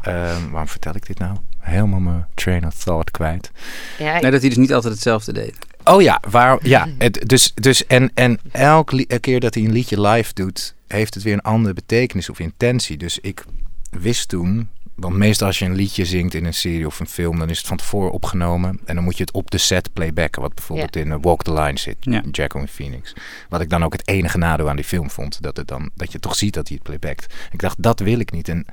Ehm, 0.00 0.50
waarom 0.50 0.68
vertel 0.68 0.94
ik 0.94 1.06
dit 1.06 1.18
nou? 1.18 1.36
Helemaal 1.64 2.00
mijn 2.00 2.26
train 2.34 2.66
of 2.66 2.74
thought 2.74 3.10
kwijt. 3.10 3.50
Ja, 3.98 4.12
Nee, 4.20 4.30
dat 4.30 4.40
hij 4.40 4.48
dus 4.48 4.58
niet 4.58 4.72
altijd 4.74 4.92
hetzelfde 4.92 5.32
deed. 5.32 5.58
Oh 5.84 6.02
ja, 6.02 6.20
waar, 6.30 6.58
ja 6.66 6.88
het, 6.98 7.22
dus, 7.28 7.52
dus 7.54 7.86
en, 7.86 8.10
en 8.14 8.40
elke 8.52 9.18
keer 9.20 9.40
dat 9.40 9.54
hij 9.54 9.64
een 9.64 9.72
liedje 9.72 10.00
live 10.00 10.34
doet, 10.34 10.74
heeft 10.86 11.14
het 11.14 11.22
weer 11.22 11.32
een 11.32 11.40
andere 11.40 11.74
betekenis 11.74 12.30
of 12.30 12.38
intentie. 12.38 12.96
Dus 12.96 13.18
ik 13.18 13.44
wist 13.90 14.28
toen, 14.28 14.68
want 14.94 15.16
meestal 15.16 15.46
als 15.46 15.58
je 15.58 15.64
een 15.64 15.74
liedje 15.74 16.04
zingt 16.04 16.34
in 16.34 16.44
een 16.44 16.54
serie 16.54 16.86
of 16.86 17.00
een 17.00 17.06
film, 17.06 17.38
dan 17.38 17.50
is 17.50 17.58
het 17.58 17.66
van 17.66 17.76
tevoren 17.76 18.12
opgenomen 18.12 18.80
en 18.84 18.94
dan 18.94 19.04
moet 19.04 19.16
je 19.16 19.24
het 19.24 19.32
op 19.32 19.50
de 19.50 19.58
set 19.58 19.92
playbacken. 19.92 20.42
Wat 20.42 20.54
bijvoorbeeld 20.54 20.96
in 20.96 21.12
eh, 21.12 21.18
Walk 21.20 21.42
the 21.42 21.52
Line 21.52 21.78
zit, 21.78 21.96
Ja. 22.00 22.22
Jacko 22.30 22.64
Phoenix. 22.66 23.12
Wat 23.48 23.60
ik 23.60 23.70
dan 23.70 23.84
ook 23.84 23.92
het 23.92 24.08
enige 24.08 24.38
nadeel 24.38 24.68
aan 24.68 24.76
die 24.76 24.84
film 24.84 25.10
vond, 25.10 25.42
dat, 25.42 25.56
het 25.56 25.68
dan, 25.68 25.90
dat 25.94 26.12
je 26.12 26.20
toch 26.20 26.34
ziet 26.36 26.54
dat 26.54 26.68
hij 26.68 26.76
het 26.82 26.86
playbackt. 26.86 27.34
Ik 27.50 27.60
dacht, 27.60 27.82
dat 27.82 28.00
wil 28.00 28.18
ik 28.18 28.30
niet. 28.32 28.48
En 28.48 28.66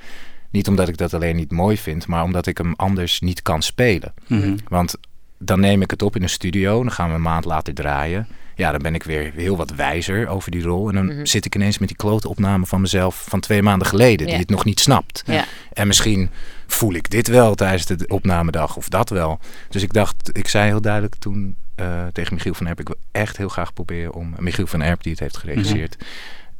niet 0.51 0.67
omdat 0.67 0.87
ik 0.87 0.97
dat 0.97 1.13
alleen 1.13 1.35
niet 1.35 1.51
mooi 1.51 1.77
vind, 1.77 2.07
maar 2.07 2.23
omdat 2.23 2.47
ik 2.47 2.57
hem 2.57 2.73
anders 2.75 3.19
niet 3.19 3.41
kan 3.41 3.61
spelen. 3.61 4.13
Mhm. 4.27 4.57
Want 4.67 4.95
dan 5.37 5.59
neem 5.59 5.81
ik 5.81 5.91
het 5.91 6.01
op 6.01 6.15
in 6.15 6.23
een 6.23 6.29
studio, 6.29 6.81
dan 6.83 6.91
gaan 6.91 7.09
we 7.09 7.15
een 7.15 7.21
maand 7.21 7.45
later 7.45 7.73
draaien. 7.73 8.27
Ja, 8.55 8.71
dan 8.71 8.81
ben 8.81 8.95
ik 8.95 9.03
weer 9.03 9.31
heel 9.35 9.57
wat 9.57 9.71
wijzer 9.75 10.27
over 10.27 10.51
die 10.51 10.61
rol. 10.63 10.89
En 10.89 10.95
dan 10.95 11.05
Mhm. 11.05 11.25
zit 11.25 11.45
ik 11.45 11.55
ineens 11.55 11.77
met 11.77 11.87
die 11.87 11.97
klote 11.97 12.29
opname 12.29 12.65
van 12.65 12.81
mezelf 12.81 13.25
van 13.29 13.39
twee 13.39 13.61
maanden 13.61 13.87
geleden, 13.87 14.27
die 14.27 14.35
het 14.35 14.49
nog 14.49 14.65
niet 14.65 14.79
snapt. 14.79 15.23
ja. 15.25 15.45
En 15.73 15.87
misschien 15.87 16.29
voel 16.67 16.93
ik 16.93 17.09
dit 17.09 17.27
wel 17.27 17.55
tijdens 17.55 17.85
de 17.85 18.05
opnamedag 18.07 18.75
of 18.77 18.89
dat 18.89 19.09
wel. 19.09 19.39
Dus 19.69 19.83
ik 19.83 19.93
dacht, 19.93 20.37
ik 20.37 20.47
zei 20.47 20.65
heel 20.67 20.81
duidelijk 20.81 21.15
toen 21.15 21.55
eh, 21.75 22.05
tegen 22.11 22.33
Michiel 22.33 22.53
van 22.53 22.67
Erp, 22.67 22.79
ik 22.79 22.87
wil 22.87 22.97
echt 23.11 23.37
heel 23.37 23.49
graag 23.49 23.73
proberen 23.73 24.13
om, 24.13 24.33
Michiel 24.39 24.67
van 24.67 24.81
Erp 24.81 25.03
die 25.03 25.11
het 25.11 25.21
heeft 25.21 25.37
geregisseerd, 25.37 25.97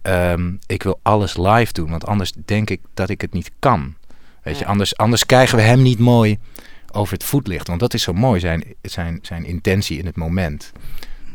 ehm, 0.02 0.52
ik 0.66 0.84
wil 0.84 1.00
alles 1.02 1.38
live 1.38 1.74
doen, 1.74 1.90
want 1.90 2.06
anders 2.06 2.32
denk 2.46 2.70
ik 2.70 2.80
dat 2.94 3.10
ik 3.10 3.22
het 3.22 3.34
niet 3.34 3.52
kan. 3.60 3.96
Weet 4.44 4.60
je, 4.60 4.66
anders, 4.66 4.98
anders 4.98 5.26
krijgen 5.26 5.58
we 5.58 5.64
hem 5.64 5.82
niet 5.82 6.00
mooi 6.00 6.38
over 6.92 7.14
het 7.14 7.24
voetlicht. 7.24 7.68
Want 7.68 7.80
dat 7.80 7.94
is 7.94 8.04
zo 8.04 8.14
mooi, 8.14 8.40
zijn, 8.40 8.64
zijn, 8.82 9.20
zijn 9.22 9.46
intentie 9.46 9.98
in 9.98 10.06
het 10.06 10.16
moment. 10.16 10.72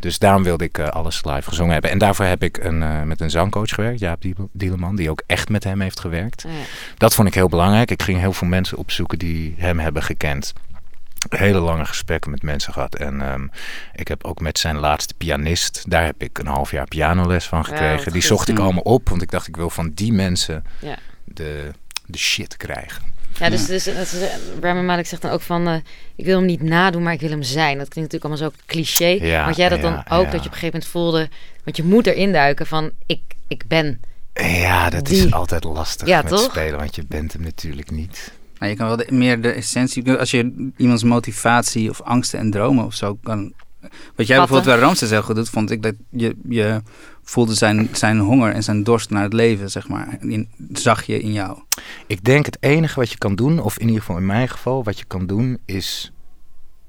Dus 0.00 0.18
daarom 0.18 0.42
wilde 0.42 0.64
ik 0.64 0.78
eh, 0.78 0.88
alles 0.88 1.24
live 1.24 1.48
gezongen 1.48 1.72
hebben. 1.72 1.90
En 1.90 1.98
daarvoor 1.98 2.24
heb 2.24 2.42
ik 2.42 2.56
een, 2.64 2.82
eh, 2.82 3.02
met 3.02 3.20
een 3.20 3.30
zangcoach 3.30 3.68
gewerkt, 3.70 3.98
Jaap 4.00 4.22
Diel- 4.22 4.48
Dieleman, 4.52 4.96
die 4.96 5.10
ook 5.10 5.22
echt 5.26 5.48
met 5.48 5.64
hem 5.64 5.80
heeft 5.80 6.00
gewerkt. 6.00 6.42
Ja. 6.42 6.48
Dat 6.96 7.14
vond 7.14 7.28
ik 7.28 7.34
heel 7.34 7.48
belangrijk. 7.48 7.90
Ik 7.90 8.02
ging 8.02 8.18
heel 8.18 8.32
veel 8.32 8.48
mensen 8.48 8.78
opzoeken 8.78 9.18
die 9.18 9.54
hem 9.58 9.78
hebben 9.78 10.02
gekend. 10.02 10.52
Hele 11.34 11.58
lange 11.58 11.84
gesprekken 11.84 12.30
met 12.30 12.42
mensen 12.42 12.72
gehad. 12.72 12.94
En 12.94 13.20
ehm, 13.20 13.46
ik 13.94 14.08
heb 14.08 14.24
ook 14.24 14.40
met 14.40 14.58
zijn 14.58 14.76
laatste 14.78 15.14
pianist, 15.14 15.84
daar 15.90 16.04
heb 16.04 16.22
ik 16.22 16.38
een 16.38 16.46
half 16.46 16.70
jaar 16.70 16.86
pianoles 16.88 17.44
van 17.44 17.64
gekregen. 17.64 18.12
die 18.12 18.22
zocht 18.22 18.48
ik 18.48 18.56
Mm. 18.56 18.62
allemaal 18.64 18.82
op, 18.82 19.08
want 19.08 19.22
ik 19.22 19.30
dacht 19.30 19.46
ik 19.48 19.56
wil 19.56 19.70
van 19.70 19.90
die 19.94 20.12
mensen 20.12 20.64
Ja. 20.80 20.96
de, 21.24 21.70
de 22.06 22.18
shit 22.18 22.56
krijgen. 22.56 23.14
Ja, 23.38 23.50
dus, 23.50 23.66
dus 23.66 23.84
dat 23.84 23.94
is, 23.96 24.14
eh, 24.60 24.82
Malek 24.82 25.06
zegt 25.06 25.22
dan 25.22 25.30
ook 25.30 25.40
van... 25.40 25.68
eh, 25.68 25.74
ik 26.16 26.24
wil 26.24 26.36
hem 26.36 26.46
niet 26.46 26.62
nadoen, 26.62 27.02
maar 27.02 27.12
ik 27.12 27.20
wil 27.20 27.30
hem 27.30 27.42
zijn. 27.42 27.78
Dat 27.78 27.88
klinkt 27.88 28.12
natuurlijk 28.12 28.24
allemaal 28.42 28.58
zo 28.60 28.64
cliché. 28.66 29.06
Ja, 29.26 29.44
Want 29.44 29.56
jij 29.56 29.68
dat 29.68 29.80
dan 29.80 29.98
ook, 29.98 30.24
ja. 30.24 30.30
dat 30.30 30.30
je 30.30 30.36
op 30.36 30.44
een 30.44 30.52
gegeven 30.52 30.66
moment 30.66 30.86
voelde... 30.86 31.28
Want 31.64 31.76
je 31.76 31.84
moet 31.84 32.06
erin 32.06 32.32
duiken 32.32 32.66
van, 32.66 32.90
ik, 33.06 33.20
ik 33.48 33.62
ben. 33.66 34.00
Ja, 34.34 34.90
dat 34.90 35.06
Die- 35.06 35.26
is 35.26 35.32
altijd 35.32 35.64
lastig 35.64 36.06
Ja, 36.08 36.22
met 36.22 36.28
toch? 36.30 36.40
spelen, 36.50 36.78
want 36.78 36.94
je 36.94 37.04
bent 37.08 37.32
hem 37.32 37.42
natuurlijk 37.42 37.90
niet. 37.90 38.32
Nou, 38.58 38.70
je 38.70 38.76
kan 38.76 38.86
wel 38.86 38.96
de- 38.96 39.12
meer 39.12 39.40
de 39.40 39.50
essentie... 39.50 40.12
Als 40.12 40.30
je 40.30 40.70
iemands 40.76 41.02
motivatie 41.02 41.90
of 41.90 42.00
angsten 42.00 42.38
en 42.38 42.50
dromen 42.50 42.84
of 42.84 42.94
zo 42.94 43.18
kan... 43.22 43.52
Wat 44.16 44.26
jij 44.26 44.36
bijvoorbeeld 44.36 44.68
bij 44.68 44.78
Ramses 44.78 45.10
heel 45.10 45.22
goed 45.22 45.34
doet, 45.34 45.48
vond 45.48 45.70
ik 45.70 45.82
dat 45.82 45.94
je, 46.10 46.36
je 46.48 46.82
voelde 47.22 47.54
zijn, 47.54 47.88
zijn 47.92 48.18
honger 48.18 48.52
en 48.52 48.62
zijn 48.62 48.82
dorst 48.82 49.10
naar 49.10 49.22
het 49.22 49.32
leven, 49.32 49.70
zeg 49.70 49.88
maar. 49.88 50.16
In, 50.20 50.48
zag 50.72 51.02
je 51.02 51.20
in 51.20 51.32
jou. 51.32 51.58
Ik 52.06 52.24
denk 52.24 52.46
het 52.46 52.56
enige 52.60 53.00
wat 53.00 53.10
je 53.10 53.18
kan 53.18 53.34
doen, 53.34 53.58
of 53.60 53.78
in 53.78 53.86
ieder 53.86 54.00
geval 54.00 54.16
in 54.16 54.26
mijn 54.26 54.48
geval, 54.48 54.84
wat 54.84 54.98
je 54.98 55.04
kan 55.04 55.26
doen, 55.26 55.58
is, 55.64 56.12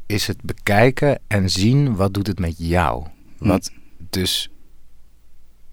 is 0.05 0.27
het 0.27 0.41
bekijken 0.41 1.19
en 1.27 1.49
zien 1.49 1.95
wat 1.95 2.13
doet 2.13 2.27
het 2.27 2.39
met 2.39 2.55
jou. 2.57 3.05
Hm. 3.37 3.47
Wat, 3.47 3.71
dus 4.09 4.49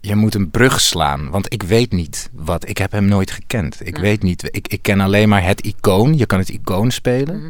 je 0.07 0.15
moet 0.15 0.35
een 0.35 0.49
brug 0.49 0.81
slaan, 0.81 1.29
want 1.29 1.53
ik 1.53 1.63
weet 1.63 1.91
niet 1.91 2.29
wat. 2.33 2.69
Ik 2.69 2.77
heb 2.77 2.91
hem 2.91 3.05
nooit 3.05 3.31
gekend. 3.31 3.87
Ik 3.87 3.97
weet 3.97 4.23
niet. 4.23 4.43
Ik, 4.55 4.67
ik 4.67 4.81
ken 4.81 4.99
alleen 4.99 5.29
maar 5.29 5.43
het 5.43 5.61
icoon. 5.61 6.17
Je 6.17 6.25
kan 6.25 6.39
het 6.39 6.49
icoon 6.49 6.91
spelen. 6.91 7.37
Mhm. 7.39 7.49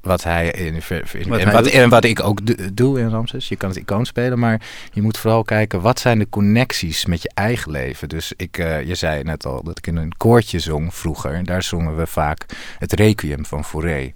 Wat 0.00 0.24
hij 0.24 0.50
in, 0.50 0.64
in- 0.74 0.82
in- 1.12 1.28
Wat 1.28 1.38
en, 1.38 1.44
hij 1.48 1.88
wat, 1.88 2.04
en 2.04 2.10
ik 2.10 2.20
ook 2.22 2.46
do- 2.46 2.54
doe 2.72 3.00
in 3.00 3.08
Ramses. 3.08 3.48
Je 3.48 3.56
kan 3.56 3.68
het 3.68 3.78
icoon 3.78 4.06
spelen, 4.06 4.38
maar 4.38 4.60
je 4.92 5.02
moet 5.02 5.18
vooral 5.18 5.42
kijken 5.42 5.80
wat 5.80 6.00
zijn 6.00 6.18
de 6.18 6.28
connecties 6.28 7.06
met 7.06 7.22
je 7.22 7.30
eigen 7.34 7.70
leven. 7.70 8.08
Dus 8.08 8.32
ik, 8.36 8.58
eh, 8.58 8.82
je 8.86 8.94
zei 8.94 9.22
net 9.22 9.46
al 9.46 9.62
dat 9.62 9.78
ik 9.78 9.86
in 9.86 9.96
een 9.96 10.16
koortje 10.16 10.58
zong 10.58 10.94
vroeger. 10.94 11.44
Daar 11.44 11.62
zongen 11.62 11.96
we 11.96 12.06
vaak 12.06 12.46
het 12.78 12.92
Requiem 12.92 13.44
van 13.46 13.64
Fauré. 13.64 14.12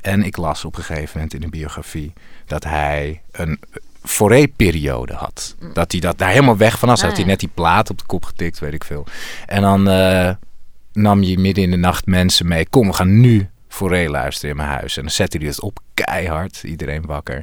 En 0.00 0.22
ik 0.22 0.36
las 0.36 0.64
op 0.64 0.76
een 0.76 0.82
gegeven 0.84 1.10
moment 1.14 1.34
in 1.34 1.42
een 1.42 1.50
biografie 1.50 2.12
dat 2.46 2.64
hij 2.64 3.20
een 3.32 3.58
Fauré-periode 4.02 5.12
had. 5.14 5.54
Dat 5.74 5.92
hij 5.92 6.00
dat 6.00 6.18
daar 6.18 6.28
helemaal 6.30 6.56
weg 6.56 6.78
van 6.78 6.88
was. 6.88 7.02
Ah, 7.02 7.08
had 7.08 7.16
hij 7.16 7.26
net 7.26 7.40
die 7.40 7.50
plaat 7.54 7.90
op 7.90 7.98
de 7.98 8.04
kop 8.06 8.24
getikt, 8.24 8.58
weet 8.58 8.72
ik 8.74 8.84
veel. 8.84 9.06
En 9.46 9.62
dan 9.62 9.88
eh, 9.88 10.30
nam 10.92 11.22
je 11.22 11.38
midden 11.38 11.64
in 11.64 11.70
de 11.70 11.76
nacht 11.76 12.06
mensen 12.06 12.48
mee. 12.48 12.68
Kom, 12.68 12.86
we 12.86 12.92
gaan 12.92 13.20
nu 13.20 13.48
Fauré 13.68 14.08
luisteren 14.10 14.50
in 14.50 14.56
mijn 14.56 14.68
huis. 14.68 14.96
En 14.96 15.02
dan 15.02 15.10
zette 15.12 15.38
hij 15.38 15.46
het 15.46 15.60
op 15.60 15.78
keihard. 15.94 16.62
Iedereen 16.64 17.06
wakker. 17.06 17.42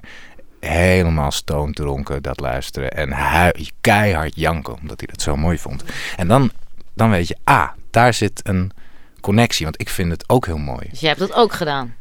Helemaal 0.60 1.32
stoomdronken 1.32 2.22
dat 2.22 2.40
luisteren. 2.40 2.92
En 2.92 3.12
hui- 3.12 3.70
keihard 3.82 4.36
janken, 4.36 4.76
omdat 4.82 5.00
hij 5.00 5.08
dat 5.12 5.22
zo 5.22 5.36
mooi 5.36 5.58
vond. 5.58 5.84
En 6.18 6.28
dan, 6.28 6.52
dan 6.94 7.10
weet 7.10 7.28
je, 7.28 7.38
ah, 7.44 7.70
daar 7.92 8.14
zit 8.14 8.40
een 8.44 8.72
connectie. 9.22 9.66
Want 9.66 9.82
ik 9.82 9.90
vind 9.90 10.12
het 10.12 10.30
ook 10.30 10.46
heel 10.46 10.58
mooi. 10.58 10.88
Dus 10.90 11.00
jij 11.00 11.10
hebt 11.10 11.22
dat 11.22 11.34
ook 11.34 11.54
gedaan. 11.54 11.94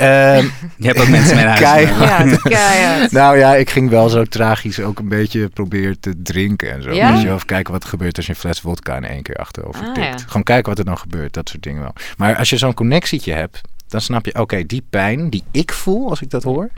Ehm, 0.00 0.44
Je 0.76 0.86
hebt 0.86 1.00
ook 1.00 1.08
mensen 1.08 1.36
mee 1.36 1.44
naar 1.44 1.62
huis. 1.62 1.84
Keihard. 1.88 2.30
Ja, 2.30 2.36
keihard. 2.58 3.12
nou 3.12 3.38
ja, 3.38 3.54
ik 3.54 3.70
ging 3.70 3.90
wel 3.90 4.08
zo 4.08 4.24
tragisch 4.24 4.80
ook 4.80 4.98
een 4.98 5.08
beetje 5.08 5.48
proberen 5.48 6.00
te 6.00 6.14
drinken 6.22 6.72
en 6.72 6.82
zo. 6.82 6.92
Ja? 6.92 7.10
Weet 7.12 7.20
je, 7.20 7.26
wel. 7.26 7.34
of 7.36 7.44
kijken 7.44 7.72
wat 7.72 7.82
er 7.82 7.88
gebeurt 7.88 8.16
als 8.16 8.26
je 8.26 8.32
een 8.32 8.38
fles 8.38 8.60
vodka 8.60 8.96
in 8.96 9.04
één 9.04 9.22
keer 9.22 9.36
achterover 9.36 9.86
Ah, 9.86 9.94
tikt. 9.94 10.06
ja. 10.20 10.26
Gewoon 10.26 10.42
kijken 10.42 10.68
wat 10.68 10.78
er 10.78 10.84
dan 10.84 10.98
gebeurt, 10.98 11.32
dat 11.34 11.48
soort 11.48 11.62
dingen 11.62 11.82
wel. 11.82 11.92
Maar 12.16 12.36
als 12.36 12.50
je 12.50 12.56
zo'n 12.56 12.74
connectietje 12.74 13.32
hebt, 13.32 13.60
dan 13.88 14.00
snap 14.00 14.24
je, 14.26 14.40
oké, 14.40 14.66
die 14.66 14.82
pijn 14.90 15.30
die 15.30 15.42
ik 15.50 15.72
voel 15.72 16.10
als 16.10 16.20
ik 16.20 16.30
dat 16.30 16.42
hoor, 16.42 16.68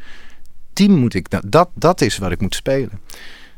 die 0.73 0.89
moet 0.91 1.15
ik, 1.15 1.31
dat- 1.31 1.43
dat, 1.47 1.69
dat 1.75 2.01
is 2.01 2.19
wat 2.19 2.31
ik 2.31 2.41
moet 2.41 2.55
spelen. 2.55 2.91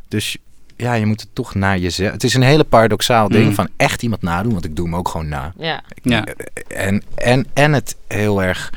Dus 0.09 0.37
ja, 0.77 0.95
je 0.95 1.07
moet 1.07 1.21
het 1.21 1.31
toch 1.33 1.55
naar 1.55 1.79
jezelf. 1.79 2.13
Het 2.13 2.25
is 2.25 2.35
een 2.35 2.43
hele 2.43 2.65
paradoxaal 2.65 3.29
ding 3.29 3.47
Mm. 3.49 3.55
van 3.55 3.69
echt 3.77 4.03
iemand 4.03 4.23
nadoen, 4.23 4.53
want 4.53 4.65
ik 4.65 4.77
doe 4.77 4.85
hem 4.85 4.97
ook 4.97 5.09
gewoon 5.09 5.29
na. 5.29 5.53
Ja. 5.59 5.83
Ja. 6.03 6.25
En, 6.69 7.03
en, 7.15 7.47
en 7.53 7.73
het 7.73 7.97
heel 8.09 8.43
erg 8.43 8.73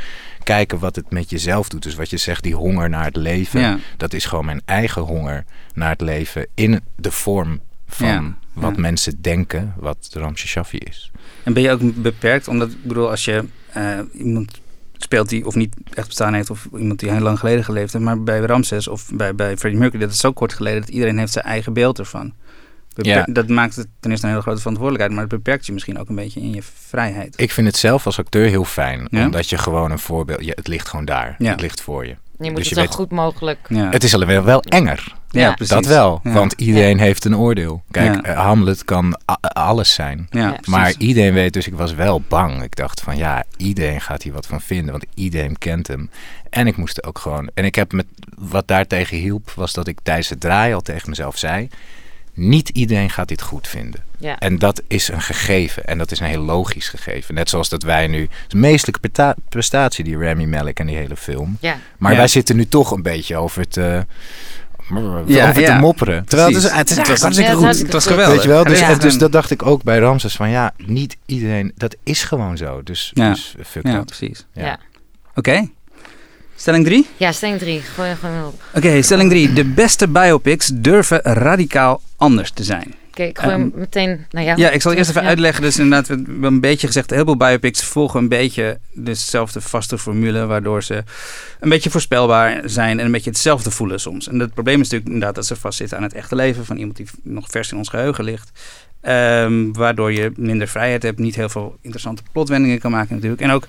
kijken 0.47 0.79
wat 0.79 0.95
het 0.95 1.11
met 1.11 1.29
jezelf 1.29 1.69
doet. 1.69 1.83
Dus 1.83 1.95
wat 1.95 2.09
je 2.09 2.17
zegt, 2.17 2.43
die 2.43 2.55
honger 2.55 2.89
naar 2.89 3.05
het 3.05 3.15
leven. 3.15 3.59
Ja. 3.59 3.77
Dat 3.97 4.13
is 4.13 4.25
gewoon 4.25 4.45
mijn 4.45 4.61
eigen 4.65 5.01
honger 5.01 5.45
naar 5.73 5.89
het 5.89 6.01
leven 6.01 6.47
in 6.53 6.79
de 6.95 7.11
vorm 7.11 7.61
van 7.87 8.07
Ja, 8.07 8.37
wat 8.53 8.75
ja. 8.75 8.81
mensen 8.81 9.21
denken 9.21 9.73
wat 9.77 10.07
de 10.11 10.19
Ramses 10.19 10.49
Shaffi 10.49 10.77
is. 10.77 11.11
En 11.43 11.53
ben 11.53 11.63
je 11.63 11.71
ook 11.71 12.01
beperkt? 12.01 12.47
Omdat, 12.47 12.71
ik 12.71 12.83
bedoel, 12.83 13.09
als 13.09 13.25
je 13.25 13.45
eh, 13.71 13.99
iemand 14.13 14.61
speelt 14.97 15.29
die 15.29 15.45
of 15.45 15.55
niet 15.55 15.75
echt 15.93 16.07
bestaan 16.07 16.33
heeft... 16.33 16.49
of 16.49 16.67
iemand 16.77 16.99
die 16.99 17.11
heel 17.11 17.19
lang 17.19 17.39
geleden 17.39 17.63
geleefd 17.63 17.93
heeft... 17.93 18.05
maar 18.05 18.23
bij 18.23 18.39
Ramses 18.39 18.87
of 18.87 19.09
bij, 19.13 19.35
bij 19.35 19.57
Freddie 19.57 19.79
Mercury... 19.79 20.03
dat 20.03 20.13
is 20.13 20.19
zo 20.19 20.31
kort 20.31 20.53
geleden 20.53 20.81
dat 20.81 20.89
iedereen 20.89 21.17
heeft 21.17 21.33
zijn 21.33 21.45
eigen 21.45 21.73
beeld 21.73 21.99
ervan. 21.99 22.33
Beper- 23.03 23.23
Ja. 23.27 23.33
Dat 23.33 23.47
maakt 23.47 23.75
het 23.75 23.87
ten 23.99 24.09
eerste 24.11 24.25
een 24.25 24.31
hele 24.31 24.43
grote 24.43 24.59
verantwoordelijkheid... 24.59 25.19
maar 25.19 25.29
het 25.29 25.43
beperkt 25.43 25.65
je 25.65 25.73
misschien 25.73 25.99
ook 25.99 26.09
een 26.09 26.15
beetje 26.15 26.39
in 26.39 26.53
je 26.53 26.61
vrijheid. 26.87 27.33
Ik 27.41 27.51
vind 27.51 27.67
het 27.67 27.77
zelf 27.77 28.05
als 28.05 28.19
acteur 28.19 28.47
heel 28.49 28.63
fijn. 28.65 29.07
Ja? 29.11 29.25
Omdat 29.25 29.49
je 29.49 29.57
gewoon 29.57 29.91
een 29.91 29.99
voorbeeld... 29.99 30.45
Ja, 30.45 30.51
het 30.55 30.67
ligt 30.67 30.87
gewoon 30.87 31.05
daar. 31.05 31.35
Ja. 31.37 31.51
Het 31.51 31.61
ligt 31.61 31.81
voor 31.81 32.05
je. 32.05 32.15
Je 32.39 32.45
moet 32.45 32.55
Dus 32.55 32.59
het 32.59 32.67
je 32.69 32.75
zo 32.75 32.81
weet- 32.81 32.93
goed 32.95 33.11
mogelijk. 33.11 33.59
Ja, 33.69 33.89
Het 33.89 34.03
is 34.03 34.13
alleen 34.13 34.27
wel, 34.27 34.43
wel 34.43 34.61
enger. 34.61 35.13
ja, 35.29 35.39
Ja. 35.41 35.53
precies. 35.53 35.73
Dat 35.73 35.85
wel, 35.85 36.19
Ja. 36.23 36.31
want 36.31 36.53
iedereen 36.57 36.99
heeft 36.99 37.25
een 37.25 37.37
oordeel. 37.37 37.83
Kijk, 37.91 38.13
Ja. 38.15 38.21
eh, 38.21 38.37
Hamlet 38.39 38.85
kan 38.85 39.19
a- 39.31 39.37
alles 39.53 39.93
zijn. 39.93 40.27
Ja, 40.29 40.39
Ja. 40.39 40.47
precies. 40.51 40.67
Maar 40.67 40.93
iedereen 40.97 41.33
weet, 41.33 41.53
dus 41.53 41.67
ik 41.67 41.73
was 41.73 41.93
wel 41.93 42.21
bang. 42.27 42.63
Ik 42.63 42.75
dacht 42.75 43.01
van 43.01 43.17
ja, 43.17 43.43
iedereen 43.57 44.01
gaat 44.01 44.23
hier 44.23 44.33
wat 44.33 44.45
van 44.47 44.61
vinden, 44.61 44.91
want 44.91 45.05
iedereen 45.13 45.57
kent 45.57 45.87
hem. 45.87 46.09
En 46.49 46.67
ik 46.67 46.77
moest 46.77 46.97
er 46.97 47.03
ook 47.07 47.19
gewoon. 47.19 47.49
En 47.53 47.65
ik 47.65 47.75
heb 47.75 47.91
met 47.93 48.05
wat 48.37 48.67
daartegen 48.67 49.17
hielp, 49.17 49.51
was 49.55 49.73
dat 49.73 49.87
ik 49.87 49.99
tijdens 50.03 50.29
het 50.29 50.39
draaien 50.39 50.75
al 50.75 50.81
tegen 50.81 51.09
mezelf 51.09 51.37
zei: 51.37 51.67
niet 52.37 52.69
iedereen 52.69 53.09
gaat 53.09 53.27
dit 53.27 53.41
goed 53.41 53.67
vinden. 53.67 54.03
Ja. 54.19 54.39
En 54.39 54.57
dat 54.59 54.81
is 54.87 55.07
een 55.07 55.21
gegeven. 55.21 55.85
En 55.85 55.97
dat 55.97 56.11
is 56.11 56.19
een 56.19 56.25
heel 56.27 56.41
logisch 56.41 56.89
gegeven. 56.89 57.33
Net 57.35 57.49
zoals 57.49 57.69
dat 57.69 57.83
wij 57.83 58.07
nu. 58.07 58.21
Het 58.21 58.29
is 58.47 58.53
een 58.53 58.59
meestelijke 58.59 58.99
presta- 58.99 59.35
prestatie, 59.49 60.03
die 60.03 60.17
Rami 60.17 60.45
Malek 60.45 60.79
en 60.79 60.87
die 60.87 60.95
hele 60.95 61.15
film. 61.15 61.57
Ja. 61.61 61.77
Maar 61.97 62.11
Ja. 62.11 62.17
wij 62.17 62.27
zitten 62.27 62.55
nu 62.55 62.67
toch 62.67 62.91
een 62.91 63.01
beetje 63.01 63.37
over 63.37 63.61
het. 63.61 63.77
eh, 63.77 63.99
Ja, 65.25 65.49
over 65.49 65.61
ja. 65.61 65.75
te 65.75 65.79
mopperen. 65.81 66.25
Terwijl 66.25 66.47
het 66.49 66.57
is, 66.57 66.63
Precies. 66.63 66.79
het 66.79 66.89
is 66.89 66.97
Het 66.97 67.07
was 67.07 67.21
eigenlijk 67.21 67.21
hartstikke 67.21 67.51
Ja, 67.51 67.57
goed. 67.57 67.67
het 67.67 67.79
Het 67.81 67.93
was 67.93 68.05
geweldig. 68.05 68.33
Weet 68.33 68.43
je 68.43 68.49
wel? 68.49 68.63
Dus, 68.63 68.79
Ja. 68.79 68.89
en 68.89 68.99
dus 68.99 69.17
dat 69.17 69.31
dacht 69.31 69.51
ik 69.51 69.65
ook 69.65 69.83
bij 69.83 69.99
Ramses 69.99 70.35
van 70.35 70.49
ja, 70.49 70.73
niet 70.77 71.17
iedereen, 71.25 71.71
dat 71.75 71.95
is 72.03 72.23
gewoon 72.23 72.57
zo. 72.57 72.83
Dus, 72.83 73.11
Ja. 73.13 73.29
dus 73.29 73.55
fuck 73.65 73.87
Ja, 73.87 73.93
dat. 73.93 74.05
precies. 74.05 74.45
Ja. 74.53 74.65
Ja. 74.65 74.79
Oké. 75.35 75.67
Stelling 76.59 76.85
3? 76.85 77.07
Ja, 77.17 77.31
stelling 77.31 77.59
3. 77.59 77.81
Gooi 77.81 78.15
gewoon 78.15 78.45
op. 78.45 78.61
Oké, 78.75 79.01
stelling 79.01 79.29
3. 79.29 79.53
De 79.53 79.65
beste 79.65 80.07
biopics 80.07 80.71
durven 80.73 81.19
radicaal 81.23 82.01
anders 82.15 82.51
te 82.51 82.63
zijn. 82.63 82.93
Oké, 83.07 83.23
ik 83.23 83.37
gooi 83.39 83.51
hem 83.51 83.71
meteen 83.75 84.25
naar 84.31 84.43
jou. 84.43 84.59
Ja, 84.59 84.69
ik 84.69 84.81
zal 84.81 84.93
eerst 84.93 85.09
even 85.09 85.21
Ja. 85.21 85.27
uitleggen. 85.27 85.61
Dus 85.63 85.79
inderdaad, 85.79 86.07
we 86.07 86.13
hebben 86.13 86.43
een 86.43 86.59
beetje 86.61 86.87
gezegd, 86.87 87.09
heel 87.09 87.23
veel 87.25 87.37
biopics 87.37 87.83
volgen 87.83 88.19
een 88.19 88.27
beetje 88.27 88.79
dezelfde 88.93 89.61
vaste 89.61 89.97
formule, 89.97 90.45
waardoor 90.45 90.83
ze 90.83 91.03
een 91.59 91.69
beetje 91.69 91.89
voorspelbaar 91.89 92.61
zijn 92.65 92.99
en 92.99 93.05
een 93.05 93.11
beetje 93.11 93.29
hetzelfde 93.29 93.71
voelen 93.71 93.99
soms. 93.99 94.27
En 94.27 94.39
het 94.39 94.53
probleem 94.53 94.75
is 94.81 94.83
natuurlijk 94.83 95.09
inderdaad 95.09 95.35
dat 95.35 95.45
ze 95.45 95.55
vastzitten 95.55 95.97
aan 95.97 96.03
het 96.03 96.13
echte 96.13 96.35
leven 96.35 96.65
van 96.65 96.77
iemand 96.77 96.97
die 96.97 97.07
nog 97.23 97.45
vers 97.49 97.71
in 97.71 97.77
ons 97.77 97.89
geheugen 97.89 98.23
ligt. 98.23 98.51
Ehm, 99.01 99.71
waardoor 99.71 100.11
je 100.13 100.31
minder 100.35 100.67
vrijheid 100.67 101.03
hebt, 101.03 101.19
niet 101.19 101.35
heel 101.35 101.49
veel 101.49 101.77
interessante 101.81 102.21
plotwendingen 102.31 102.79
kan 102.79 102.91
maken 102.91 103.15
natuurlijk. 103.15 103.41
En 103.41 103.51
ook 103.51 103.67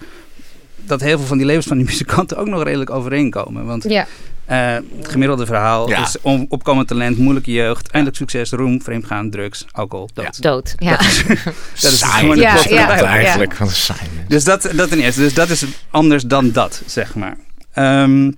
dat 0.86 1.00
heel 1.00 1.18
veel 1.18 1.26
van 1.26 1.36
die 1.36 1.46
levens 1.46 1.66
van 1.66 1.76
die 1.76 1.86
muzikanten 1.92 2.36
ook 2.36 2.46
nog 2.46 2.62
redelijk 2.62 2.90
overeenkomen. 2.90 3.64
Want 3.66 3.84
Ja, 3.88 4.06
eh, 4.44 4.74
het 4.98 5.08
gemiddelde 5.08 5.46
verhaal 5.46 5.88
Ja. 5.88 6.02
is 6.02 6.16
on- 6.20 6.46
opkomend 6.48 6.88
talent, 6.88 7.18
moeilijke 7.18 7.52
jeugd, 7.52 7.88
eindelijk 7.90 8.16
succes, 8.20 8.50
roem, 8.50 8.82
vreemdgaan, 8.82 9.30
drugs, 9.30 9.64
alcohol, 9.72 10.08
dood. 10.14 10.42
dood. 10.42 10.74
Ja. 10.78 10.90
Dat 10.96 11.00
is, 11.00 11.22
dat 11.82 11.92
is 11.92 11.98
Saai. 11.98 12.20
gewoon 12.20 12.34
de 12.36 12.42
Ja, 12.42 12.50
plot 12.52 12.62
van 12.64 12.72
de 12.76 12.78
ja, 12.82 13.02
eigenlijk. 13.04 13.54
Wat 13.56 13.68
een 13.68 13.74
saai 13.74 14.00
mens. 14.16 14.28
Dus 14.28 14.44
dat, 14.44 14.70
dat 14.74 14.88
ten 14.88 14.98
eerste. 15.00 15.20
Dus 15.20 15.34
dat 15.34 15.48
is 15.50 15.64
anders 15.90 16.22
dan 16.22 16.50
dat, 16.52 16.82
zeg 16.86 17.14
maar. 17.14 17.36
Ehm, 17.72 18.30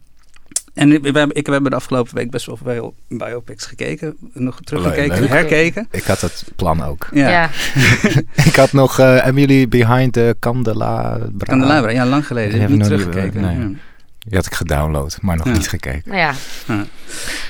en 0.81 0.89
we 0.89 1.01
hebben, 1.03 1.37
ik, 1.37 1.47
we 1.47 1.53
hebben 1.53 1.71
de 1.71 1.77
afgelopen 1.77 2.15
week 2.15 2.31
best 2.31 2.47
wel 2.47 2.59
veel 2.65 2.95
biopics 3.09 3.67
gekeken. 3.67 4.17
Nog 4.33 4.61
teruggekeken, 4.65 5.21
Leuk. 5.21 5.29
herkeken. 5.29 5.89
Ik 5.91 6.03
had 6.05 6.21
dat 6.21 6.45
plan 6.57 6.83
ook. 6.85 7.09
Ja. 7.13 7.29
Ja. 7.29 7.51
ik 8.51 8.55
had 8.57 8.73
nog, 8.73 8.99
eh, 8.99 9.23
hebben 9.23 9.41
jullie 9.41 9.69
Behind 9.69 10.13
the 10.13 10.37
Candelabra? 10.39 11.19
Candelabra, 11.39 11.91
ja, 11.91 12.07
lang 12.07 12.27
geleden. 12.27 12.55
Ik 12.55 12.61
heb 12.61 12.71
niet 12.71 12.81
hebben 12.81 12.99
we 12.99 13.05
nog 13.05 13.15
niet- 13.15 13.23
teruggekeken. 13.33 13.69
nee. 13.69 13.79
Die 14.31 14.39
had 14.39 14.47
ik 14.47 14.55
gedownload, 14.55 15.19
maar 15.21 15.37
nog 15.37 15.47
Ja. 15.47 15.53
niet 15.53 15.69
gekeken. 15.69 16.03
Nou 16.05 16.19
ja, 16.19 16.35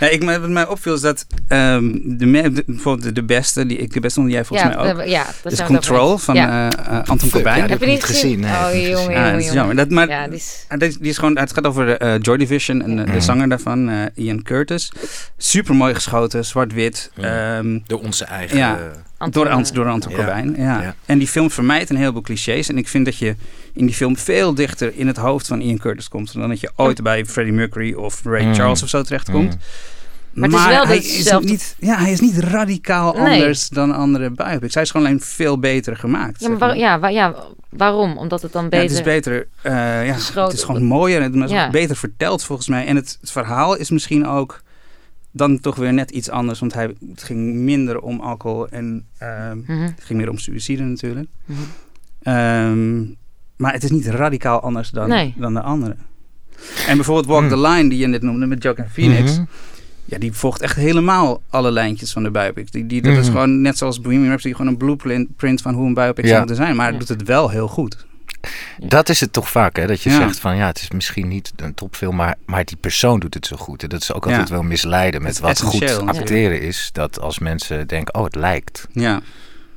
Nee, 0.00 0.10
ik, 0.10 0.22
wat 0.22 0.48
mij 0.48 0.66
opviel 0.66 0.94
is 0.94 1.00
dat 1.00 1.26
ehm, 1.48 1.90
de, 2.04 2.26
me- 2.26 2.52
de, 2.52 2.62
bijvoorbeeld 2.66 3.02
de, 3.06 3.12
de 3.12 3.22
beste, 3.22 3.66
die 3.66 3.78
ik 3.78 3.92
de 3.92 4.00
beste 4.00 4.20
vond 4.20 4.32
jij 4.32 4.44
volgens 4.44 4.74
ja, 4.74 4.82
mij 4.82 4.92
ook, 5.02 5.08
ja, 5.08 5.26
dat 5.42 5.52
is 5.52 5.62
Control 5.62 6.18
van 6.18 6.34
Ja. 6.34 6.70
eh, 6.70 6.86
eh, 6.98 7.08
Anton 7.08 7.30
Corbijn. 7.30 7.56
ja, 7.56 7.62
Ja, 7.64 7.68
Heb 7.70 7.80
je 7.80 7.86
niet 7.86 8.04
gezien? 8.04 8.40
Nee, 8.40 8.50
oh, 8.52 8.68
jongen, 8.72 8.90
jongen, 8.90 9.14
dat 9.32 9.40
is 9.40 9.44
jongen. 9.44 9.54
jammer. 9.54 9.76
Dat, 9.76 9.90
maar 9.90 10.08
Ja, 10.08 10.26
die 10.26 10.36
is... 10.36 10.64
Ah, 10.68 10.78
die, 10.78 10.96
die 11.00 11.10
is 11.10 11.18
gewoon, 11.18 11.38
het 11.38 11.52
gaat 11.52 11.66
over 11.66 11.96
eh, 11.96 12.14
Joy 12.20 12.36
Division 12.36 12.82
en 12.82 12.96
de 12.96 13.02
Mhm. 13.02 13.20
zanger 13.20 13.48
daarvan, 13.48 13.88
eh, 13.88 13.96
Ian 14.14 14.42
Curtis. 14.42 14.92
Super 15.36 15.74
mooi 15.74 15.94
geschoten, 15.94 16.44
zwart-wit. 16.44 17.10
Ja. 17.14 17.56
Ehm, 17.58 17.78
Door 17.86 18.00
onze 18.00 18.24
eigen... 18.24 18.58
Anton, 19.20 19.42
door, 19.44 19.52
Ant, 19.52 19.74
door 19.74 19.88
Anton 19.88 20.10
Ja. 20.10 20.16
Corbijn. 20.16 20.54
Ja. 20.56 20.82
Ja. 20.82 20.94
En 21.06 21.18
die 21.18 21.28
film 21.28 21.50
vermijdt 21.50 21.90
een 21.90 21.96
heleboel 21.96 22.22
clichés. 22.22 22.68
En 22.68 22.78
ik 22.78 22.88
vind 22.88 23.04
dat 23.04 23.16
je 23.16 23.34
in 23.72 23.86
die 23.86 23.94
film 23.94 24.16
veel 24.16 24.54
dichter 24.54 24.92
in 24.94 25.06
het 25.06 25.16
hoofd 25.16 25.46
van 25.46 25.60
Ian 25.60 25.78
Curtis 25.78 26.08
komt. 26.08 26.32
Dan 26.32 26.48
dat 26.48 26.60
je 26.60 26.70
ooit 26.76 27.02
bij 27.02 27.24
Freddie 27.26 27.54
Mercury 27.54 27.92
of 27.94 28.20
Ray 28.24 28.44
Mm. 28.44 28.54
Charles 28.54 28.82
of 28.82 28.88
zo 28.88 29.02
terechtkomt. 29.02 29.54
Mm. 29.54 29.60
Maar 30.32 30.48
het 30.50 30.58
is 30.58 30.66
wel 30.66 30.86
hij, 30.86 30.96
is 30.96 31.38
niet, 31.50 31.76
ja, 31.78 31.98
hij 31.98 32.12
is 32.12 32.20
niet 32.20 32.38
radicaal 32.38 33.12
Nee. 33.12 33.22
anders 33.40 33.68
dan 33.68 33.94
andere 33.94 34.30
biopics. 34.30 34.74
Hij 34.74 34.82
is 34.82 34.90
gewoon 34.90 35.06
alleen 35.06 35.20
veel 35.20 35.58
beter 35.58 35.96
gemaakt. 35.96 36.40
Ja, 36.40 36.48
maar 36.48 36.58
zeg 36.58 36.68
waar- 36.68 36.76
ja, 36.78 36.98
waar- 36.98 37.12
ja, 37.12 37.34
waarom? 37.68 38.16
Omdat 38.18 38.42
het 38.42 38.52
dan 38.52 38.62
Ja, 38.62 38.68
beter... 38.68 38.88
het 38.88 38.96
is 38.96 39.02
beter. 39.02 39.46
eh, 39.62 39.72
ja, 40.06 40.14
het 40.42 40.52
is 40.52 40.62
gewoon 40.62 40.82
mooier 40.82 41.22
en 41.22 41.32
het 41.40 41.50
is 41.50 41.56
Ja. 41.56 41.70
beter 41.70 41.96
verteld 41.96 42.44
volgens 42.44 42.68
mij. 42.68 42.86
En 42.86 42.96
het, 42.96 43.18
het 43.20 43.30
verhaal 43.30 43.76
is 43.76 43.90
misschien 43.90 44.26
ook 44.26 44.60
dan 45.32 45.60
toch 45.60 45.76
weer 45.76 45.92
net 45.92 46.10
iets 46.10 46.28
anders. 46.30 46.60
Want 46.60 46.74
hij, 46.74 46.94
het 47.10 47.22
ging 47.22 47.54
minder 47.54 48.00
om 48.00 48.20
alcohol 48.20 48.68
en 48.68 49.06
ehm, 49.18 49.58
Mhm, 49.58 49.80
het 49.82 50.02
ging 50.04 50.18
meer 50.18 50.30
om 50.30 50.38
suïcide 50.38 50.82
natuurlijk. 50.82 51.28
mhm. 51.44 51.58
Ehm, 52.22 52.98
maar 53.56 53.72
het 53.72 53.82
is 53.84 53.90
niet 53.90 54.06
radicaal 54.06 54.60
anders 54.60 54.90
dan, 54.90 55.08
Nee. 55.08 55.34
dan 55.38 55.54
de 55.54 55.60
andere. 55.60 55.96
En 56.86 56.94
bijvoorbeeld 56.96 57.26
Walk 57.26 57.40
Hmm. 57.40 57.48
the 57.48 57.58
Line, 57.68 57.88
die 57.88 57.98
je 57.98 58.06
net 58.06 58.22
noemde 58.22 58.46
met 58.46 58.62
Joaquin 58.62 58.88
Phoenix. 58.88 59.32
Mhm. 59.36 59.44
Ja, 60.04 60.18
die 60.18 60.32
volgt 60.32 60.60
echt 60.60 60.76
helemaal 60.76 61.42
alle 61.50 61.70
lijntjes 61.70 62.12
van 62.12 62.22
de 62.22 62.30
biopic. 62.30 62.72
Die, 62.72 62.86
die, 62.86 63.02
dat 63.02 63.12
is 63.12 63.18
Mhm. 63.22 63.30
gewoon 63.30 63.60
net 63.60 63.78
zoals 63.78 64.00
Bohemian 64.00 64.28
Rhapsody, 64.28 64.54
gewoon 64.54 64.70
een 64.70 64.76
blueprint 64.78 65.36
print 65.36 65.62
van 65.62 65.74
hoe 65.74 65.86
een 65.86 65.94
biopic 65.94 66.22
Ja. 66.24 66.28
zou 66.28 66.38
moeten 66.38 66.56
zijn. 66.56 66.76
Maar 66.76 66.84
hij 66.84 66.92
Ja. 66.92 66.98
doet 66.98 67.08
het 67.08 67.22
wel 67.22 67.50
heel 67.50 67.68
goed. 67.68 68.06
Dat 68.78 69.08
is 69.08 69.20
het 69.20 69.32
toch 69.32 69.48
vaak, 69.50 69.76
hè? 69.76 69.86
Dat 69.86 70.02
je 70.02 70.10
Ja. 70.10 70.16
zegt 70.16 70.38
van 70.38 70.56
ja, 70.56 70.66
het 70.66 70.80
is 70.80 70.90
misschien 70.90 71.28
niet 71.28 71.52
een 71.56 71.74
topfilm, 71.74 72.16
maar, 72.16 72.34
maar 72.46 72.64
die 72.64 72.76
persoon 72.76 73.20
doet 73.20 73.34
het 73.34 73.46
zo 73.46 73.56
goed. 73.56 73.82
En 73.82 73.88
dat 73.88 74.02
is 74.02 74.12
ook 74.12 74.24
Ja. 74.24 74.30
altijd 74.30 74.48
wel 74.48 74.62
misleiden 74.62 75.22
met 75.22 75.38
wat 75.38 75.60
goed 75.62 75.98
acteren 76.06 76.60
is. 76.62 76.90
Dat 76.92 77.20
als 77.20 77.38
mensen 77.38 77.86
denken, 77.86 78.14
oh, 78.14 78.24
het 78.24 78.34
lijkt, 78.34 78.86
Ja, 78.92 79.20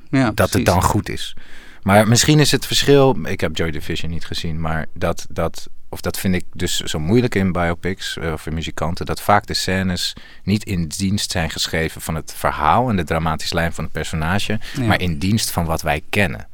ja 0.10 0.32
dat 0.36 0.54
het 0.54 0.66
dan 0.66 0.84
goed 0.84 1.10
is. 1.10 1.36
Maar 1.82 2.08
misschien 2.08 2.40
is 2.40 2.52
het 2.52 2.66
verschil, 2.66 3.18
ik 3.24 3.40
heb 3.42 3.58
Joy 3.58 3.72
Division 3.72 4.12
niet 4.12 4.26
gezien, 4.26 4.62
maar 4.62 4.86
dat, 4.94 5.26
dat, 5.30 5.68
of 5.90 6.02
dat 6.02 6.20
vind 6.20 6.36
ik 6.36 6.44
dus 6.54 6.80
zo 6.80 7.00
moeilijk 7.00 7.36
in 7.36 7.52
biopics 7.52 8.18
eh, 8.18 8.32
of 8.32 8.46
in 8.48 8.54
muzikanten, 8.54 9.06
dat 9.06 9.22
vaak 9.22 9.46
de 9.46 9.54
scènes 9.54 10.14
niet 10.44 10.64
in 10.64 10.88
dienst 10.88 11.32
zijn 11.32 11.50
geschreven 11.50 12.02
van 12.02 12.16
het 12.16 12.34
verhaal 12.38 12.90
en 12.90 12.96
de 12.96 13.04
dramatische 13.04 13.56
lijn 13.56 13.74
van 13.74 13.84
het 13.84 13.94
personage, 13.94 14.60
maar 14.86 15.02
in 15.02 15.18
dienst 15.20 15.52
van 15.52 15.66
wat 15.66 15.82
wij 15.82 16.02
kennen 16.10 16.48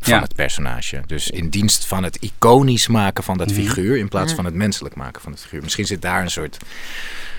van 0.00 0.14
Ja. 0.14 0.20
het 0.20 0.34
personage. 0.34 1.02
Dus 1.06 1.30
in 1.30 1.48
dienst 1.48 1.86
van 1.86 2.02
het 2.02 2.16
iconisch 2.20 2.86
maken 2.86 3.24
van 3.24 3.38
dat 3.38 3.50
Mhm. 3.50 3.60
figuur 3.60 3.96
in 3.96 4.08
plaats 4.08 4.32
van 4.34 4.44
het 4.44 4.54
menselijk 4.54 4.94
maken 4.94 5.22
van 5.22 5.32
het 5.32 5.40
figuur. 5.40 5.62
Misschien 5.62 5.86
zit 5.86 6.02
daar 6.02 6.22
een 6.22 6.30
soort, 6.30 6.56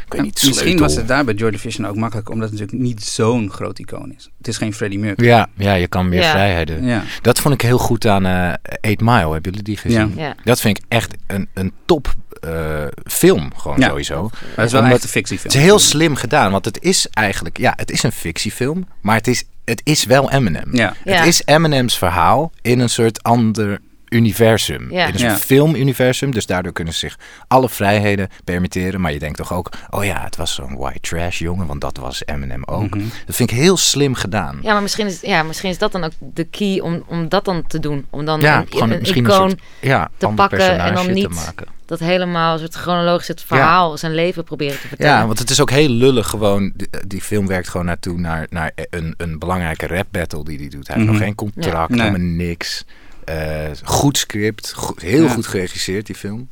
ik 0.06 0.13
weet 0.13 0.22
niet, 0.22 0.43
misschien 0.46 0.78
was 0.80 0.96
het 0.96 1.08
daar 1.08 1.24
bij 1.26 1.34
Joy 1.34 1.52
Division 1.52 1.88
ook 1.88 1.96
makkelijk, 1.96 2.30
omdat 2.30 2.50
het 2.50 2.60
natuurlijk 2.60 2.88
niet 2.88 3.04
zo'n 3.04 3.52
groot 3.52 3.80
icoon 3.80 4.13
is. 4.17 4.30
Het 4.38 4.48
is 4.48 4.58
geen 4.58 4.74
Freddie 4.74 5.00
Mercury. 5.00 5.28
Ja, 5.28 5.48
ja, 5.58 5.74
je 5.74 5.88
kan 5.88 6.10
meer 6.10 6.22
Ja. 6.22 6.32
vrijheden. 6.32 6.86
Ja, 6.86 7.04
Dat 7.22 7.39
vond 7.39 7.54
ik 7.54 7.62
heel 7.62 7.78
goed 7.78 8.06
aan 8.08 8.26
eh 8.26 8.54
Eight 8.82 9.02
Mile. 9.02 9.32
Hebben 9.32 9.41
jullie 9.41 9.63
die 9.63 9.78
gezien? 9.78 10.13
Ja. 10.15 10.24
Ja. 10.26 10.36
Dat 10.43 10.60
vind 10.62 10.78
ik 10.78 10.84
echt 10.88 11.15
een, 11.28 11.48
een 11.54 11.72
top 11.86 12.13
eh, 12.41 12.86
film, 13.06 13.52
gewoon 13.56 13.80
Ja. 13.80 13.88
sowieso. 13.88 14.22
maar 14.22 14.41
het 14.56 14.65
is 14.65 14.72
wel 14.72 14.82
Omdat- 14.82 15.04
een 15.04 15.10
fictiefilm. 15.10 15.52
Het 15.54 15.56
is 15.62 15.67
heel 15.67 15.80
slim 15.80 16.15
gedaan, 16.15 16.52
want 16.52 16.65
het 16.65 16.82
is 16.84 17.08
eigenlijk, 17.08 17.58
ja, 17.58 17.74
het 17.76 17.91
is 17.91 18.04
een 18.04 18.12
fictiefilm, 18.12 18.88
maar 19.02 19.15
het 19.15 19.28
is, 19.28 19.43
het 19.69 19.82
is 19.84 20.06
wel 20.06 20.32
Eminem. 20.32 20.75
Ja, 20.75 20.93
Ja. 21.03 21.15
Het 21.17 21.27
is 21.27 21.41
Eminem's 21.45 21.97
verhaal 21.97 22.51
in 22.62 22.80
een 22.80 22.89
soort 22.89 23.23
ander 23.23 23.80
universum. 24.10 24.91
Ja. 24.91 25.08
In 25.08 25.13
een 25.13 25.20
Ja. 25.20 25.38
filmuniversum. 25.38 26.32
Dus 26.32 26.46
daardoor 26.46 26.72
kunnen 26.74 26.93
ze 26.93 27.00
zich 27.00 27.17
alle 27.48 27.70
vrijheden 27.70 28.30
permitteren. 28.43 29.02
Maar 29.02 29.13
je 29.13 29.20
denkt 29.20 29.38
toch 29.38 29.54
ook, 29.54 29.70
oh 29.89 30.04
ja, 30.06 30.22
het 30.24 30.36
was 30.36 30.54
zo'n 30.54 30.76
white 30.78 31.00
trash 31.00 31.39
jongen, 31.39 31.67
want 31.67 31.82
dat 31.82 31.98
was 31.98 32.22
Eminem 32.26 32.63
ook. 32.65 32.96
Mhm. 32.96 33.06
Dat 33.26 33.36
vind 33.36 33.52
ik 33.52 33.58
heel 33.58 33.78
slim 33.78 34.13
gedaan. 34.13 34.60
Ja, 34.62 34.74
maar 34.74 34.82
misschien 34.82 35.06
is, 35.08 35.22
ja, 35.22 35.43
misschien 35.43 35.70
is 35.70 35.78
dat 35.78 35.91
dan 35.91 36.04
ook 36.04 36.12
de 36.20 36.43
key 36.43 36.80
om, 36.80 37.04
om 37.08 37.30
dat 37.30 37.46
dan 37.46 37.67
te 37.67 37.80
doen. 37.80 38.06
Om 38.10 38.26
dan 38.26 38.39
Ja, 38.41 38.58
een, 38.60 38.67
gewoon 38.70 38.91
een 38.91 39.00
misschien 39.00 39.26
een 39.26 39.32
icoon 39.32 39.50
soort 39.50 39.62
ja, 39.82 40.10
te 40.17 40.28
pakken 40.28 40.80
en 40.80 40.93
dan 40.93 41.06
te 41.06 41.12
niet 41.12 41.30
maken. 41.36 41.67
dat 41.86 42.00
helemaal 42.00 42.54
een 42.54 42.60
soort 42.60 42.74
chronologisch 42.76 43.28
het 43.28 43.41
verhaal, 43.41 43.98
zijn 43.98 44.13
leven 44.15 44.43
proberen 44.43 44.80
te 44.80 44.88
vertellen. 44.88 45.13
Ja, 45.20 45.26
want 45.26 45.39
het 45.39 45.50
is 45.50 45.62
ook 45.62 45.70
heel 45.72 45.89
lullig 45.89 46.28
gewoon. 46.28 46.72
Die, 46.76 46.88
die 47.08 47.22
film 47.22 47.48
werkt 47.48 47.70
gewoon 47.70 47.86
naartoe 47.86 48.20
naar, 48.20 48.48
naar 48.50 48.72
een, 48.89 49.13
een 49.17 49.39
belangrijke 49.39 49.88
rap 49.88 50.08
battle 50.12 50.43
die 50.43 50.58
hij 50.58 50.67
doet. 50.67 50.88
Hij 50.88 50.96
heeft 50.96 51.08
Mhm. 51.10 51.17
nog 51.17 51.26
geen 51.26 51.36
contract. 51.36 51.89
Nee. 51.89 52.00
helemaal 52.02 52.28
niks. 52.28 52.86
Eh, 53.28 53.70
goed 53.84 54.18
script, 54.18 54.74
goed- 54.76 55.02
heel 55.02 55.24
Ja. 55.24 55.30
goed 55.30 55.48
geregisseerd 55.48 56.06
die 56.06 56.16
film. 56.16 56.50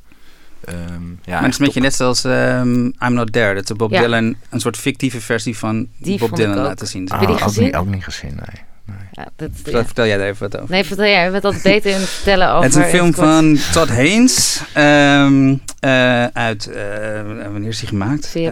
Ehm, 0.65 0.77
ja, 1.23 1.33
maar 1.33 1.41
het 1.43 1.51
is 1.53 1.59
een 1.59 1.65
beetje 1.65 1.81
net 1.81 1.93
zoals 1.93 2.23
ehm, 2.23 2.85
I'm 2.85 3.13
Not 3.13 3.33
There. 3.33 3.53
Dat 3.53 3.67
de 3.67 3.75
Bob 3.75 3.91
Ja. 3.91 4.01
Dylan 4.01 4.35
een 4.49 4.59
soort 4.59 4.77
fictieve 4.77 5.21
versie 5.21 5.57
van 5.57 5.87
Die 5.97 6.19
Bob 6.19 6.35
Dylan 6.35 6.57
laten 6.57 6.87
zien. 6.87 7.09
Ah, 7.09 7.21
je 7.21 7.27
die 7.27 7.43
ook, 7.43 7.55
niet, 7.55 7.75
ook 7.75 7.87
niet 7.87 8.03
gezien, 8.03 8.35
nee. 8.35 8.63
Ja, 9.11 9.27
dat, 9.35 9.49
Vertel, 9.53 9.79
ja. 9.79 9.85
vertel 9.85 10.05
jij 10.05 10.17
daar 10.17 10.27
even 10.27 10.49
wat 10.51 10.61
over. 10.61 10.71
Nee, 10.75 10.83
vertel 10.83 11.05
jij. 11.05 11.31
Bent 11.31 11.43
altijd 11.45 11.63
beter 11.63 11.91
in 11.91 11.99
vertellen 11.99 12.49
over... 12.51 12.63
het 12.63 12.75
is 12.75 12.83
een 12.83 12.89
film 12.89 13.13
kort. 13.13 13.27
van 13.27 13.57
Todd 13.73 13.89
Haynes. 13.89 14.61
ehm, 14.73 15.55
eh, 15.79 16.25
uit, 16.25 16.67
eh, 16.67 17.21
wanneer 17.51 17.69
is 17.69 17.79
hij 17.79 17.87
gemaakt? 17.89 18.31
Eh? 18.35 18.43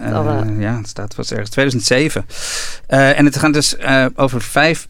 ja, 0.58 0.76
het 0.76 0.88
staat 0.88 1.14
vast 1.14 1.30
ergens 1.30 1.50
2007. 1.50 2.26
Eh, 2.86 3.18
en 3.18 3.24
het 3.24 3.38
gaat 3.38 3.52
dus 3.52 3.76
eh, 3.76 4.06
over 4.14 4.40
vijf 4.42 4.88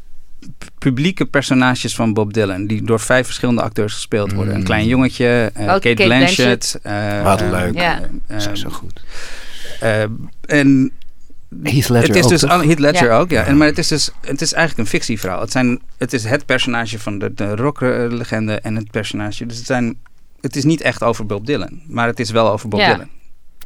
publieke 0.84 1.24
personages 1.26 1.94
van 1.94 2.12
Bob 2.12 2.32
Dylan. 2.32 2.66
Die 2.66 2.82
door 2.82 3.00
vijf 3.00 3.24
verschillende 3.26 3.62
acteurs 3.62 3.92
gespeeld 3.94 4.32
worden. 4.32 4.52
Een 4.54 4.58
Mm. 4.60 4.66
klein 4.66 4.86
jongetje, 4.86 5.50
eh, 5.54 5.62
Oh, 5.62 5.68
Kate, 5.68 5.88
Kate 5.88 6.04
Blanchett. 6.04 6.78
eh, 6.82 7.22
Wat 7.22 7.40
eh, 7.40 7.50
leuk. 7.50 7.74
Ja. 7.74 8.00
zo 8.54 8.68
goed. 8.70 9.02
en 10.46 10.90
Heath 11.62 11.88
Ledger 11.88 12.08
het 12.08 12.16
is 12.16 12.24
ook, 12.24 12.30
dus 12.30 12.40
toch? 12.40 12.64
Heath 12.64 12.78
Ledger 12.78 13.06
Ja. 13.08 13.18
ook, 13.18 13.30
ja. 13.30 13.44
En, 13.44 13.56
maar 13.56 13.66
het 13.66 13.78
is 13.78 13.88
dus 13.88 14.10
het 14.20 14.40
is 14.40 14.52
eigenlijk 14.52 14.88
een 14.88 14.98
fictieverhaal. 14.98 15.40
Het, 15.40 15.50
zijn, 15.52 15.80
het 15.98 16.12
is 16.12 16.24
het 16.24 16.46
personage 16.46 16.98
van 16.98 17.18
de, 17.18 17.34
de 17.34 17.56
rocklegende 17.56 18.52
en 18.54 18.76
het 18.76 18.90
personage. 18.90 19.46
Dus 19.46 19.56
het, 19.56 19.66
zijn, 19.66 19.96
het 20.40 20.56
is 20.56 20.64
niet 20.64 20.80
echt 20.80 21.02
over 21.02 21.26
Bob 21.26 21.46
Dylan, 21.46 21.80
maar 21.86 22.06
het 22.06 22.20
is 22.20 22.30
wel 22.30 22.50
over 22.50 22.68
Bob 22.68 22.80
Ja. 22.80 22.92
Dylan. 22.92 23.08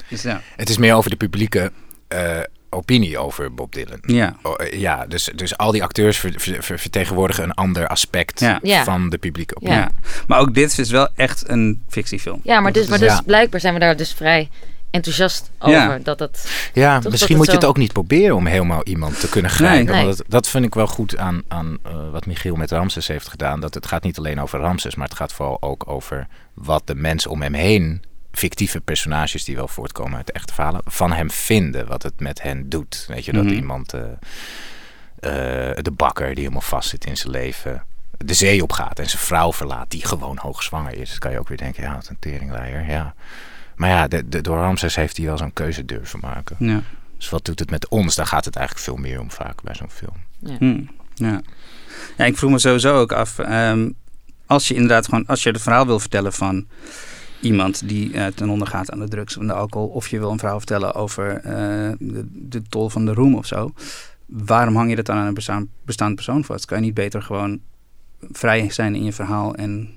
Dus 0.08 0.22
ja. 0.22 0.40
Het 0.56 0.68
is 0.68 0.78
meer 0.78 0.94
over 0.94 1.10
de 1.10 1.16
publieke 1.16 1.72
eh, 2.08 2.38
opinie 2.70 3.18
over 3.18 3.54
Bob 3.54 3.72
Dylan. 3.72 3.98
ja. 4.02 4.36
Oh, 4.42 4.54
eh, 4.56 4.80
ja, 4.80 5.06
dus, 5.06 5.30
dus 5.34 5.56
al 5.56 5.72
die 5.72 5.82
acteurs 5.82 6.18
ver- 6.18 6.34
ver- 6.40 6.62
ver- 6.62 6.78
vertegenwoordigen 6.78 7.44
een 7.44 7.54
ander 7.54 7.86
aspect 7.88 8.40
Ja. 8.40 8.58
Ja. 8.62 8.84
van 8.84 9.10
de 9.10 9.18
publieke 9.18 9.56
opinie. 9.56 9.76
Ja. 9.76 9.90
Maar 10.26 10.38
ook 10.40 10.54
dit 10.54 10.78
is 10.78 10.90
wel 10.90 11.08
echt 11.14 11.48
een 11.48 11.82
fictiefilm. 11.88 12.40
Ja, 12.42 12.60
maar, 12.60 12.72
dus, 12.72 12.86
maar 12.86 12.98
dus 12.98 13.12
ja. 13.12 13.22
blijkbaar 13.26 13.60
zijn 13.60 13.74
we 13.74 13.80
daar 13.80 13.96
dus 13.96 14.12
vrij 14.12 14.48
enthousiast 14.90 15.50
over. 15.58 15.76
Ja. 15.76 15.98
Dat 16.02 16.18
het, 16.18 16.70
Ja, 16.74 17.00
dat 17.00 17.10
misschien 17.10 17.36
het 17.36 17.44
moet 17.44 17.50
je 17.54 17.58
het 17.60 17.68
ook 17.68 17.76
niet 17.76 17.92
proberen 17.92 18.36
om 18.36 18.46
helemaal 18.46 18.82
iemand 18.84 19.20
te 19.20 19.28
kunnen 19.28 19.50
grijpen. 19.50 19.94
Nee. 19.94 20.04
Want 20.04 20.16
dat, 20.16 20.26
dat 20.28 20.48
vind 20.48 20.64
ik 20.64 20.74
wel 20.74 20.86
goed 20.86 21.16
aan, 21.16 21.42
aan 21.48 21.78
eh, 21.82 22.10
wat 22.10 22.26
Michiel 22.26 22.56
met 22.56 22.70
Ramses 22.70 23.06
heeft 23.06 23.28
gedaan. 23.28 23.60
Dat 23.60 23.74
het 23.74 23.86
gaat 23.86 24.02
niet 24.02 24.18
alleen 24.18 24.40
over 24.40 24.60
Ramses, 24.60 24.94
maar 24.94 25.08
het 25.08 25.16
gaat 25.16 25.32
vooral 25.32 25.56
ook 25.62 25.84
over 25.90 26.26
wat 26.54 26.82
de 26.86 26.94
mensen 26.94 27.30
om 27.30 27.42
hem 27.42 27.54
heen, 27.54 28.02
fictieve 28.32 28.80
personages 28.80 29.44
die 29.44 29.56
wel 29.56 29.68
voortkomen 29.68 30.16
uit 30.16 30.26
de 30.26 30.32
echte 30.32 30.54
verhalen, 30.54 30.80
van 30.84 31.12
hem 31.12 31.30
vinden. 31.30 31.86
Wat 31.86 32.02
het 32.02 32.20
met 32.20 32.42
hen 32.42 32.68
doet. 32.68 33.04
Weet 33.08 33.24
je, 33.24 33.32
dat 33.32 33.44
Mhm. 33.44 33.52
iemand, 33.54 33.92
eh, 33.92 34.02
eh, 35.20 35.76
de 35.82 35.90
bakker 35.90 36.26
die 36.28 36.38
helemaal 36.38 36.60
vast 36.60 36.88
zit 36.88 37.04
in 37.04 37.16
zijn 37.16 37.30
leven, 37.30 37.84
de 38.18 38.34
zee 38.34 38.62
opgaat 38.62 38.98
en 38.98 39.08
zijn 39.08 39.22
vrouw 39.22 39.52
verlaat 39.52 39.90
die 39.90 40.04
gewoon 40.06 40.38
hoogzwanger 40.38 40.94
is. 40.96 41.10
Dan 41.10 41.18
kan 41.18 41.30
je 41.32 41.38
ook 41.38 41.48
weer 41.48 41.56
denken, 41.58 41.82
ja, 41.82 41.94
wat 41.94 42.08
een 42.08 42.16
teringleier, 42.18 42.88
ja. 42.88 43.14
Maar 43.76 43.88
ja, 43.90 44.08
de, 44.08 44.28
de, 44.28 44.40
door 44.40 44.56
Ramses 44.56 44.96
heeft 44.96 45.16
hij 45.16 45.26
wel 45.26 45.36
zo'n 45.38 45.52
keuze 45.52 45.84
durven 45.84 46.18
maken. 46.20 46.56
Ja. 46.58 46.82
Dus 47.16 47.28
wat 47.28 47.44
doet 47.44 47.58
het 47.58 47.70
met 47.70 47.88
ons? 47.88 48.14
Daar 48.14 48.26
gaat 48.26 48.44
het 48.44 48.56
eigenlijk 48.56 48.86
veel 48.86 48.96
meer 48.96 49.20
om 49.20 49.30
vaak 49.30 49.62
bij 49.62 49.74
zo'n 49.74 49.90
film. 49.90 50.16
Hm, 50.58 50.80
ja. 51.14 51.40
ja, 52.16 52.24
ik 52.24 52.36
vroeg 52.36 52.50
me 52.50 52.58
sowieso 52.58 53.00
ook 53.00 53.12
af. 53.12 53.38
ehm, 53.38 53.90
als 54.46 54.68
je 54.68 54.74
inderdaad 54.74 55.04
gewoon, 55.04 55.26
als 55.26 55.42
je 55.42 55.50
het 55.50 55.62
verhaal 55.62 55.86
wil 55.86 55.98
vertellen 56.00 56.32
van 56.32 56.66
iemand 57.40 57.88
die 57.88 58.12
eh, 58.12 58.26
ten 58.26 58.48
onder 58.48 58.68
gaat 58.68 58.90
aan 58.90 58.98
de 58.98 59.08
drugs 59.08 59.36
en 59.36 59.46
de 59.46 59.52
alcohol, 59.52 59.88
of 59.88 60.08
je 60.08 60.18
wil 60.18 60.30
een 60.30 60.38
verhaal 60.38 60.58
vertellen 60.58 60.94
over 60.94 61.36
eh, 61.36 61.92
de, 62.30 62.62
tol 62.68 62.88
van 62.88 63.04
de 63.04 63.12
roem 63.12 63.34
of 63.34 63.46
zo, 63.46 63.72
waarom 64.26 64.76
hang 64.76 64.90
je 64.90 64.96
dat 64.96 65.06
dan 65.06 65.16
aan 65.16 65.26
een 65.26 65.34
bestaan, 65.34 65.68
bestaand 65.84 66.14
persoon 66.14 66.44
vast? 66.44 66.64
Kan 66.64 66.78
je 66.78 66.84
niet 66.84 66.94
beter 66.94 67.22
gewoon 67.22 67.60
vrij 68.32 68.70
zijn 68.70 68.94
in 68.94 69.04
je 69.04 69.12
verhaal 69.12 69.54
en 69.54 69.90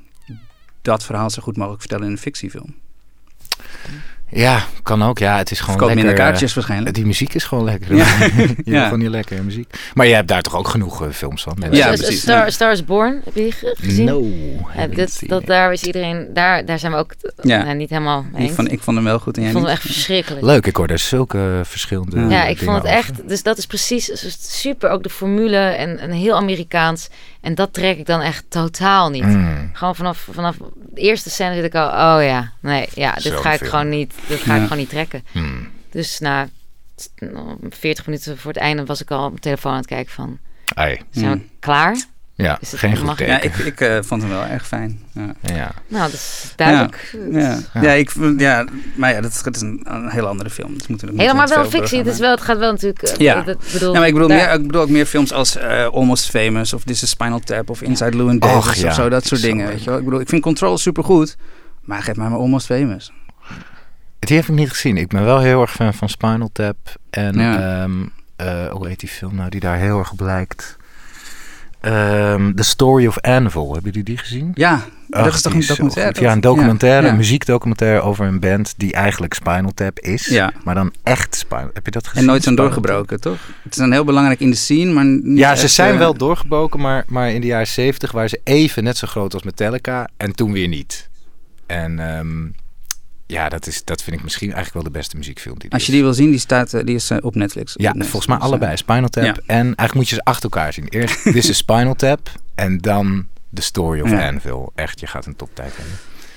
dat 0.81 1.03
verhaal 1.03 1.29
zo 1.29 1.41
goed 1.41 1.57
mogelijk 1.57 1.81
vertellen 1.81 2.05
in 2.05 2.11
een 2.11 2.17
fictiefilm? 2.17 2.75
Ja, 4.33 4.63
kan 4.83 5.03
ook. 5.03 5.17
Ja, 5.19 5.37
het 5.37 5.51
is 5.51 5.59
gewoon 5.59 5.75
Verkoopt 5.77 5.95
lekker. 5.95 6.05
minder 6.13 6.25
kaartjes 6.25 6.49
eh, 6.49 6.55
waarschijnlijk. 6.55 6.95
die 6.95 7.05
muziek 7.05 7.33
is 7.33 7.43
gewoon 7.43 7.63
lekker. 7.63 7.95
Ja. 7.95 8.05
je 8.23 8.55
Ja. 8.65 8.83
gewoon 8.83 8.99
niet 8.99 9.09
lekker 9.09 9.43
muziek. 9.43 9.73
Maar 9.93 10.07
je 10.07 10.13
hebt 10.13 10.27
daar 10.27 10.41
toch 10.41 10.55
ook 10.55 10.67
genoeg 10.67 11.03
eh, 11.03 11.09
films 11.11 11.43
van? 11.43 11.57
Ja, 11.71 11.87
precies. 11.87 12.21
Star, 12.21 12.51
Star 12.51 12.71
is 12.71 12.85
Born, 12.85 13.21
heb 13.23 13.35
je 13.35 13.73
gezien? 13.75 14.05
No. 14.05 14.25
Ja, 14.75 14.87
dat, 14.87 15.17
it. 15.41 15.45
daar 15.47 15.73
is 15.73 15.83
iedereen, 15.83 16.27
daar, 16.33 16.65
daar 16.65 16.79
zijn 16.79 16.91
we 16.91 16.97
ook 16.97 17.13
Ja. 17.41 17.63
nou, 17.63 17.75
niet 17.75 17.89
helemaal 17.89 18.25
mee 18.31 18.47
Ik 18.47 18.53
vond, 18.53 18.71
ik 18.71 18.81
vond 18.81 18.95
hem 18.97 19.05
wel 19.05 19.19
goed 19.19 19.35
en 19.37 19.39
Ik 19.39 19.43
jij 19.43 19.51
vond 19.51 19.65
hem 19.65 19.73
echt 19.75 19.85
verschrikkelijk. 19.85 20.45
Leuk, 20.45 20.65
ik 20.65 20.75
hoor 20.75 20.87
daar 20.87 20.99
zulke 20.99 21.61
verschillende 21.63 22.19
Ja, 22.19 22.45
ik 22.45 22.57
vond 22.57 22.75
het 22.75 22.85
over. 22.85 22.95
echt, 22.97 23.27
dus 23.27 23.43
dat 23.43 23.57
is 23.57 23.65
precies 23.65 24.05
dus 24.05 24.37
super 24.39 24.89
ook 24.89 25.03
de 25.03 25.09
formule 25.09 25.57
en, 25.57 25.99
en 25.99 26.11
heel 26.11 26.35
Amerikaans. 26.35 27.09
En 27.41 27.55
dat 27.55 27.73
trek 27.73 27.97
ik 27.97 28.05
dan 28.05 28.21
echt 28.21 28.43
totaal 28.49 29.09
niet. 29.09 29.23
Mm. 29.23 29.69
Gewoon 29.73 29.95
vanaf, 29.95 30.27
vanaf 30.31 30.55
de 30.93 31.01
eerste 31.01 31.29
scène 31.29 31.55
zit 31.55 31.63
ik 31.63 31.75
al, 31.75 31.87
oh 31.87 32.23
ja, 32.23 32.51
nee, 32.59 32.87
ja, 32.93 33.13
dit 33.13 33.33
ga 33.33 33.51
ik 33.51 33.57
film. 33.57 33.69
gewoon 33.69 33.89
niet, 33.89 34.13
dit 34.27 34.39
ga 34.39 34.49
Ja. 34.53 34.55
ik 34.57 34.63
gewoon 34.63 34.77
niet 34.77 34.89
trekken. 34.89 35.23
Mm. 35.31 35.69
Dus 35.91 36.19
na 36.19 36.49
t- 36.95 37.11
nou, 37.15 37.57
40 37.69 38.05
minuten 38.05 38.37
voor 38.37 38.51
het 38.51 38.61
einde 38.61 38.85
was 38.85 39.01
ik 39.01 39.11
al 39.11 39.23
op 39.23 39.29
mijn 39.29 39.41
telefoon 39.41 39.71
aan 39.71 39.77
het 39.77 39.87
kijken 39.87 40.13
van, 40.13 40.39
zijn 41.11 41.29
we 41.29 41.35
Mm. 41.35 41.49
klaar? 41.59 42.03
Ja, 42.43 42.57
geen 42.61 42.97
goed 42.97 43.05
mag- 43.05 43.17
teken. 43.17 43.33
Ja, 43.33 43.41
ik, 43.41 43.55
ik 43.57 43.81
eh, 43.81 43.97
vond 44.01 44.21
hem 44.21 44.31
wel 44.31 44.45
erg 44.45 44.67
fijn. 44.67 44.99
Ja. 45.13 45.33
Ja. 45.41 45.71
Nou, 45.87 46.03
dat 46.03 46.13
is 46.13 46.53
duidelijk. 46.55 47.15
Ja, 47.31 47.39
Ja. 47.73 47.81
ja. 47.81 47.91
ik, 47.91 48.11
ja 48.37 48.65
maar 48.95 49.13
ja, 49.13 49.21
dat 49.21 49.31
is, 49.31 49.41
dat 49.43 49.55
is 49.55 49.61
een, 49.61 49.81
een 49.83 50.09
hele 50.09 50.27
andere 50.27 50.49
film. 50.49 50.77
Dus 50.77 50.87
moeten 50.87 51.07
we 51.07 51.13
Helemaal 51.13 51.35
moeten 51.41 51.55
we 51.63 51.69
wel 51.69 51.79
fictie. 51.79 51.97
Het, 51.97 52.07
is 52.07 52.19
wel, 52.19 52.31
het 52.31 52.41
gaat 52.41 52.57
wel 52.57 52.71
natuurlijk... 52.71 53.01
eh, 53.01 53.15
Ja. 53.17 53.41
dat- 53.41 53.57
bedoel, 53.73 53.93
Ja, 53.93 53.99
maar 53.99 54.07
ik 54.07 54.13
bedoel, 54.13 54.27
daar- 54.29 54.37
meer, 54.37 54.53
ik 54.59 54.65
bedoel 54.67 54.81
ook 54.81 54.89
meer 54.89 55.05
films 55.05 55.33
als 55.33 55.55
eh, 55.57 55.85
Almost 55.85 56.29
Famous 56.29 56.73
of 56.73 56.83
This 56.83 57.03
is 57.03 57.09
Spinal 57.09 57.39
Tap 57.39 57.69
of 57.69 57.81
Inside 57.81 58.17
Llewyn 58.17 58.39
Davis 58.39 58.55
Och, 58.67 58.73
ja. 58.75 58.87
of 58.87 58.93
zo, 58.93 59.09
dat 59.09 59.25
soort 59.25 59.41
dingen. 59.41 59.67
Weet 59.67 59.83
je 59.83 59.89
wel? 59.89 59.99
Ik 59.99 60.05
bedoel, 60.05 60.19
ik 60.19 60.29
vind 60.29 60.41
Control 60.41 60.77
supergoed, 60.77 61.37
maar 61.81 62.01
geef 62.03 62.15
mij 62.15 62.29
maar 62.29 62.39
Almost 62.39 62.65
Famous. 62.65 63.11
Die 64.19 64.35
heb 64.37 64.45
ik 64.45 64.55
niet 64.55 64.69
gezien. 64.69 64.97
Ik 64.97 65.07
ben 65.07 65.23
wel 65.23 65.39
heel 65.39 65.61
erg 65.61 65.71
fan 65.71 65.93
van 65.93 66.09
Spinal 66.09 66.49
Tap. 66.53 66.77
En 67.09 67.37
Ja. 67.39 67.81
ehm, 67.81 67.91
eh, 68.35 68.67
hoe 68.71 68.87
heet 68.87 68.99
die 68.99 69.09
film 69.09 69.35
nou 69.35 69.49
die 69.49 69.59
daar 69.59 69.77
heel 69.77 69.99
erg 69.99 70.11
op 70.11 70.19
Ehm, 71.81 72.53
The 72.53 72.63
Story 72.63 73.05
of 73.07 73.19
Anvil. 73.21 73.73
Hebben 73.73 73.91
jullie 73.91 74.03
die 74.03 74.17
gezien? 74.17 74.51
Ja, 74.53 74.81
Ach, 75.09 75.23
dat 75.23 75.33
is 75.33 75.41
toch 75.41 75.53
een 75.53 75.59
documentaire? 75.67 76.21
Ja, 76.21 76.31
een 76.31 76.41
documentaire, 76.41 77.05
Ja. 77.05 77.11
een 77.11 77.17
muziekdocumentaire 77.17 78.01
over 78.01 78.25
een 78.25 78.39
band 78.39 78.73
die 78.77 78.93
eigenlijk 78.93 79.33
Spinal 79.33 79.71
Tap 79.73 79.99
is. 79.99 80.25
Ja. 80.25 80.53
Maar 80.63 80.75
dan 80.75 80.93
echt 81.03 81.35
Spinal 81.35 81.69
Heb 81.73 81.85
je 81.85 81.91
dat 81.91 82.07
gezien? 82.07 82.21
En 82.21 82.27
nooit 82.27 82.43
zo'n 82.43 82.55
doorgebroken, 82.55 83.19
toch? 83.21 83.37
Het 83.63 83.71
is 83.71 83.77
dan 83.77 83.91
heel 83.91 84.03
belangrijk 84.03 84.39
in 84.39 84.49
de 84.49 84.55
scene, 84.55 84.91
maar 84.91 85.05
niet 85.05 85.37
Ja, 85.37 85.55
ze 85.55 85.67
zijn 85.67 85.93
eh, 85.93 85.99
wel 85.99 86.13
doorgebroken, 86.13 86.79
maar, 86.79 87.03
maar 87.07 87.31
in 87.31 87.41
de 87.41 87.47
jaren 87.47 87.67
70 87.67 88.11
waren 88.11 88.29
ze 88.29 88.39
even 88.43 88.83
net 88.83 88.97
zo 88.97 89.07
groot 89.07 89.33
als 89.33 89.43
Metallica 89.43 90.07
en 90.17 90.35
toen 90.35 90.51
weer 90.51 90.67
niet. 90.67 91.09
En 91.65 91.99
ehm, 91.99 92.47
ja, 93.31 93.49
dat, 93.49 93.67
is, 93.67 93.83
dat 93.83 94.03
vind 94.03 94.15
ik 94.15 94.23
misschien 94.23 94.53
eigenlijk 94.53 94.83
wel 94.83 94.93
de 94.93 94.99
beste 94.99 95.17
muziekfilm 95.17 95.59
die 95.59 95.71
Als 95.71 95.85
je 95.85 95.91
die 95.91 96.01
wil 96.01 96.13
zien, 96.13 96.29
die, 96.29 96.39
staat, 96.39 96.73
eh, 96.73 96.83
die 96.85 96.95
is 96.95 97.09
eh, 97.09 97.17
op 97.21 97.35
Netflix. 97.35 97.73
Ja, 97.75 97.83
Netflix. 97.83 98.07
volgens 98.07 98.27
mij 98.27 98.35
Dus, 98.35 98.45
eh, 98.45 98.51
allebei. 98.51 98.77
Spinal 98.77 99.09
Tap 99.09 99.23
ja. 99.23 99.35
en 99.45 99.65
eigenlijk 99.65 99.93
moet 99.93 100.09
je 100.09 100.15
ze 100.15 100.23
achter 100.23 100.43
elkaar 100.43 100.73
zien. 100.73 100.87
Eerst 100.87 101.23
This 101.33 101.49
is 101.49 101.57
Spinal 101.57 101.93
Tap 101.93 102.31
en 102.55 102.77
dan 102.77 103.27
The 103.53 103.61
Story 103.61 104.01
of 104.01 104.09
Ja. 104.09 104.27
Anvil. 104.27 104.71
Echt, 104.75 104.99
je 104.99 105.07
gaat 105.07 105.25
een 105.25 105.35
toptijd 105.35 105.71
hebben. 105.75 105.95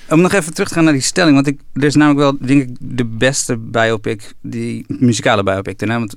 Om 0.09 0.21
nog 0.21 0.33
even 0.33 0.53
terug 0.53 0.67
te 0.67 0.73
gaan 0.73 0.83
naar 0.83 0.93
die 0.93 1.01
stelling. 1.01 1.35
Want 1.35 1.47
ik, 1.47 1.59
er 1.73 1.83
is 1.83 1.95
namelijk 1.95 2.19
wel, 2.19 2.47
denk 2.47 2.61
ik, 2.61 2.75
de 2.79 3.05
beste 3.05 3.57
biopic, 3.57 4.33
die 4.41 4.85
muzikale 4.87 5.43
biopic. 5.43 5.79
Hè? 5.79 5.87
Want 5.87 6.15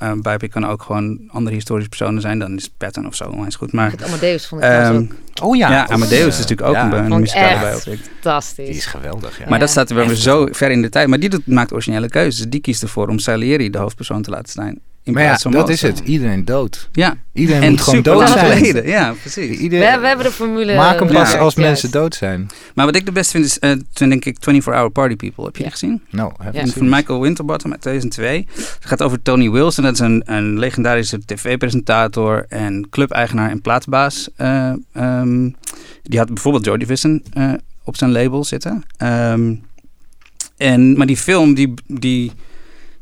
eh, 0.00 0.12
biopic 0.12 0.50
kan 0.50 0.66
ook 0.66 0.82
gewoon 0.82 1.18
andere 1.28 1.54
historische 1.56 1.88
personen 1.88 2.20
zijn. 2.20 2.38
Dan 2.38 2.56
is 2.56 2.68
Patton 2.68 3.06
of 3.06 3.14
zo 3.14 3.24
onwijs 3.24 3.56
goed. 3.56 3.72
Maar 3.72 3.90
Het 3.90 4.02
Amadeus 4.02 4.46
vond 4.46 4.62
ik 4.62 4.68
ehm, 4.68 4.96
ook 4.96 5.12
Oh 5.42 5.56
ja, 5.56 5.88
Amadeus 5.88 6.26
is 6.26 6.38
natuurlijk 6.38 6.68
ook 6.68 6.74
ja, 6.74 6.92
een, 6.92 7.12
een 7.12 7.20
muzikale 7.20 7.66
echt 7.66 7.84
biopic. 7.84 8.04
fantastisch. 8.12 8.66
Die 8.66 8.76
is 8.76 8.86
geweldig, 8.86 9.38
ja. 9.38 9.44
Maar 9.48 9.58
dat 9.58 9.70
staat 9.70 9.90
er 9.90 9.96
wel 9.96 10.06
weer 10.06 10.16
zo 10.16 10.48
ver 10.50 10.70
in 10.70 10.82
de 10.82 10.88
tijd. 10.88 11.08
Maar 11.08 11.20
die 11.20 11.28
doet, 11.28 11.46
maakt 11.46 11.72
originele 11.72 12.08
keuzes. 12.08 12.46
Die 12.48 12.60
kiest 12.60 12.82
ervoor 12.82 13.08
om 13.08 13.18
Salieri 13.18 13.70
de 13.70 13.78
hoofdpersoon 13.78 14.22
te 14.22 14.30
laten 14.30 14.52
zijn. 14.52 14.80
In 15.02 15.12
Maar 15.12 15.22
ja, 15.22 15.36
dat 15.50 15.68
is 15.68 15.82
het. 15.82 15.98
Iedereen 16.04 16.44
dood. 16.44 16.88
Ja, 16.92 17.16
Iedereen 17.32 17.62
en 17.62 17.70
moet 17.70 17.80
gewoon 17.80 18.02
dood 18.02 18.28
zijn. 18.28 18.56
geleden. 18.56 18.86
Ja, 18.86 19.14
precies. 19.20 19.58
we, 19.60 19.68
we 19.68 19.76
hebben 20.06 20.24
de 20.26 20.32
formule... 20.32 20.74
Maak 20.76 20.98
hem 20.98 21.08
pas 21.08 21.32
Ja. 21.32 21.38
als 21.38 21.54
juist. 21.54 21.56
mensen 21.56 21.90
dood 21.90 22.14
zijn. 22.14 22.46
Maar 22.74 22.86
wat 22.86 22.96
ik 22.96 23.06
de 23.06 23.12
beste 23.12 23.32
vind 23.32 23.44
is, 23.44 23.58
eh, 23.58 23.70
toen 23.92 24.08
denk 24.08 24.24
ik 24.24 24.36
24 24.40 24.74
Hour 24.74 24.90
Party 24.90 25.16
People. 25.16 25.44
Heb 25.44 25.56
je 25.56 25.62
die 25.62 25.72
gezien? 25.72 26.02
Nou, 26.10 26.32
heb 26.42 26.54
Ja. 26.54 26.66
Van 26.66 26.88
Michael 26.88 27.20
Winterbottom 27.20 27.70
uit 27.70 27.80
2002. 27.80 28.46
Het 28.54 28.76
gaat 28.80 29.02
over 29.02 29.22
Tony 29.22 29.50
Wilson. 29.50 29.84
Dat 29.84 29.92
is 29.92 29.98
een, 30.00 30.22
een 30.24 30.58
legendarische 30.58 31.18
tv-presentator 31.26 32.44
en 32.48 32.86
clubeigenaar 32.90 33.50
en 33.50 33.60
plaatsbaas. 33.60 34.28
Eh, 34.36 34.72
ehm, 34.92 35.50
die 36.02 36.18
had 36.18 36.26
bijvoorbeeld 36.28 36.64
Joy 36.64 36.78
Division 36.78 37.22
eh, 37.32 37.52
op 37.84 37.96
zijn 37.96 38.12
label 38.12 38.44
zitten. 38.44 38.82
Ehm, 38.96 39.54
en, 40.56 40.96
maar 40.96 41.06
die 41.06 41.16
film, 41.16 41.54
die, 41.54 41.74
die, 41.86 42.32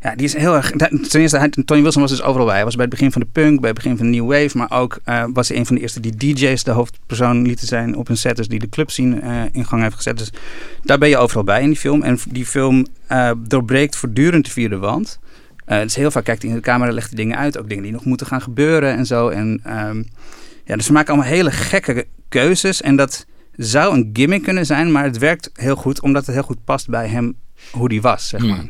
ja, 0.00 0.14
die 0.14 0.26
is 0.26 0.36
heel 0.36 0.54
erg... 0.54 0.70
Ten 0.70 1.20
eerste, 1.20 1.38
hij- 1.38 1.48
Tony 1.64 1.82
Wilson 1.82 2.02
was 2.02 2.10
dus 2.10 2.22
overal 2.22 2.46
bij. 2.46 2.54
Hij 2.54 2.64
was 2.64 2.74
bij 2.74 2.84
het 2.84 2.94
begin 2.94 3.12
van 3.12 3.20
de 3.20 3.26
punk, 3.32 3.60
bij 3.60 3.70
het 3.70 3.78
begin 3.78 3.96
van 3.96 4.10
de 4.10 4.16
New 4.18 4.26
Wave. 4.30 4.56
Maar 4.56 4.70
ook 4.70 4.98
eh, 5.04 5.24
was 5.32 5.48
hij 5.48 5.56
een 5.58 5.66
van 5.66 5.74
de 5.76 5.80
eerste 5.82 6.00
die 6.00 6.16
DJ's 6.34 6.64
de 6.64 6.70
hoofdpersoon 6.70 7.42
lieten 7.46 7.66
zijn 7.66 7.96
op 7.96 8.06
hun 8.06 8.16
set. 8.16 8.36
Dus 8.36 8.48
die 8.48 8.58
de 8.58 8.68
club 8.68 8.90
zien 8.90 9.20
eh, 9.20 9.42
in 9.52 9.64
gang 9.66 9.82
heeft 9.82 9.94
gezet. 9.96 10.18
Dus 10.18 10.30
daar 10.82 10.98
ben 10.98 11.08
je 11.08 11.16
overal 11.16 11.44
bij 11.44 11.60
in 11.62 11.68
die 11.68 11.76
film. 11.78 12.02
En 12.02 12.18
die 12.30 12.46
film 12.46 12.86
eh, 13.06 13.30
doorbreekt 13.38 13.96
voortdurend 13.96 14.44
de 14.44 14.50
vierde 14.50 14.76
wand. 14.78 15.18
Dus 15.66 15.94
heel 15.94 16.10
vaak 16.10 16.24
kijkt 16.24 16.42
hij 16.42 16.50
in 16.50 16.56
de 16.56 16.62
camera, 16.62 16.92
legt 16.92 17.06
hij 17.08 17.16
dingen 17.16 17.36
uit. 17.38 17.58
Ook 17.58 17.68
dingen 17.68 17.82
die 17.82 17.92
nog 17.92 18.04
moeten 18.04 18.26
gaan 18.26 18.40
gebeuren 18.42 18.96
en 18.96 19.06
zo. 19.06 19.28
En 19.28 19.60
ehm, 19.64 20.02
ja, 20.64 20.76
dus 20.76 20.86
ze 20.86 20.92
maken 20.92 21.12
allemaal 21.12 21.30
hele 21.30 21.50
gekke 21.50 22.06
keuzes. 22.28 22.82
En 22.82 22.96
dat 22.96 23.26
zou 23.56 23.94
een 23.96 24.10
gimmick 24.12 24.42
kunnen 24.42 24.66
zijn, 24.66 24.92
maar 24.92 25.04
het 25.04 25.18
werkt 25.18 25.50
heel 25.54 25.76
goed. 25.76 26.00
Omdat 26.02 26.26
het 26.26 26.34
heel 26.34 26.44
goed 26.44 26.64
past 26.64 26.88
bij 26.88 27.08
hem, 27.08 27.34
hoe 27.70 27.88
die 27.88 28.02
was, 28.02 28.28
zeg 28.28 28.40
Hmm. 28.40 28.48
maar. 28.50 28.64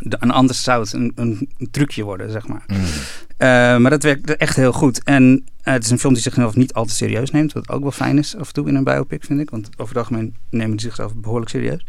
De- 0.00 0.16
en 0.16 0.30
anders 0.30 0.62
zou 0.62 0.82
het 0.82 0.92
een, 0.92 1.12
een, 1.14 1.50
een 1.58 1.70
trucje 1.70 2.02
worden, 2.04 2.30
zeg 2.30 2.46
maar. 2.48 2.62
Mm. 2.66 2.76
Eh, 3.36 3.48
maar 3.76 3.90
dat 3.90 4.02
werkt 4.02 4.36
echt 4.36 4.56
heel 4.56 4.72
goed. 4.72 5.02
En 5.02 5.44
eh, 5.62 5.72
het 5.72 5.84
is 5.84 5.90
een 5.90 5.98
film 5.98 6.12
die 6.14 6.22
zichzelf 6.22 6.56
niet 6.56 6.72
al 6.72 6.84
te 6.84 6.94
serieus 6.94 7.30
neemt. 7.30 7.52
Wat 7.52 7.68
ook 7.68 7.82
wel 7.82 7.90
fijn 7.90 8.18
is 8.18 8.36
af 8.36 8.46
en 8.46 8.52
toe 8.54 8.68
in 8.68 8.74
een 8.74 8.84
biopic, 8.84 9.24
vind 9.24 9.40
ik. 9.40 9.50
Want 9.50 9.68
over 9.76 9.96
het 9.96 9.96
algemeen 9.96 10.36
nemen 10.50 10.70
die 10.76 10.80
zichzelf 10.86 11.14
behoorlijk 11.14 11.50
serieus. 11.50 11.84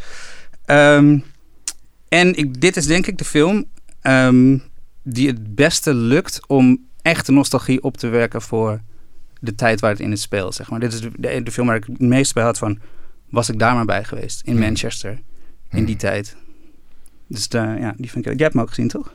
Ehm, 0.66 1.20
en 2.08 2.36
ik, 2.38 2.62
dit 2.62 2.78
is 2.78 2.86
denk 2.86 3.08
ik 3.08 3.18
de 3.18 3.26
film 3.26 3.66
ehm, 4.02 4.58
die 5.04 5.28
het 5.28 5.56
beste 5.56 5.94
lukt 5.94 6.40
om 6.48 6.86
echte 7.02 7.32
nostalgie 7.32 7.84
op 7.84 7.98
te 7.98 8.08
werken 8.08 8.42
voor 8.42 8.82
de 9.40 9.56
tijd 9.56 9.80
waar 9.80 9.92
het 9.92 10.00
in 10.00 10.12
het 10.12 10.20
speelt, 10.20 10.56
zeg 10.56 10.70
maar. 10.70 10.80
Dit 10.80 10.94
is 10.94 11.02
de, 11.02 11.12
de, 11.18 11.44
de 11.44 11.52
film 11.52 11.68
waar 11.68 11.76
ik 11.76 11.86
het 11.86 12.00
meest 12.00 12.34
bij 12.34 12.44
had 12.44 12.58
van... 12.58 12.80
Was 13.30 13.50
ik 13.50 13.60
daar 13.60 13.76
maar 13.76 13.86
bij 13.86 14.04
geweest, 14.04 14.42
in 14.44 14.52
Hmm. 14.54 14.62
Manchester, 14.62 15.20
in 15.70 15.86
die 15.86 15.96
tijd. 15.96 16.36
Dus 17.34 17.48
daar, 17.50 17.80
ja, 17.80 17.94
die 17.98 18.12
vind 18.12 18.26
ik... 18.26 18.32
Jij 18.32 18.42
hebt 18.42 18.54
hem 18.54 18.62
ook 18.62 18.70
gezien, 18.70 18.88
toch? 18.88 19.12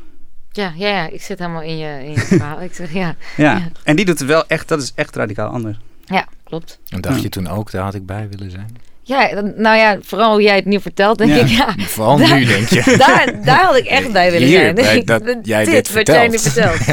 Ja, 0.50 0.72
ja, 0.76 0.88
ja, 0.88 1.08
ik 1.10 1.22
zit 1.22 1.38
helemaal 1.38 1.62
in 1.62 1.78
je, 1.78 2.04
in 2.04 2.10
je 2.10 2.18
verhaal. 2.20 2.60
Ik 2.62 2.74
zeg, 2.74 2.92
ja, 2.92 3.14
Ja. 3.36 3.52
Ja. 3.56 3.68
En 3.84 3.96
die 3.96 4.04
doet 4.04 4.18
het 4.18 4.28
wel 4.28 4.46
echt... 4.46 4.68
Dat 4.68 4.82
is 4.82 4.92
echt 4.94 5.16
radicaal 5.16 5.48
anders. 5.50 5.78
ja, 6.04 6.26
klopt. 6.44 6.78
En 6.88 7.00
dacht 7.00 7.16
Ja. 7.16 7.22
je 7.22 7.28
toen 7.28 7.48
ook, 7.48 7.70
daar 7.70 7.82
had 7.82 7.94
ik 7.94 8.06
bij 8.06 8.28
willen 8.30 8.50
zijn? 8.50 8.76
Ja, 9.02 9.40
nou 9.56 9.76
ja, 9.76 9.98
vooral 10.02 10.30
hoe 10.32 10.42
jij 10.42 10.56
het 10.56 10.64
nu 10.64 10.80
vertelt, 10.80 11.18
denk 11.18 11.30
Ja. 11.30 11.36
ik, 11.36 11.48
ja. 11.48 11.74
Vooral 11.86 12.16
Daar- 12.18 12.38
nu, 12.38 12.44
denk 12.44 12.68
je. 12.68 12.94
Daar, 13.06 13.44
daar 13.44 13.64
had 13.64 13.76
ik 13.76 13.84
echt 13.86 14.12
bij 14.12 14.30
willen 14.30 14.48
Hier, 14.48 14.58
zijn. 14.58 14.74
bij 14.74 15.04
dat 15.04 15.22
jij 15.42 15.64
dit 15.64 15.92
wat 15.92 16.06
jij 16.06 16.28
nu 16.28 16.38
vertelt. 16.38 16.86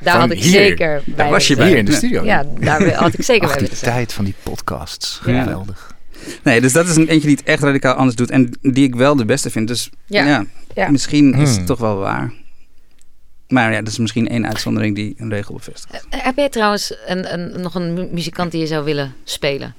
Daar 0.00 0.12
Van 0.12 0.20
had 0.20 0.30
ik 0.30 0.38
hier. 0.42 0.52
zeker 0.52 1.02
bij 1.06 1.30
was 1.30 1.46
je 1.46 1.62
Hier 1.64 1.76
in 1.76 1.84
de 1.84 1.92
studio. 1.92 2.24
Ja, 2.24 2.44
daar 2.60 2.92
had 2.94 3.14
ik 3.18 3.24
zeker 3.24 3.46
Ach, 3.48 3.52
bij 3.52 3.62
willen 3.62 3.76
zijn. 3.76 3.92
tijd 3.92 4.12
van 4.12 4.24
die 4.24 4.34
podcasts. 4.42 5.20
Ja. 5.26 5.42
Geweldig. 5.42 5.91
Nee, 6.42 6.60
dus 6.60 6.72
dat 6.72 6.88
is 6.88 6.96
een 6.96 7.08
eentje 7.08 7.28
die 7.28 7.36
het 7.36 7.46
echt 7.46 7.62
radicaal 7.62 7.94
anders 7.94 8.16
doet. 8.16 8.30
En 8.30 8.58
die 8.60 8.84
ik 8.84 8.94
wel 8.94 9.16
de 9.16 9.24
beste 9.24 9.50
vind. 9.50 9.68
Dus 9.68 9.90
Ja. 10.06 10.24
ja, 10.26 10.44
Ja. 10.74 10.90
misschien 10.90 11.34
is 11.34 11.48
Hmm. 11.48 11.58
het 11.58 11.66
toch 11.66 11.78
wel 11.78 11.96
waar. 11.96 12.32
Maar 13.48 13.72
ja, 13.72 13.78
dat 13.82 13.92
is 13.92 13.98
misschien 13.98 14.28
één 14.28 14.46
uitzondering 14.46 14.94
die 14.94 15.14
een 15.16 15.30
regel 15.30 15.54
bevestigt. 15.54 16.06
Eh, 16.10 16.20
Heb 16.24 16.36
jij 16.36 16.48
trouwens 16.48 16.94
een, 17.06 17.32
een, 17.32 17.60
nog 17.60 17.74
een 17.74 17.94
mu- 17.94 18.08
muzikant 18.12 18.50
die 18.50 18.60
je 18.60 18.66
zou 18.66 18.84
willen 18.84 19.14
spelen? 19.24 19.74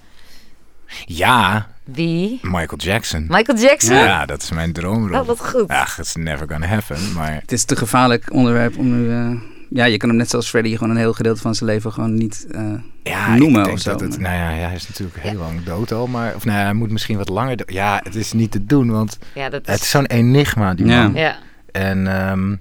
Ja, 1.06 1.68
Wie? 1.84 2.40
Michael 2.42 2.78
Jackson. 2.78 3.26
Michael 3.30 3.58
Jackson? 3.60 3.96
Ja, 3.96 4.26
dat 4.26 4.42
is 4.42 4.52
mijn 4.52 4.74
droomrol. 4.74 5.20
Oh, 5.20 5.28
wat 5.28 5.40
goed. 5.40 5.68
Ach, 5.68 6.00
it's 6.00 6.16
never 6.16 6.48
gonna 6.50 6.68
happen. 6.68 7.14
Maar 7.14 7.34
Het 7.34 7.52
is 7.52 7.64
te 7.64 7.76
gevaarlijk 7.76 8.34
onderwerp 8.34 8.78
om 8.78 8.92
nu... 9.02 9.10
eh, 9.12 9.32
ja, 9.74 9.86
je 9.86 9.98
kan 9.98 10.10
hem 10.10 10.18
net 10.18 10.30
zoals 10.30 10.50
Freddy 10.50 10.72
gewoon 10.74 10.90
een 10.90 10.98
heel 10.98 11.14
gedeelte 11.14 11.42
van 11.42 11.56
zijn 11.56 11.70
leven 11.70 11.92
gewoon 11.94 12.14
niet... 12.14 12.48
eh, 12.52 12.74
ja, 13.04 13.36
Noemen 13.36 13.60
ik 13.60 13.66
denk 13.66 13.78
of 13.78 13.84
zo, 13.84 13.92
dat 13.92 14.00
het, 14.00 14.20
nou 14.20 14.36
ja, 14.36 14.50
ja, 14.52 14.66
hij 14.68 14.76
is 14.76 14.88
natuurlijk 14.88 15.18
heel 15.20 15.40
lang 15.40 15.64
dood 15.64 15.92
al, 15.92 16.08
maar 16.08 16.36
of 16.36 16.46
nou, 16.46 16.58
ja, 16.58 16.64
hij 16.64 16.74
moet 16.74 16.92
misschien 16.92 17.18
wat 17.18 17.30
langer. 17.30 17.56
do- 17.58 17.64
Ja, 17.74 18.00
het 18.04 18.16
is 18.16 18.32
niet 18.34 18.52
te 18.52 18.66
doen, 18.66 18.92
want 18.92 19.18
Ja, 19.34 19.50
dat 19.50 19.66
het 19.66 19.76
is... 19.76 19.82
is 19.82 19.90
zo'n 19.90 20.06
enigma 20.06 20.74
die 20.74 20.86
Ja. 20.86 21.02
man. 21.04 21.14
Ja. 21.14 21.38
En 21.72 22.08
ehm 22.08 22.52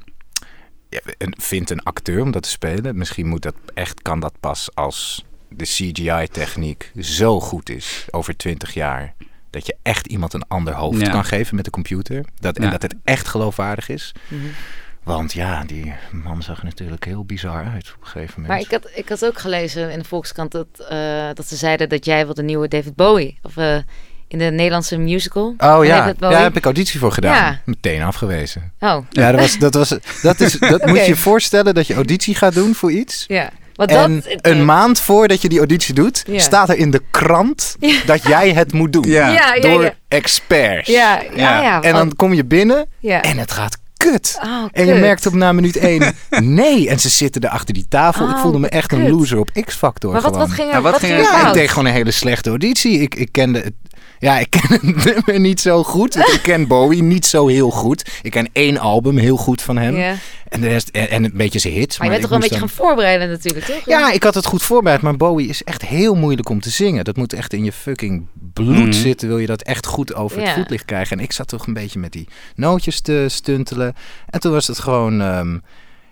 ja, 0.88 1.00
en 1.18 1.34
vindt 1.40 1.70
een 1.70 1.82
acteur 1.82 2.22
om 2.22 2.30
dat 2.30 2.42
te 2.42 2.48
spelen. 2.48 2.96
Misschien 2.96 3.26
moet 3.28 3.42
dat 3.42 3.54
echt 3.74 4.02
kan 4.02 4.20
dat 4.20 4.32
pas 4.40 4.70
als 4.74 5.24
de 5.48 5.64
CGI-techniek 5.64 6.92
zo 7.00 7.40
goed 7.40 7.70
is 7.70 8.06
over 8.10 8.36
20 8.36 8.74
jaar. 8.74 9.14
Dat 9.50 9.66
je 9.66 9.76
echt 9.82 10.06
iemand 10.06 10.34
een 10.34 10.44
ander 10.48 10.74
hoofd 10.74 11.00
Ja. 11.00 11.10
kan 11.10 11.24
geven 11.24 11.56
met 11.56 11.64
de 11.64 11.70
computer. 11.70 12.24
Dat, 12.40 12.56
En 12.56 12.64
Ja. 12.64 12.70
dat 12.70 12.82
het 12.82 12.94
echt 13.04 13.28
geloofwaardig 13.28 13.88
is. 13.88 14.12
Mhm. 14.28 14.40
Want 15.02 15.32
ja, 15.32 15.62
die 15.66 15.92
man 16.10 16.42
zag 16.42 16.58
er 16.58 16.64
natuurlijk 16.64 17.04
heel 17.04 17.24
bizar 17.24 17.64
uit 17.72 17.92
op 17.96 18.02
een 18.02 18.06
gegeven 18.08 18.40
moment. 18.42 18.48
Maar 18.48 18.58
ik 18.60 18.70
had, 18.82 18.90
ik 18.98 19.08
had 19.08 19.24
ook 19.24 19.38
gelezen 19.38 19.90
in 19.90 19.98
de 19.98 20.04
Volkskrant 20.04 20.50
dat, 20.52 20.66
eh, 20.88 21.28
dat 21.34 21.48
ze 21.48 21.56
zeiden 21.56 21.88
dat 21.88 22.04
jij 22.04 22.24
wilde 22.24 22.42
nieuwe 22.42 22.68
David 22.68 22.96
Bowie. 22.96 23.38
Of 23.42 23.56
eh, 23.56 23.76
in 24.28 24.38
de 24.38 24.44
Nederlandse 24.44 24.96
musical. 24.98 25.54
Oh 25.58 25.84
ja, 25.84 25.96
David 25.98 26.16
ja, 26.20 26.30
daar 26.30 26.42
heb 26.42 26.56
ik 26.56 26.64
auditie 26.64 26.98
voor 27.00 27.12
gedaan. 27.12 27.34
Ja. 27.34 27.60
Meteen 27.64 28.02
afgewezen. 28.02 28.72
Oh, 28.80 28.96
Ja, 29.10 29.30
dat, 29.32 29.40
was, 29.40 29.58
dat, 29.58 29.74
was, 29.74 29.88
dat, 30.22 30.40
is, 30.40 30.58
dat 30.58 30.84
moet 30.86 30.98
je 30.98 31.04
je 31.06 31.16
voorstellen 31.16 31.74
dat 31.74 31.86
je 31.86 31.94
auditie 31.94 32.34
gaat 32.34 32.54
doen 32.54 32.74
voor 32.74 32.92
iets. 32.92 33.24
ja. 33.28 33.50
Want 33.74 33.90
En 33.90 34.14
dat, 34.20 34.38
een 34.46 34.64
maand 34.64 35.00
voordat 35.00 35.42
je 35.42 35.48
die 35.48 35.58
auditie 35.58 35.94
doet, 35.94 36.24
Ja. 36.26 36.38
staat 36.38 36.68
er 36.68 36.76
in 36.76 36.90
de 36.90 37.02
krant 37.10 37.76
Ja. 37.80 38.00
dat 38.06 38.22
jij 38.22 38.52
het 38.52 38.72
moet 38.72 38.92
doen. 38.92 39.04
Ja. 39.08 39.28
Ja, 39.28 39.54
ja, 39.54 39.60
Door 39.60 39.94
experts. 40.08 40.88
Ja, 40.88 41.20
ja, 41.20 41.30
Ja. 41.34 41.62
ja. 41.62 41.82
En 41.82 41.92
dan 41.94 42.16
kom 42.16 42.32
je 42.34 42.44
binnen 42.44 42.86
ja. 42.98 43.22
en 43.22 43.38
het 43.38 43.50
gaat 43.52 43.78
kut. 44.10 44.38
Oh, 44.44 44.64
En 44.72 44.86
je 44.86 44.92
kut. 44.92 45.00
merkt 45.00 45.26
op 45.26 45.32
na 45.32 45.52
minuut 45.52 45.76
één, 45.76 46.14
nee. 46.40 46.88
En 46.88 47.00
ze 47.00 47.08
zitten 47.08 47.42
er 47.42 47.48
achter 47.48 47.74
die 47.74 47.86
tafel. 47.88 48.28
ik 48.28 48.34
Oh, 48.34 48.40
voelde 48.40 48.58
me 48.58 48.68
echt 48.68 48.92
een 48.92 49.08
loser 49.10 49.38
op 49.38 49.50
X-Factor 49.64 50.12
Maar 50.12 50.20
wat, 50.22 50.32
gewoon. 50.32 50.46
wat 50.48 50.56
ging 50.56 50.68
er, 50.68 50.74
Ja, 50.74 50.80
wat 50.80 50.92
wat 50.92 51.00
ging 51.00 51.12
er 51.12 51.18
Ja, 51.22 51.48
ik 51.48 51.54
deed 51.54 51.68
gewoon 51.68 51.86
een 51.86 51.92
hele 51.92 52.10
slechte 52.10 52.48
auditie. 52.48 52.98
Ik, 53.00 53.14
ik 53.14 53.28
kende 53.32 53.58
het. 53.58 53.72
Ja, 54.22 54.38
ik 54.38 54.50
ken 54.50 54.60
het 54.68 54.82
nummer 55.04 55.40
niet 55.40 55.60
zo 55.60 55.82
goed. 55.82 56.16
Ik 56.16 56.40
ken 56.42 56.66
Bowie 56.66 57.02
niet 57.02 57.26
zo 57.26 57.46
heel 57.48 57.70
goed. 57.70 58.10
Ik 58.22 58.30
ken 58.30 58.48
één 58.52 58.78
album 58.78 59.16
heel 59.16 59.36
goed 59.36 59.62
van 59.62 59.76
hem. 59.76 59.96
Ja. 59.96 60.14
En 60.48 60.60
de 60.60 60.68
rest 60.68 60.88
en, 60.88 61.10
en 61.10 61.24
een 61.24 61.30
beetje 61.34 61.58
zijn 61.58 61.72
hits. 61.74 61.98
Maar 61.98 62.06
je 62.06 62.12
bent 62.12 62.22
toch 62.22 62.30
wel 62.32 62.42
een 62.42 62.48
beetje 62.48 62.66
gaan 62.66 62.74
voorbereiden 62.86 63.28
natuurlijk, 63.28 63.64
toch? 63.66 63.84
Ja, 63.84 64.12
ik 64.12 64.22
had 64.22 64.34
het 64.34 64.46
goed 64.46 64.62
voorbereid. 64.62 65.00
Maar 65.02 65.16
Bowie 65.16 65.48
is 65.48 65.64
echt 65.64 65.82
heel 65.82 66.14
moeilijk 66.14 66.48
om 66.48 66.60
te 66.60 66.70
zingen. 66.70 67.04
Dat 67.04 67.16
moet 67.16 67.32
echt 67.32 67.52
in 67.52 67.64
je 67.64 67.72
fucking 67.72 68.26
bloed 68.52 68.76
Mhm. 68.76 68.92
zitten. 68.92 69.28
Wil 69.28 69.38
je 69.38 69.46
dat 69.46 69.62
echt 69.62 69.86
goed 69.86 70.14
over 70.14 70.40
het 70.40 70.50
voetlicht 70.50 70.84
krijgen. 70.84 71.18
En 71.18 71.22
ik 71.22 71.32
zat 71.32 71.48
toch 71.48 71.66
een 71.66 71.72
beetje 71.74 71.98
met 71.98 72.12
die 72.12 72.28
nootjes 72.54 73.00
te 73.00 73.24
stuntelen. 73.28 73.94
En 74.30 74.40
toen 74.40 74.52
was 74.52 74.66
het 74.66 74.78
gewoon... 74.78 75.20
ehm, 75.20 75.58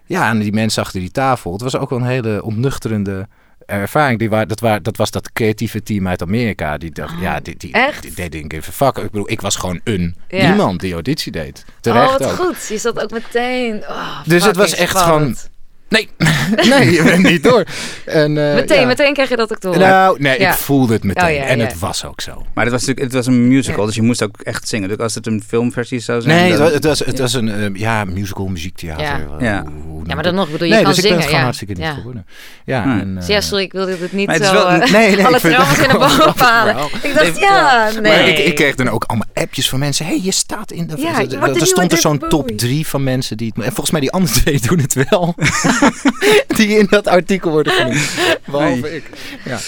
ja, 0.07 0.31
en 0.31 0.39
die 0.39 0.53
mensen 0.53 0.83
achter 0.83 1.01
die 1.01 1.11
tafel. 1.11 1.53
Het 1.53 1.61
was 1.63 1.77
ook 1.77 1.91
wel 1.91 1.99
een 1.99 2.05
hele 2.07 2.43
ontnuchterende 2.45 3.29
ervaring. 3.71 4.19
Die 4.19 4.31
waar, 4.31 4.47
dat, 4.47 4.61
waar, 4.61 4.83
dat 4.83 4.97
was 4.97 5.11
dat 5.11 5.33
creatieve 5.33 5.83
team 5.83 6.09
uit 6.09 6.23
Amerika. 6.23 6.79
Die 6.79 6.91
dacht, 6.91 7.15
Oh, 7.15 7.21
ja, 7.23 7.41
die, 7.41 7.57
die, 7.57 7.73
echt? 7.73 8.03
die, 8.03 8.15
die 8.15 8.29
didn't 8.29 8.53
give 8.53 8.69
a 8.71 8.73
fuck. 8.73 8.97
Ik 9.05 9.11
bedoel, 9.11 9.31
ik 9.31 9.41
was 9.41 9.57
gewoon 9.57 9.81
een 9.85 10.17
Ja. 10.29 10.51
iemand 10.51 10.81
die 10.81 10.93
auditie 10.93 11.33
deed. 11.33 11.65
Terecht 11.81 12.07
oh, 12.07 12.19
wat 12.19 12.23
ook. 12.31 12.35
goed. 12.37 12.67
Je 12.69 12.79
zat 12.79 13.03
ook 13.03 13.11
meteen... 13.11 13.77
Oh, 13.89 14.21
Dus 14.25 14.45
het 14.45 14.57
was 14.57 14.75
echt 14.75 14.99
spannend. 14.99 15.51
Nee, 15.91 16.09
nee, 16.71 16.91
je 16.93 17.03
bent 17.03 17.23
niet 17.23 17.43
door. 17.43 17.65
En, 18.05 18.39
eh, 18.49 18.55
Meteen, 18.55 18.81
ja. 18.81 18.87
meteen 18.87 19.13
krijg 19.13 19.29
je 19.29 19.37
dat 19.37 19.53
ook 19.53 19.61
door. 19.61 19.79
Nou, 19.79 20.17
nee, 20.21 20.41
Ja. 20.41 20.51
ik 20.51 20.57
voelde 20.57 20.93
het 20.93 21.05
meteen. 21.05 21.25
Oh, 21.29 21.35
ja, 21.35 21.43
en 21.45 21.59
ja. 21.59 21.65
het 21.65 21.79
was 21.79 22.05
ook 22.05 22.21
zo. 22.21 22.47
Maar 22.55 22.65
het 22.65 22.73
was 22.73 22.81
natuurlijk 22.87 23.01
het 23.07 23.13
was 23.13 23.27
een 23.27 23.49
musical, 23.49 23.81
Ja. 23.81 23.87
dus 23.87 23.95
je 23.95 24.03
moest 24.03 24.23
ook 24.23 24.41
echt 24.43 24.69
zingen. 24.69 24.89
Dus 24.89 24.99
als 24.99 25.15
het 25.15 25.27
een 25.27 25.43
filmversie 25.47 25.99
zou 26.01 26.21
zijn... 26.23 26.37
Nee, 26.37 26.49
het 26.51 26.59
dan- 26.59 26.65
was, 26.67 26.73
het 26.75 26.85
was, 26.85 26.99
het 26.99 27.19
was 27.19 27.33
een 27.35 27.49
eh, 27.49 27.81
ja, 27.81 28.05
musical 28.05 28.47
muziektheater. 28.47 29.05
Ja. 29.05 29.21
Hoe- 29.29 29.43
Ja. 29.45 29.63
hoe 29.63 29.73
noem 29.99 30.05
Ja, 30.09 30.15
maar 30.15 30.23
dan 30.23 30.23
dat? 30.23 30.35
nog, 30.35 30.45
ik 30.47 30.53
bedoel, 30.53 30.67
je 30.67 30.73
nee, 30.75 30.83
kan 30.83 30.93
dus 30.95 31.03
ik 31.05 31.11
ben 31.11 31.13
zingen. 31.13 31.17
het 31.17 31.25
gewoon 31.25 31.39
ja. 31.39 31.45
hartstikke 31.45 31.73
niet 31.75 31.83
ja. 31.83 31.95
geworden. 31.95 32.27
Ja, 32.65 32.83
Hmm. 32.83 33.01
en, 33.01 33.19
eh, 33.21 33.29
Ja, 33.29 33.41
sorry, 33.41 33.65
ik 33.65 33.73
wilde 33.73 33.97
het 34.01 34.13
niet 34.13 34.31
het 34.31 34.45
zo... 34.45 34.53
wel- 34.53 34.69
eh, 34.69 34.91
Nee, 34.93 35.17
nee, 35.17 35.27
alle 35.27 35.35
ik 35.35 35.41
vind 35.41 35.57
het 35.57 35.65
trauma's 35.65 35.79
in 35.79 35.89
de 35.89 35.99
boven 35.99 36.11
grappig 36.11 36.47
halen. 36.49 36.77
Ik 37.03 37.15
dacht, 37.15 37.33
Nee, 37.33 37.41
ja, 37.41 37.91
nee. 37.93 38.01
Maar 38.01 38.29
ik, 38.29 38.39
ik 38.39 38.55
kreeg 38.55 38.75
dan 38.75 38.89
ook 38.89 39.05
allemaal 39.05 39.29
appjes 39.35 39.69
van 39.69 39.79
mensen. 39.79 40.07
hey, 40.07 40.21
je 40.23 40.33
staat 40.33 40.73
in 40.73 40.87
de... 40.87 40.95
Ja, 40.97 41.21
er- 41.21 41.57
er 41.61 41.67
stond 41.67 41.93
er 41.93 41.99
zo'n 41.99 42.19
top 42.29 42.49
drie 42.57 42.87
van 42.87 43.03
mensen 43.05 43.37
die 43.37 43.53
het... 43.55 43.65
En 43.65 43.71
volgens 43.71 43.91
mij 43.91 44.01
die 44.01 44.11
andere 44.11 44.33
twee 44.41 44.61
doen 44.61 44.79
het 44.79 44.95
wel. 45.11 45.35
die 46.57 46.69
in 46.79 46.87
dat 46.91 47.07
artikel 47.07 47.51
worden 47.51 47.73
genoemd. 47.73 48.11
Behalve 48.47 48.81
Nee. 48.81 48.97
ik. 48.97 49.05
Ja. 49.45 49.59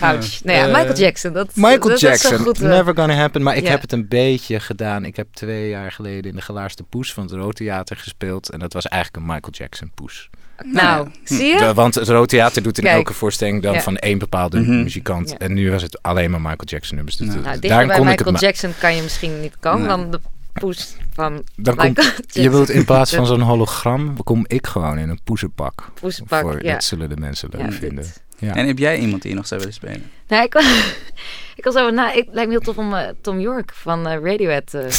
Ouch. 0.00 0.44
Nou 0.44 0.58
ja, 0.58 0.66
Eh, 0.66 0.72
Michael 0.74 0.94
Jackson. 0.96 1.32
Dat, 1.32 1.48
Michael 1.54 1.72
dat, 1.78 1.88
dat 1.88 1.92
is 1.94 2.00
zo 2.00 2.08
Jackson, 2.28 2.38
goed, 2.38 2.60
eh. 2.62 2.68
never 2.68 2.94
gonna 2.96 3.14
happen. 3.14 3.42
Maar 3.42 3.56
ik 3.56 3.66
heb 3.66 3.80
het 3.80 3.92
een 3.92 4.08
beetje 4.08 4.60
gedaan. 4.60 5.04
Ik 5.04 5.16
heb 5.16 5.26
twee 5.32 5.68
jaar 5.68 5.92
geleden 5.92 6.30
in 6.30 6.36
de 6.36 6.42
Gelaarste 6.42 6.82
Poes 6.82 7.12
van 7.12 7.22
het 7.22 7.32
Rood 7.32 7.56
Theater 7.56 7.96
gespeeld. 7.96 8.50
En 8.50 8.58
dat 8.58 8.72
was 8.72 8.86
eigenlijk 8.86 9.22
een 9.22 9.32
Michael 9.32 9.52
Jackson 9.52 9.90
poes. 9.94 10.28
Nou, 10.64 11.08
zie 11.24 11.44
je? 11.46 11.58
De- 11.58 11.74
want 11.74 11.94
het 11.94 12.08
Rood 12.08 12.28
Theater 12.28 12.62
doet 12.62 12.78
in 12.78 12.84
Kijk. 12.84 12.96
elke 12.96 13.12
voorstelling 13.12 13.62
dan 13.62 13.72
Ja. 13.74 13.80
van 13.80 13.96
één 13.96 14.18
bepaalde 14.18 14.60
Mhm. 14.60 14.82
muzikant. 14.82 15.30
Ja. 15.30 15.36
En 15.38 15.52
nu 15.52 15.70
was 15.70 15.82
het 15.82 16.02
alleen 16.02 16.30
maar 16.30 16.40
Michael 16.40 16.64
Jackson 16.64 16.94
nummers. 16.96 17.16
Dus 17.16 17.26
Nou, 17.28 17.40
Nou, 17.42 17.58
bij 17.60 17.96
kon 17.96 18.08
ik 18.08 18.18
Michael 18.18 18.36
Jackson 18.36 18.72
kan 18.78 18.96
je 18.96 19.02
misschien 19.02 19.40
niet 19.40 19.56
komen 19.60 19.78
Nee. 19.86 19.88
dan 19.96 20.10
de 20.10 20.20
poes 20.52 20.96
van 21.16 21.44
dan 21.56 21.76
komt, 21.76 22.14
Je 22.32 22.50
wilt 22.50 22.70
in 22.70 22.84
plaats 22.84 23.14
van 23.14 23.26
zo'n 23.26 23.40
hologram, 23.52 24.22
kom 24.22 24.44
ik 24.46 24.66
gewoon 24.66 24.98
in 24.98 25.08
een 25.08 25.20
poezenpak. 25.24 25.88
Poesenpak, 26.00 26.40
Voor, 26.40 26.64
ja. 26.64 26.72
Dat 26.72 26.84
zullen 26.84 27.08
de 27.08 27.16
mensen 27.16 27.48
leuk 27.52 27.60
Ja, 27.60 27.70
vinden. 27.72 28.04
dit. 28.04 28.24
Ja. 28.38 28.54
En 28.54 28.66
heb 28.66 28.78
jij 28.78 28.98
iemand 28.98 29.22
die 29.22 29.30
je 29.30 29.36
nog 29.36 29.46
zou 29.46 29.60
willen 29.60 29.74
spelen? 29.74 30.10
Nou, 30.28 30.44
ik, 30.44 30.52
was- 30.52 30.94
ik 31.56 31.64
was 31.64 31.74
over 31.76 31.92
na. 31.92 32.06
Het 32.10 32.26
lijkt 32.30 32.36
me 32.50 32.56
heel 32.56 32.60
tof 32.60 32.76
om 32.78 32.94
eh, 32.94 33.08
Tom 33.22 33.40
York 33.40 33.72
van 33.74 34.06
eh, 34.06 34.12
Radiohead. 34.22 34.74
eh, 34.74 34.90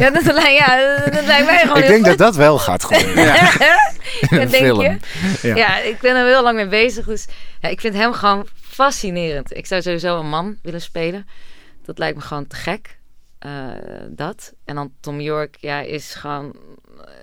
ja, 0.00 0.10
dat, 0.10 0.24
lijkt- 0.24 0.58
ja, 0.58 0.96
dat 1.10 1.24
lijkt 1.24 1.46
mij 1.46 1.58
gewoon 1.60 1.76
ik 1.82 1.86
denk 1.86 2.04
dat 2.04 2.18
dat 2.18 2.36
wel 2.36 2.58
gaat 2.58 2.84
gebeuren. 2.84 3.24
Ja, 3.24 3.56
denk 4.30 4.48
film. 4.48 4.80
je? 4.80 4.96
Ja. 5.42 5.56
Ja. 5.56 5.78
ik 5.78 5.98
ben 6.00 6.16
er 6.16 6.26
heel 6.26 6.42
lang 6.42 6.56
mee 6.56 6.68
bezig. 6.68 7.06
Dus 7.06 7.26
ja, 7.60 7.68
ik 7.68 7.80
vind 7.80 7.94
hem 7.94 8.12
gewoon 8.12 8.46
fascinerend. 8.60 9.56
Ik 9.56 9.66
zou 9.66 9.82
sowieso 9.82 10.18
een 10.18 10.28
man 10.28 10.56
willen 10.62 10.80
spelen. 10.82 11.26
Dat 11.84 11.98
lijkt 11.98 12.16
me 12.16 12.22
gewoon 12.22 12.46
te 12.46 12.56
gek. 12.56 12.97
Eh, 13.38 13.68
dat. 14.08 14.52
En 14.64 14.74
dan 14.74 14.92
Tom 15.00 15.20
York, 15.20 15.56
ja, 15.60 15.80
is 15.80 16.14
gewoon 16.14 16.52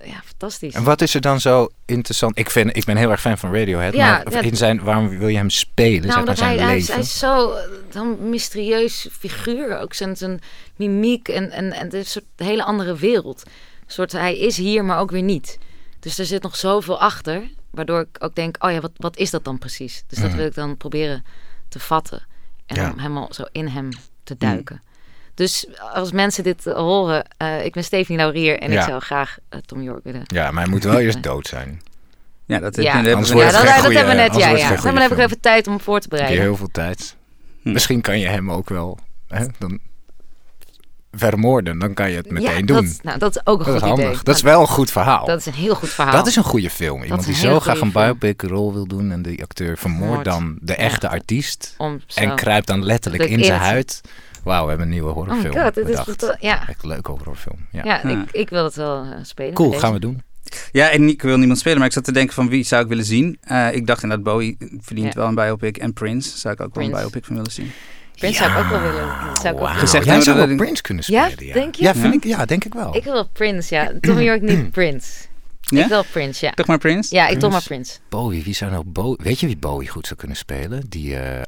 eh, 0.02 0.10
ja, 0.10 0.20
fantastisch. 0.24 0.74
En 0.74 0.84
wat 0.84 1.00
is 1.00 1.14
er 1.14 1.20
dan 1.20 1.40
zo 1.40 1.68
interessant? 1.84 2.38
Ik, 2.38 2.50
vind, 2.50 2.76
ik 2.76 2.84
ben 2.84 2.96
heel 2.96 3.10
erg 3.10 3.20
fan 3.20 3.38
van 3.38 3.54
Radiohead. 3.54 3.94
Ja, 3.94 4.20
maar 4.24 4.32
ja. 4.32 4.40
in 4.40 4.56
zijn, 4.56 4.82
waarom 4.82 5.08
wil 5.18 5.28
je 5.28 5.36
hem 5.36 5.50
spelen? 5.50 6.00
Nou, 6.00 6.12
zeg 6.12 6.24
maar 6.24 6.36
zijn 6.36 6.58
hij, 6.58 6.66
hij, 6.66 6.76
is, 6.76 6.80
leven. 6.80 6.94
hij 6.94 7.02
is 7.02 7.18
zo 7.18 7.52
eh, 7.52 7.62
een 7.92 8.28
mysterieus 8.30 9.08
figuur. 9.12 9.78
Ook 9.78 9.94
zijn, 9.94 10.16
zijn 10.16 10.40
mimiek 10.76 11.28
en, 11.28 11.50
en, 11.50 11.72
en 11.72 11.84
het 11.84 11.92
is 11.92 12.00
een 12.00 12.06
soort 12.22 12.48
hele 12.48 12.64
andere 12.64 12.96
wereld. 12.96 13.42
Een 13.46 13.52
soort, 13.92 14.12
hij 14.12 14.38
is 14.38 14.56
hier, 14.56 14.84
maar 14.84 14.98
ook 14.98 15.10
weer 15.10 15.22
niet. 15.22 15.58
Dus 16.00 16.18
er 16.18 16.26
zit 16.26 16.42
nog 16.42 16.56
zoveel 16.56 17.00
achter. 17.00 17.42
Waardoor 17.70 18.00
ik 18.00 18.16
ook 18.18 18.34
denk, 18.34 18.64
oh 18.64 18.70
ja, 18.70 18.80
wat, 18.80 18.92
wat 18.96 19.16
is 19.16 19.30
dat 19.30 19.44
dan 19.44 19.58
precies? 19.58 20.04
Dus 20.06 20.18
dat 20.18 20.28
Mhm. 20.28 20.36
wil 20.36 20.46
ik 20.46 20.54
dan 20.54 20.76
proberen 20.76 21.24
te 21.68 21.78
vatten. 21.78 22.22
En 22.66 22.76
Ja. 22.76 22.90
om 22.90 22.98
helemaal 22.98 23.28
zo 23.30 23.44
in 23.52 23.68
hem 23.68 23.88
te 24.24 24.36
duiken. 24.38 24.82
Dus 25.36 25.66
als 25.94 26.12
mensen 26.12 26.44
dit 26.44 26.64
horen, 26.64 27.24
eh, 27.36 27.64
ik 27.64 27.72
ben 27.72 27.84
Stephanie 27.84 28.20
Laurier 28.20 28.58
en 28.58 28.70
Ja. 28.72 28.80
ik 28.80 28.86
zou 28.88 29.00
graag 29.00 29.38
eh, 29.48 29.58
Tom 29.66 29.82
York 29.82 30.04
willen. 30.04 30.22
Ja, 30.26 30.50
maar 30.50 30.62
hij 30.62 30.72
moet 30.72 30.84
wel 30.84 30.98
eerst 31.04 31.22
dood 31.22 31.46
zijn. 31.46 31.82
Ja, 32.46 32.58
dat, 32.58 32.76
Ja. 32.76 32.82
dat 32.82 32.92
Anders 32.94 33.06
hebben 33.08 33.26
we 33.26 33.32
wordt 33.32 33.50
Ja, 33.50 33.50
dat, 33.52 33.60
geen 33.60 33.74
dat 33.74 33.84
goeie- 33.84 33.96
hebben 33.96 34.14
we 34.16 34.20
net. 34.22 34.30
anders 34.30 34.44
Ja, 34.62 34.68
Dan 34.68 34.78
goeie 34.78 34.98
heb 35.00 35.10
ik 35.12 35.18
even 35.18 35.40
tijd 35.40 35.66
om 35.66 35.80
voor 35.80 36.00
te 36.00 36.08
Heb 36.10 36.18
je 36.18 36.24
bereiden. 36.24 36.42
heel 36.44 36.56
veel 36.56 36.68
tijd. 36.72 37.16
Hm. 37.62 37.72
Misschien 37.72 38.00
kan 38.00 38.18
je 38.18 38.26
hem 38.26 38.50
ook 38.50 38.68
wel. 38.68 38.98
Hè, 39.28 39.46
dan 39.58 39.78
vermoorden, 41.12 41.78
dan 41.78 41.94
kan 41.94 42.10
je 42.10 42.16
het 42.16 42.30
meteen 42.30 42.56
ja, 42.58 42.62
doen. 42.62 42.84
Dat, 42.84 42.98
nou, 43.02 43.18
dat 43.18 43.36
is 43.36 43.46
ook 43.46 43.58
een 43.58 43.64
Dat 43.66 43.74
is 43.74 43.80
goed 43.80 43.88
handig. 43.90 44.06
idee. 44.10 44.22
Dat 44.22 44.34
is 44.36 44.42
wel 44.42 44.60
een 44.60 44.66
goed 44.66 44.90
verhaal. 44.90 45.26
Dat 45.26 45.38
is 45.38 45.46
een 45.46 45.52
heel 45.52 45.74
goed 45.74 45.88
verhaal. 45.88 46.12
Dat 46.14 46.26
is 46.26 46.36
een 46.36 46.42
goede 46.44 46.70
film. 46.70 47.02
Iemand 47.02 47.24
die 47.24 47.34
zo 47.34 47.60
graag 47.60 47.80
een 47.80 47.92
biopic 47.92 48.42
rol 48.42 48.72
wil 48.72 48.86
doen 48.86 49.12
en 49.12 49.22
die 49.22 49.42
acteur 49.42 49.78
vermoordt 49.78 50.24
dan 50.24 50.58
de 50.60 50.74
echte 50.74 51.08
artiest 51.08 51.76
en 52.14 52.34
kruipt 52.34 52.66
dan 52.66 52.84
letterlijk 52.84 53.24
in 53.24 53.44
zijn 53.44 53.60
huid. 53.60 54.00
Wauw, 54.46 54.62
we 54.62 54.68
hebben 54.68 54.86
een 54.86 54.92
nieuwe 54.92 55.08
Oh 55.08 55.14
horrorfilm 55.14 55.52
god, 55.58 55.74
dit 55.74 55.88
is 55.88 55.90
bedacht. 55.90 56.18
tot- 56.18 56.36
ja. 56.40 56.68
Echt 56.68 56.82
een 56.82 56.88
leuke 56.88 57.10
horrorfilm. 57.10 57.66
Ja. 57.72 58.02
Ik, 58.02 58.30
ik 58.32 58.48
wil 58.50 58.64
het 58.64 58.74
wel 58.74 59.02
eh, 59.02 59.10
spelen. 59.22 59.54
Cool, 59.54 59.72
gaan 59.72 59.92
we 59.92 59.98
doen. 59.98 60.22
Ja, 60.72 60.90
en 60.90 61.08
ik 61.08 61.22
wil 61.22 61.36
niemand 61.38 61.58
spelen, 61.58 61.78
maar 61.78 61.86
ik 61.86 61.92
zat 61.92 62.04
te 62.04 62.12
denken 62.12 62.34
van 62.34 62.48
wie 62.48 62.64
zou 62.64 62.82
ik 62.82 62.88
willen 62.88 63.04
zien. 63.04 63.38
Eh, 63.42 63.72
ik 63.74 63.86
dacht 63.86 64.02
inderdaad, 64.02 64.26
Bowie 64.26 64.56
verdient 64.80 65.12
Ja. 65.14 65.20
wel 65.20 65.28
een 65.28 65.34
biopic. 65.34 65.76
En 65.76 65.92
Prince 65.92 66.38
zou 66.38 66.54
ik 66.54 66.60
ook 66.60 66.74
wel 66.74 66.84
een 66.84 66.90
biopic 66.90 67.24
van 67.24 67.36
willen 67.36 67.50
zien. 67.52 67.70
Prince 68.16 68.38
zou 68.38 68.50
ik 68.50 68.58
ook 68.58 68.68
wel 68.70 68.80
willen. 68.80 69.06
dat 69.26 69.38
Zou 69.40 69.54
ik 69.54 69.60
ook 69.60 69.66
Wauw. 69.66 69.78
Gezegd 69.78 70.04
Jij 70.04 70.20
zou 70.20 70.36
wel 70.36 70.56
Prince 70.56 70.82
kunnen 70.82 71.04
spelen. 71.04 71.30
Ja, 71.46 71.52
Denk 71.52 71.74
je? 71.74 71.82
Ja, 71.82 71.92
vind 71.94 72.04
Ja? 72.04 72.12
Ik, 72.12 72.24
ja, 72.24 72.44
denk 72.44 72.64
ik 72.64 72.74
wel. 72.74 72.96
Ik 72.96 73.04
wil 73.04 73.12
wel 73.12 73.28
Prince, 73.32 73.74
ja. 73.74 73.92
Tommy 74.00 74.22
York 74.24 74.42
niet 74.42 74.70
Prince. 74.80 75.10
Ja? 75.60 75.82
Ik 75.82 75.88
wil 75.88 76.04
Prince, 76.12 76.44
ja. 76.44 76.52
Toch 76.52 76.66
maar 76.66 76.78
Prince? 76.78 77.14
Ja, 77.14 77.28
ik 77.28 77.38
toch 77.38 77.50
maar 77.52 77.62
Prince. 77.62 77.90
Prince. 77.92 78.08
Bowie, 78.08 78.42
wie 78.44 78.54
zou 78.54 78.70
nou 78.70 78.84
Bowie... 78.86 79.18
Weet 79.22 79.40
je 79.40 79.46
wie 79.46 79.56
Bowie 79.56 79.88
goed 79.88 80.06
zou 80.06 80.18
kunnen 80.18 80.36
spelen? 80.36 80.82
Die 80.88 81.16
eh, 81.16 81.42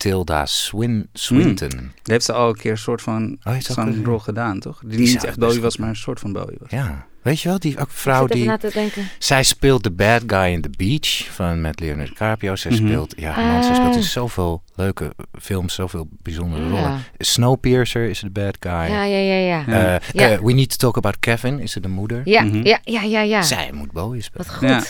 Tilda 0.00 0.46
Swin 0.46 1.08
Swinton. 1.12 1.68
Die 1.68 1.90
heeft 2.02 2.24
ze 2.24 2.32
al 2.32 2.48
een 2.48 2.56
keer 2.56 2.70
een 2.70 2.78
soort 2.78 3.02
van 3.02 3.38
Oh, 3.44 3.54
ze 3.60 3.72
zo'n 3.72 3.86
een- 3.86 4.04
rol 4.04 4.18
gedaan, 4.18 4.60
toch? 4.60 4.80
Die, 4.86 4.96
Die 4.96 5.08
niet 5.08 5.24
echt 5.24 5.38
Bowie 5.38 5.60
was, 5.60 5.76
maar 5.76 5.88
een 5.88 5.96
soort 5.96 6.20
van 6.20 6.32
Bowie 6.32 6.56
was. 6.60 6.70
Ja, 6.70 7.06
weet 7.22 7.40
je 7.40 7.48
wel? 7.48 7.58
Die 7.58 7.78
ook 7.78 7.90
vrouw 7.90 8.26
die... 8.26 8.44
na 8.44 8.56
te 8.56 8.70
denken. 8.74 9.08
Zij 9.18 9.42
speelt 9.42 9.82
de 9.82 9.90
bad 9.90 10.22
guy 10.26 10.52
in 10.52 10.60
The 10.60 10.70
Beach 10.76 11.34
van 11.34 11.60
met 11.60 11.80
Leonardo 11.80 12.10
DiCaprio. 12.10 12.56
Zij 12.56 12.70
Mhm. 12.70 12.86
speelt, 12.86 13.14
ja, 13.16 13.52
man, 13.52 13.62
zij 13.64 13.74
speelt 13.74 13.94
in 13.94 14.00
Ah. 14.00 14.06
zoveel 14.06 14.62
leuke 14.74 15.14
films, 15.40 15.74
zoveel 15.74 16.08
bijzondere 16.22 16.62
Ja. 16.64 16.68
rollen. 16.70 17.02
Snowpiercer 17.18 18.08
is 18.08 18.20
de 18.20 18.30
bad 18.30 18.56
guy. 18.60 18.72
Ja, 18.72 19.04
ja, 19.04 19.18
ja, 19.18 19.34
ja. 19.34 19.66
Eh, 19.66 20.08
Ja. 20.12 20.42
We 20.42 20.52
Need 20.52 20.68
to 20.70 20.76
Talk 20.76 20.96
About 20.96 21.18
Kevin 21.18 21.58
is 21.60 21.72
ze 21.72 21.80
de 21.80 21.88
moeder. 21.88 22.20
Ja, 22.24 22.42
Mhm. 22.42 22.66
ja, 22.66 22.78
ja, 22.84 23.02
ja, 23.02 23.20
ja. 23.20 23.42
Zij 23.42 23.70
moet 23.72 23.92
Bowie 23.92 24.22
spelen. 24.22 24.46
Wat 24.46 24.56
goed. 24.56 24.68
Ja. 24.68 24.82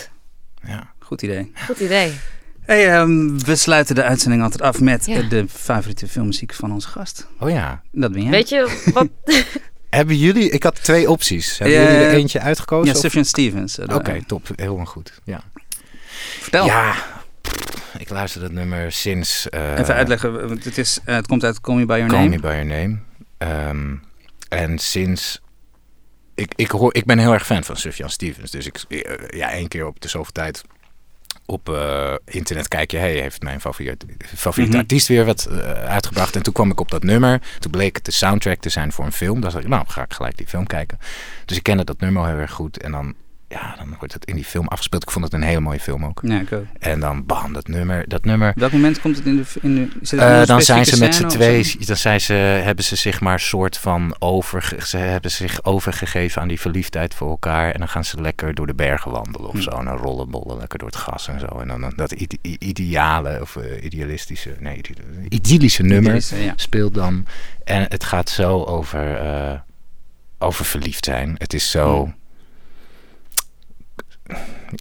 Ja. 0.67 0.93
Goed 0.99 1.21
idee. 1.21 1.51
Goed 1.65 1.79
idee. 1.79 2.11
Hey, 2.65 2.89
ehm, 2.99 3.37
we 3.39 3.55
sluiten 3.55 3.95
de 3.95 4.03
uitzending 4.03 4.43
altijd 4.43 4.61
af 4.61 4.79
met 4.79 5.05
Ja. 5.05 5.15
eh, 5.15 5.29
de 5.29 5.45
favoriete 5.49 6.07
filmmuziek 6.07 6.53
van 6.53 6.71
onze 6.71 6.87
gast. 6.87 7.27
Oh 7.39 7.49
ja. 7.49 7.81
Dat 7.91 8.11
ben 8.11 8.21
jij. 8.21 8.31
Weet 8.31 8.49
je 8.49 8.81
wat? 8.93 9.07
Hebben 9.89 10.17
jullie, 10.17 10.49
ik 10.49 10.63
had 10.63 10.83
twee 10.83 11.09
opties. 11.09 11.57
Hebben 11.57 11.77
jullie 11.77 11.97
er 11.97 12.13
eentje 12.13 12.39
uitgekozen? 12.39 12.85
Ja, 12.87 12.93
of- 12.93 12.99
Sufjan 12.99 13.25
Stevens. 13.25 13.77
eh, 13.79 13.95
Oké, 13.95 14.23
top. 14.27 14.47
Heel 14.55 14.77
goed. 14.85 15.19
Ja. 15.23 15.43
Vertel. 16.39 16.65
Ja, 16.65 16.95
ik 17.97 18.09
luister 18.09 18.41
dat 18.41 18.51
nummer 18.51 18.91
sinds... 18.91 19.49
eh, 19.49 19.77
Even 19.79 19.93
uitleggen, 19.95 20.47
want 20.47 20.63
het, 20.63 20.77
is, 20.77 20.99
het 21.03 21.27
komt 21.27 21.43
uit 21.43 21.61
Call 21.61 21.75
Me 21.75 21.85
By 21.85 21.93
Your 21.93 22.07
Call 22.07 22.17
Name. 22.19 22.29
Me 22.29 22.39
By 22.39 22.47
Your 22.47 22.65
Name. 22.65 22.97
Ehm, 23.37 23.95
en 24.49 24.79
sinds... 24.79 25.41
Ik, 26.35 26.53
ik, 26.55 26.71
hoor, 26.71 26.95
ik 26.95 27.05
ben 27.05 27.19
heel 27.19 27.33
erg 27.33 27.45
fan 27.45 27.63
van 27.63 27.75
Sufjan 27.77 28.09
Stevens. 28.09 28.51
Dus 28.51 28.65
ik, 28.65 28.79
ja, 29.35 29.51
één 29.51 29.67
keer 29.67 29.85
op 29.85 30.01
de 30.01 30.07
zoveel 30.07 30.31
tijd 30.31 30.61
op 31.45 31.69
eh, 31.69 32.13
internet 32.25 32.67
kijk 32.67 32.91
je... 32.91 32.97
Hey, 32.97 33.13
heeft 33.13 33.41
mijn 33.41 33.61
favoriete, 33.61 34.05
favoriete 34.35 34.71
Mhm. 34.75 34.81
artiest 34.81 35.07
weer 35.07 35.25
wat 35.25 35.45
eh, 35.45 35.57
uitgebracht? 35.71 36.35
En 36.35 36.43
toen 36.43 36.53
kwam 36.53 36.71
ik 36.71 36.79
op 36.79 36.91
dat 36.91 37.03
nummer. 37.03 37.41
Toen 37.59 37.71
bleek 37.71 37.95
het 37.95 38.05
de 38.05 38.11
soundtrack 38.11 38.59
te 38.59 38.69
zijn 38.69 38.91
voor 38.91 39.05
een 39.05 39.11
film. 39.11 39.41
Dan 39.41 39.51
dacht 39.51 39.63
ik, 39.63 39.69
nou, 39.69 39.83
ga 39.87 40.03
ik 40.03 40.13
gelijk 40.13 40.37
die 40.37 40.47
film 40.47 40.67
kijken. 40.67 40.99
Dus 41.45 41.57
ik 41.57 41.63
kende 41.63 41.83
dat 41.83 41.99
nummer 41.99 42.27
heel 42.27 42.37
erg 42.37 42.51
goed. 42.51 42.77
En 42.77 42.91
dan, 42.91 43.15
ja, 43.51 43.75
dan 43.77 43.95
wordt 43.99 44.13
het 44.13 44.25
in 44.25 44.35
die 44.35 44.45
film 44.45 44.67
afgespeeld. 44.67 45.03
Ik 45.03 45.11
vond 45.11 45.25
het 45.25 45.33
een 45.33 45.41
hele 45.41 45.59
mooie 45.59 45.79
film 45.79 46.05
ook. 46.05 46.19
Ja, 46.23 46.39
ik 46.39 46.51
ook. 46.51 46.65
En 46.79 46.99
dan, 46.99 47.25
bam, 47.25 47.53
dat 47.53 47.67
nummer. 47.67 48.03
Dat 48.07 48.25
nummer 48.25 48.49
Op 48.49 48.55
welk 48.59 48.71
moment 48.71 48.99
komt 49.01 49.17
het 49.17 49.25
in 49.25 49.35
de... 49.35 49.43
In 49.61 49.75
de 49.75 49.87
zit 50.01 50.19
het 50.19 50.29
in 50.29 50.33
eh, 50.33 50.39
een 50.39 50.45
dan 50.45 50.61
zijn 50.61 50.85
ze 50.85 50.99
met 50.99 51.15
z'n 51.15 51.27
twee, 51.27 51.75
dan 51.85 51.95
zijn 51.97 52.21
ze, 52.21 52.33
hebben 52.33 52.83
ze 52.85 52.95
zich 52.95 53.21
maar 53.21 53.39
soort 53.39 53.77
van 53.77 54.15
over, 54.19 54.75
ze 54.85 54.97
hebben 54.97 55.31
zich 55.31 55.63
overgegeven 55.63 56.41
aan 56.41 56.47
die 56.47 56.59
verliefdheid 56.59 57.13
voor 57.13 57.29
elkaar. 57.29 57.71
En 57.71 57.79
dan 57.79 57.87
gaan 57.89 58.05
ze 58.05 58.21
lekker 58.21 58.53
door 58.53 58.67
de 58.67 58.73
bergen 58.73 59.11
wandelen 59.11 59.47
of 59.47 59.53
Hm. 59.55 59.61
zo. 59.61 59.69
En 59.69 59.85
dan 59.85 59.97
rollen 59.97 60.29
bollen 60.29 60.57
lekker 60.57 60.79
door 60.79 60.87
het 60.87 60.97
gras 60.97 61.27
en 61.27 61.39
zo. 61.39 61.45
En 61.59 61.67
dan 61.67 61.93
dat 61.95 62.11
ide- 62.11 62.37
ideale 62.41 63.37
of 63.41 63.55
eh, 63.55 63.83
idealistische, 63.83 64.55
nee, 64.59 64.77
ide- 64.77 64.93
idyllische 65.29 65.83
nummer 65.83 66.15
eh, 66.31 66.45
ja. 66.45 66.53
speelt 66.55 66.93
dan. 66.93 67.25
En 67.63 67.85
het 67.89 68.03
gaat 68.03 68.29
zo 68.29 68.63
over, 68.63 69.15
eh, 69.17 69.51
over 70.39 70.65
verliefd 70.65 71.05
zijn. 71.05 71.35
Het 71.37 71.53
is 71.53 71.71
zo 71.71 72.03
Hm. 72.05 72.11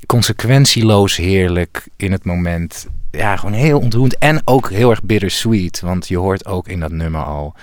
Consequentieloos 0.07 1.17
heerlijk 1.17 1.89
in 1.97 2.13
het 2.13 2.25
moment. 2.25 2.87
Ja, 3.11 3.37
gewoon 3.37 3.55
heel 3.55 3.79
ontroerend. 3.81 4.19
En 4.19 4.43
ook 4.45 4.71
heel 4.71 4.91
erg 4.91 5.03
bittersweet. 5.03 5.81
Want 5.81 6.09
je 6.09 6.19
hoort 6.19 6.47
ook 6.47 6.69
in 6.69 6.81
dat 6.81 6.93
nummer 6.93 7.25
al 7.25 7.55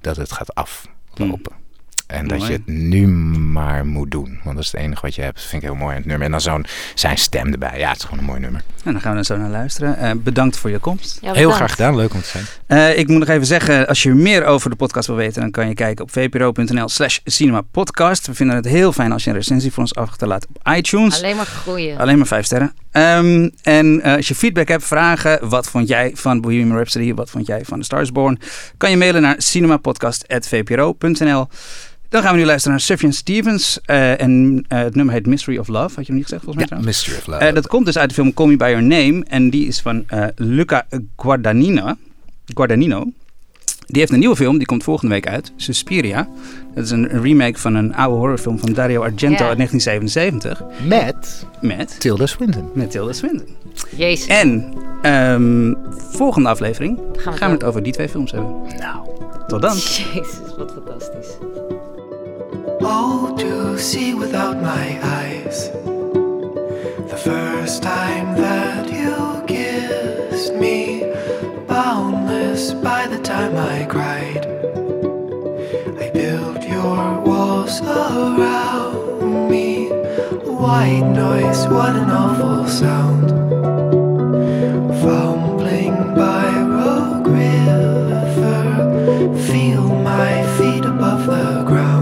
dat 0.00 0.16
het 0.16 0.32
gaat 0.32 0.54
aflopen. 0.54 1.63
En 2.06 2.28
dat 2.28 2.46
je 2.46 2.52
het 2.52 2.66
nu 2.66 3.06
maar 3.06 3.86
moet 3.86 4.10
doen. 4.10 4.40
Want 4.42 4.56
dat 4.56 4.64
is 4.64 4.72
het 4.72 4.80
enige 4.80 5.00
wat 5.00 5.14
je 5.14 5.22
hebt. 5.22 5.34
Dat 5.34 5.44
vind 5.44 5.62
ik 5.62 5.68
heel 5.68 5.78
mooi 5.78 5.96
het 5.96 6.04
nummer. 6.04 6.24
En 6.24 6.30
dan 6.30 6.40
zo'n 6.40 6.66
zijn 6.94 7.18
stem 7.18 7.52
erbij. 7.52 7.78
Ja, 7.78 7.88
het 7.88 7.96
is 7.96 8.04
gewoon 8.04 8.18
een 8.18 8.24
mooi 8.24 8.40
nummer. 8.40 8.62
En 8.84 8.92
dan 8.92 9.00
gaan 9.00 9.12
we 9.12 9.18
er 9.18 9.24
zo 9.24 9.36
naar 9.36 9.50
luisteren. 9.50 9.98
Eh, 9.98 10.10
bedankt 10.16 10.56
voor 10.56 10.70
je 10.70 10.78
komst. 10.78 11.18
Ja, 11.20 11.32
heel 11.32 11.50
graag 11.50 11.70
gedaan. 11.70 11.96
Leuk 11.96 12.14
om 12.14 12.20
te 12.20 12.26
zijn. 12.26 12.44
Eh, 12.66 12.98
ik 12.98 13.08
moet 13.08 13.18
nog 13.18 13.28
even 13.28 13.46
zeggen, 13.46 13.86
als 13.86 14.02
je 14.02 14.14
meer 14.14 14.44
over 14.44 14.70
de 14.70 14.76
podcast 14.76 15.06
wil 15.06 15.16
weten, 15.16 15.40
dan 15.40 15.50
kan 15.50 15.68
je 15.68 15.74
kijken 15.74 16.04
op 16.04 16.10
vpro.nl 16.10 16.88
slash 16.88 17.18
cinemapodcast. 17.24 18.26
We 18.26 18.34
vinden 18.34 18.56
het 18.56 18.64
heel 18.64 18.92
fijn 18.92 19.12
als 19.12 19.24
je 19.24 19.30
een 19.30 19.36
recensie 19.36 19.72
voor 19.72 19.82
ons 19.82 19.94
achterlaat 19.94 20.46
op 20.46 20.68
iTunes. 20.76 21.16
Alleen 21.16 21.36
maar 21.36 21.46
groeien. 21.46 21.98
Alleen 21.98 22.16
maar 22.16 22.26
vijf 22.26 22.44
sterren. 22.44 22.72
Ehm, 22.90 23.48
en 23.62 24.00
eh, 24.00 24.16
als 24.16 24.28
je 24.28 24.34
feedback 24.34 24.68
hebt, 24.68 24.84
vragen, 24.84 25.48
wat 25.48 25.66
vond 25.66 25.88
jij 25.88 26.10
van 26.14 26.40
Bohemian 26.40 26.76
Rhapsody, 26.76 27.14
wat 27.14 27.30
vond 27.30 27.46
jij 27.46 27.64
van 27.64 27.78
The 27.78 27.84
Stars 27.84 28.12
Born, 28.12 28.38
kan 28.76 28.90
je 28.90 28.96
mailen 28.96 29.22
naar 29.22 29.34
cinemapodcast.vpro.nl. 29.38 31.48
Dan 32.14 32.22
gaan 32.22 32.32
we 32.32 32.38
nu 32.38 32.44
luisteren 32.44 32.76
naar 32.76 32.86
Sufjan 32.86 33.12
Stevens. 33.12 33.80
eh, 33.84 34.20
en 34.20 34.64
eh, 34.68 34.78
het 34.78 34.94
nummer 34.94 35.14
heet 35.14 35.26
Mystery 35.26 35.58
of 35.58 35.68
Love. 35.68 35.94
Had 35.94 35.96
je 35.96 36.04
hem 36.04 36.14
niet 36.14 36.22
gezegd 36.22 36.44
volgens 36.44 36.54
mij? 36.54 36.78
Ja, 36.78 36.82
trouwens? 36.82 36.96
Mystery 37.06 37.18
of 37.18 37.26
Love. 37.26 37.44
Eh, 37.44 37.54
dat 37.54 37.66
komt 37.66 37.86
dus 37.86 37.98
uit 37.98 38.08
de 38.08 38.14
film 38.14 38.34
Call 38.34 38.46
Me 38.46 38.56
By 38.56 38.64
Your 38.64 38.82
Name. 38.82 39.24
En 39.28 39.50
die 39.50 39.66
is 39.66 39.80
van 39.80 40.04
eh, 40.06 40.24
Luca 40.36 40.86
Guadagnino. 41.16 41.94
Guadagnino. 42.54 43.04
Die 43.86 44.00
heeft 44.00 44.12
een 44.12 44.18
nieuwe 44.18 44.36
film, 44.36 44.58
die 44.58 44.66
komt 44.66 44.82
volgende 44.82 45.14
week 45.14 45.26
uit. 45.28 45.52
Suspiria. 45.56 46.28
Dat 46.74 46.84
is 46.84 46.90
een 46.90 47.08
remake 47.08 47.58
van 47.58 47.74
een 47.74 47.94
oude 47.94 48.16
horrorfilm 48.16 48.58
van 48.58 48.72
Dario 48.72 49.02
Argento 49.02 49.44
uit 49.44 49.56
1977. 49.56 50.62
Met 50.88 51.46
Met, 51.60 52.00
Tilda 52.00 52.26
Swinton. 52.26 52.70
met 52.74 52.90
Tilda 52.90 53.12
Swinton. 53.12 53.48
Jezus. 53.96 54.26
En 54.26 54.72
ehm, 55.02 55.74
volgende 56.10 56.48
aflevering 56.48 56.98
Gaan 57.16 57.32
we 57.32 57.38
gaan 57.38 57.48
we 57.48 57.54
het 57.54 57.64
over 57.64 57.82
die 57.82 57.92
twee 57.92 58.08
films 58.08 58.32
hebben. 58.32 58.50
Nou. 58.78 59.08
Tot 59.46 59.62
dan. 59.62 59.76
Jezus, 59.76 60.38
wat. 60.56 60.83
Oh, 62.86 63.34
to 63.38 63.78
see 63.78 64.12
without 64.12 64.60
my 64.60 64.98
eyes. 65.02 65.70
The 67.10 67.16
first 67.16 67.82
time 67.82 68.36
that 68.36 68.92
you 68.92 69.42
kissed 69.46 70.54
me, 70.54 71.02
boundless 71.66 72.74
by 72.74 73.06
the 73.06 73.18
time 73.18 73.56
I 73.56 73.86
cried. 73.86 74.44
I 75.98 76.10
built 76.10 76.62
your 76.68 77.20
walls 77.22 77.80
around 77.80 79.48
me. 79.50 79.88
White 80.44 81.08
noise, 81.08 81.66
what 81.68 81.96
an 81.96 82.10
awful 82.10 82.68
sound. 82.68 83.30
Fumbling 85.00 85.96
by 86.14 86.48
Rogue 86.78 87.28
River, 87.28 88.66
feel 89.46 89.88
my 90.12 90.32
feet 90.58 90.84
above 90.84 91.26
the 91.26 91.64
ground. 91.66 91.93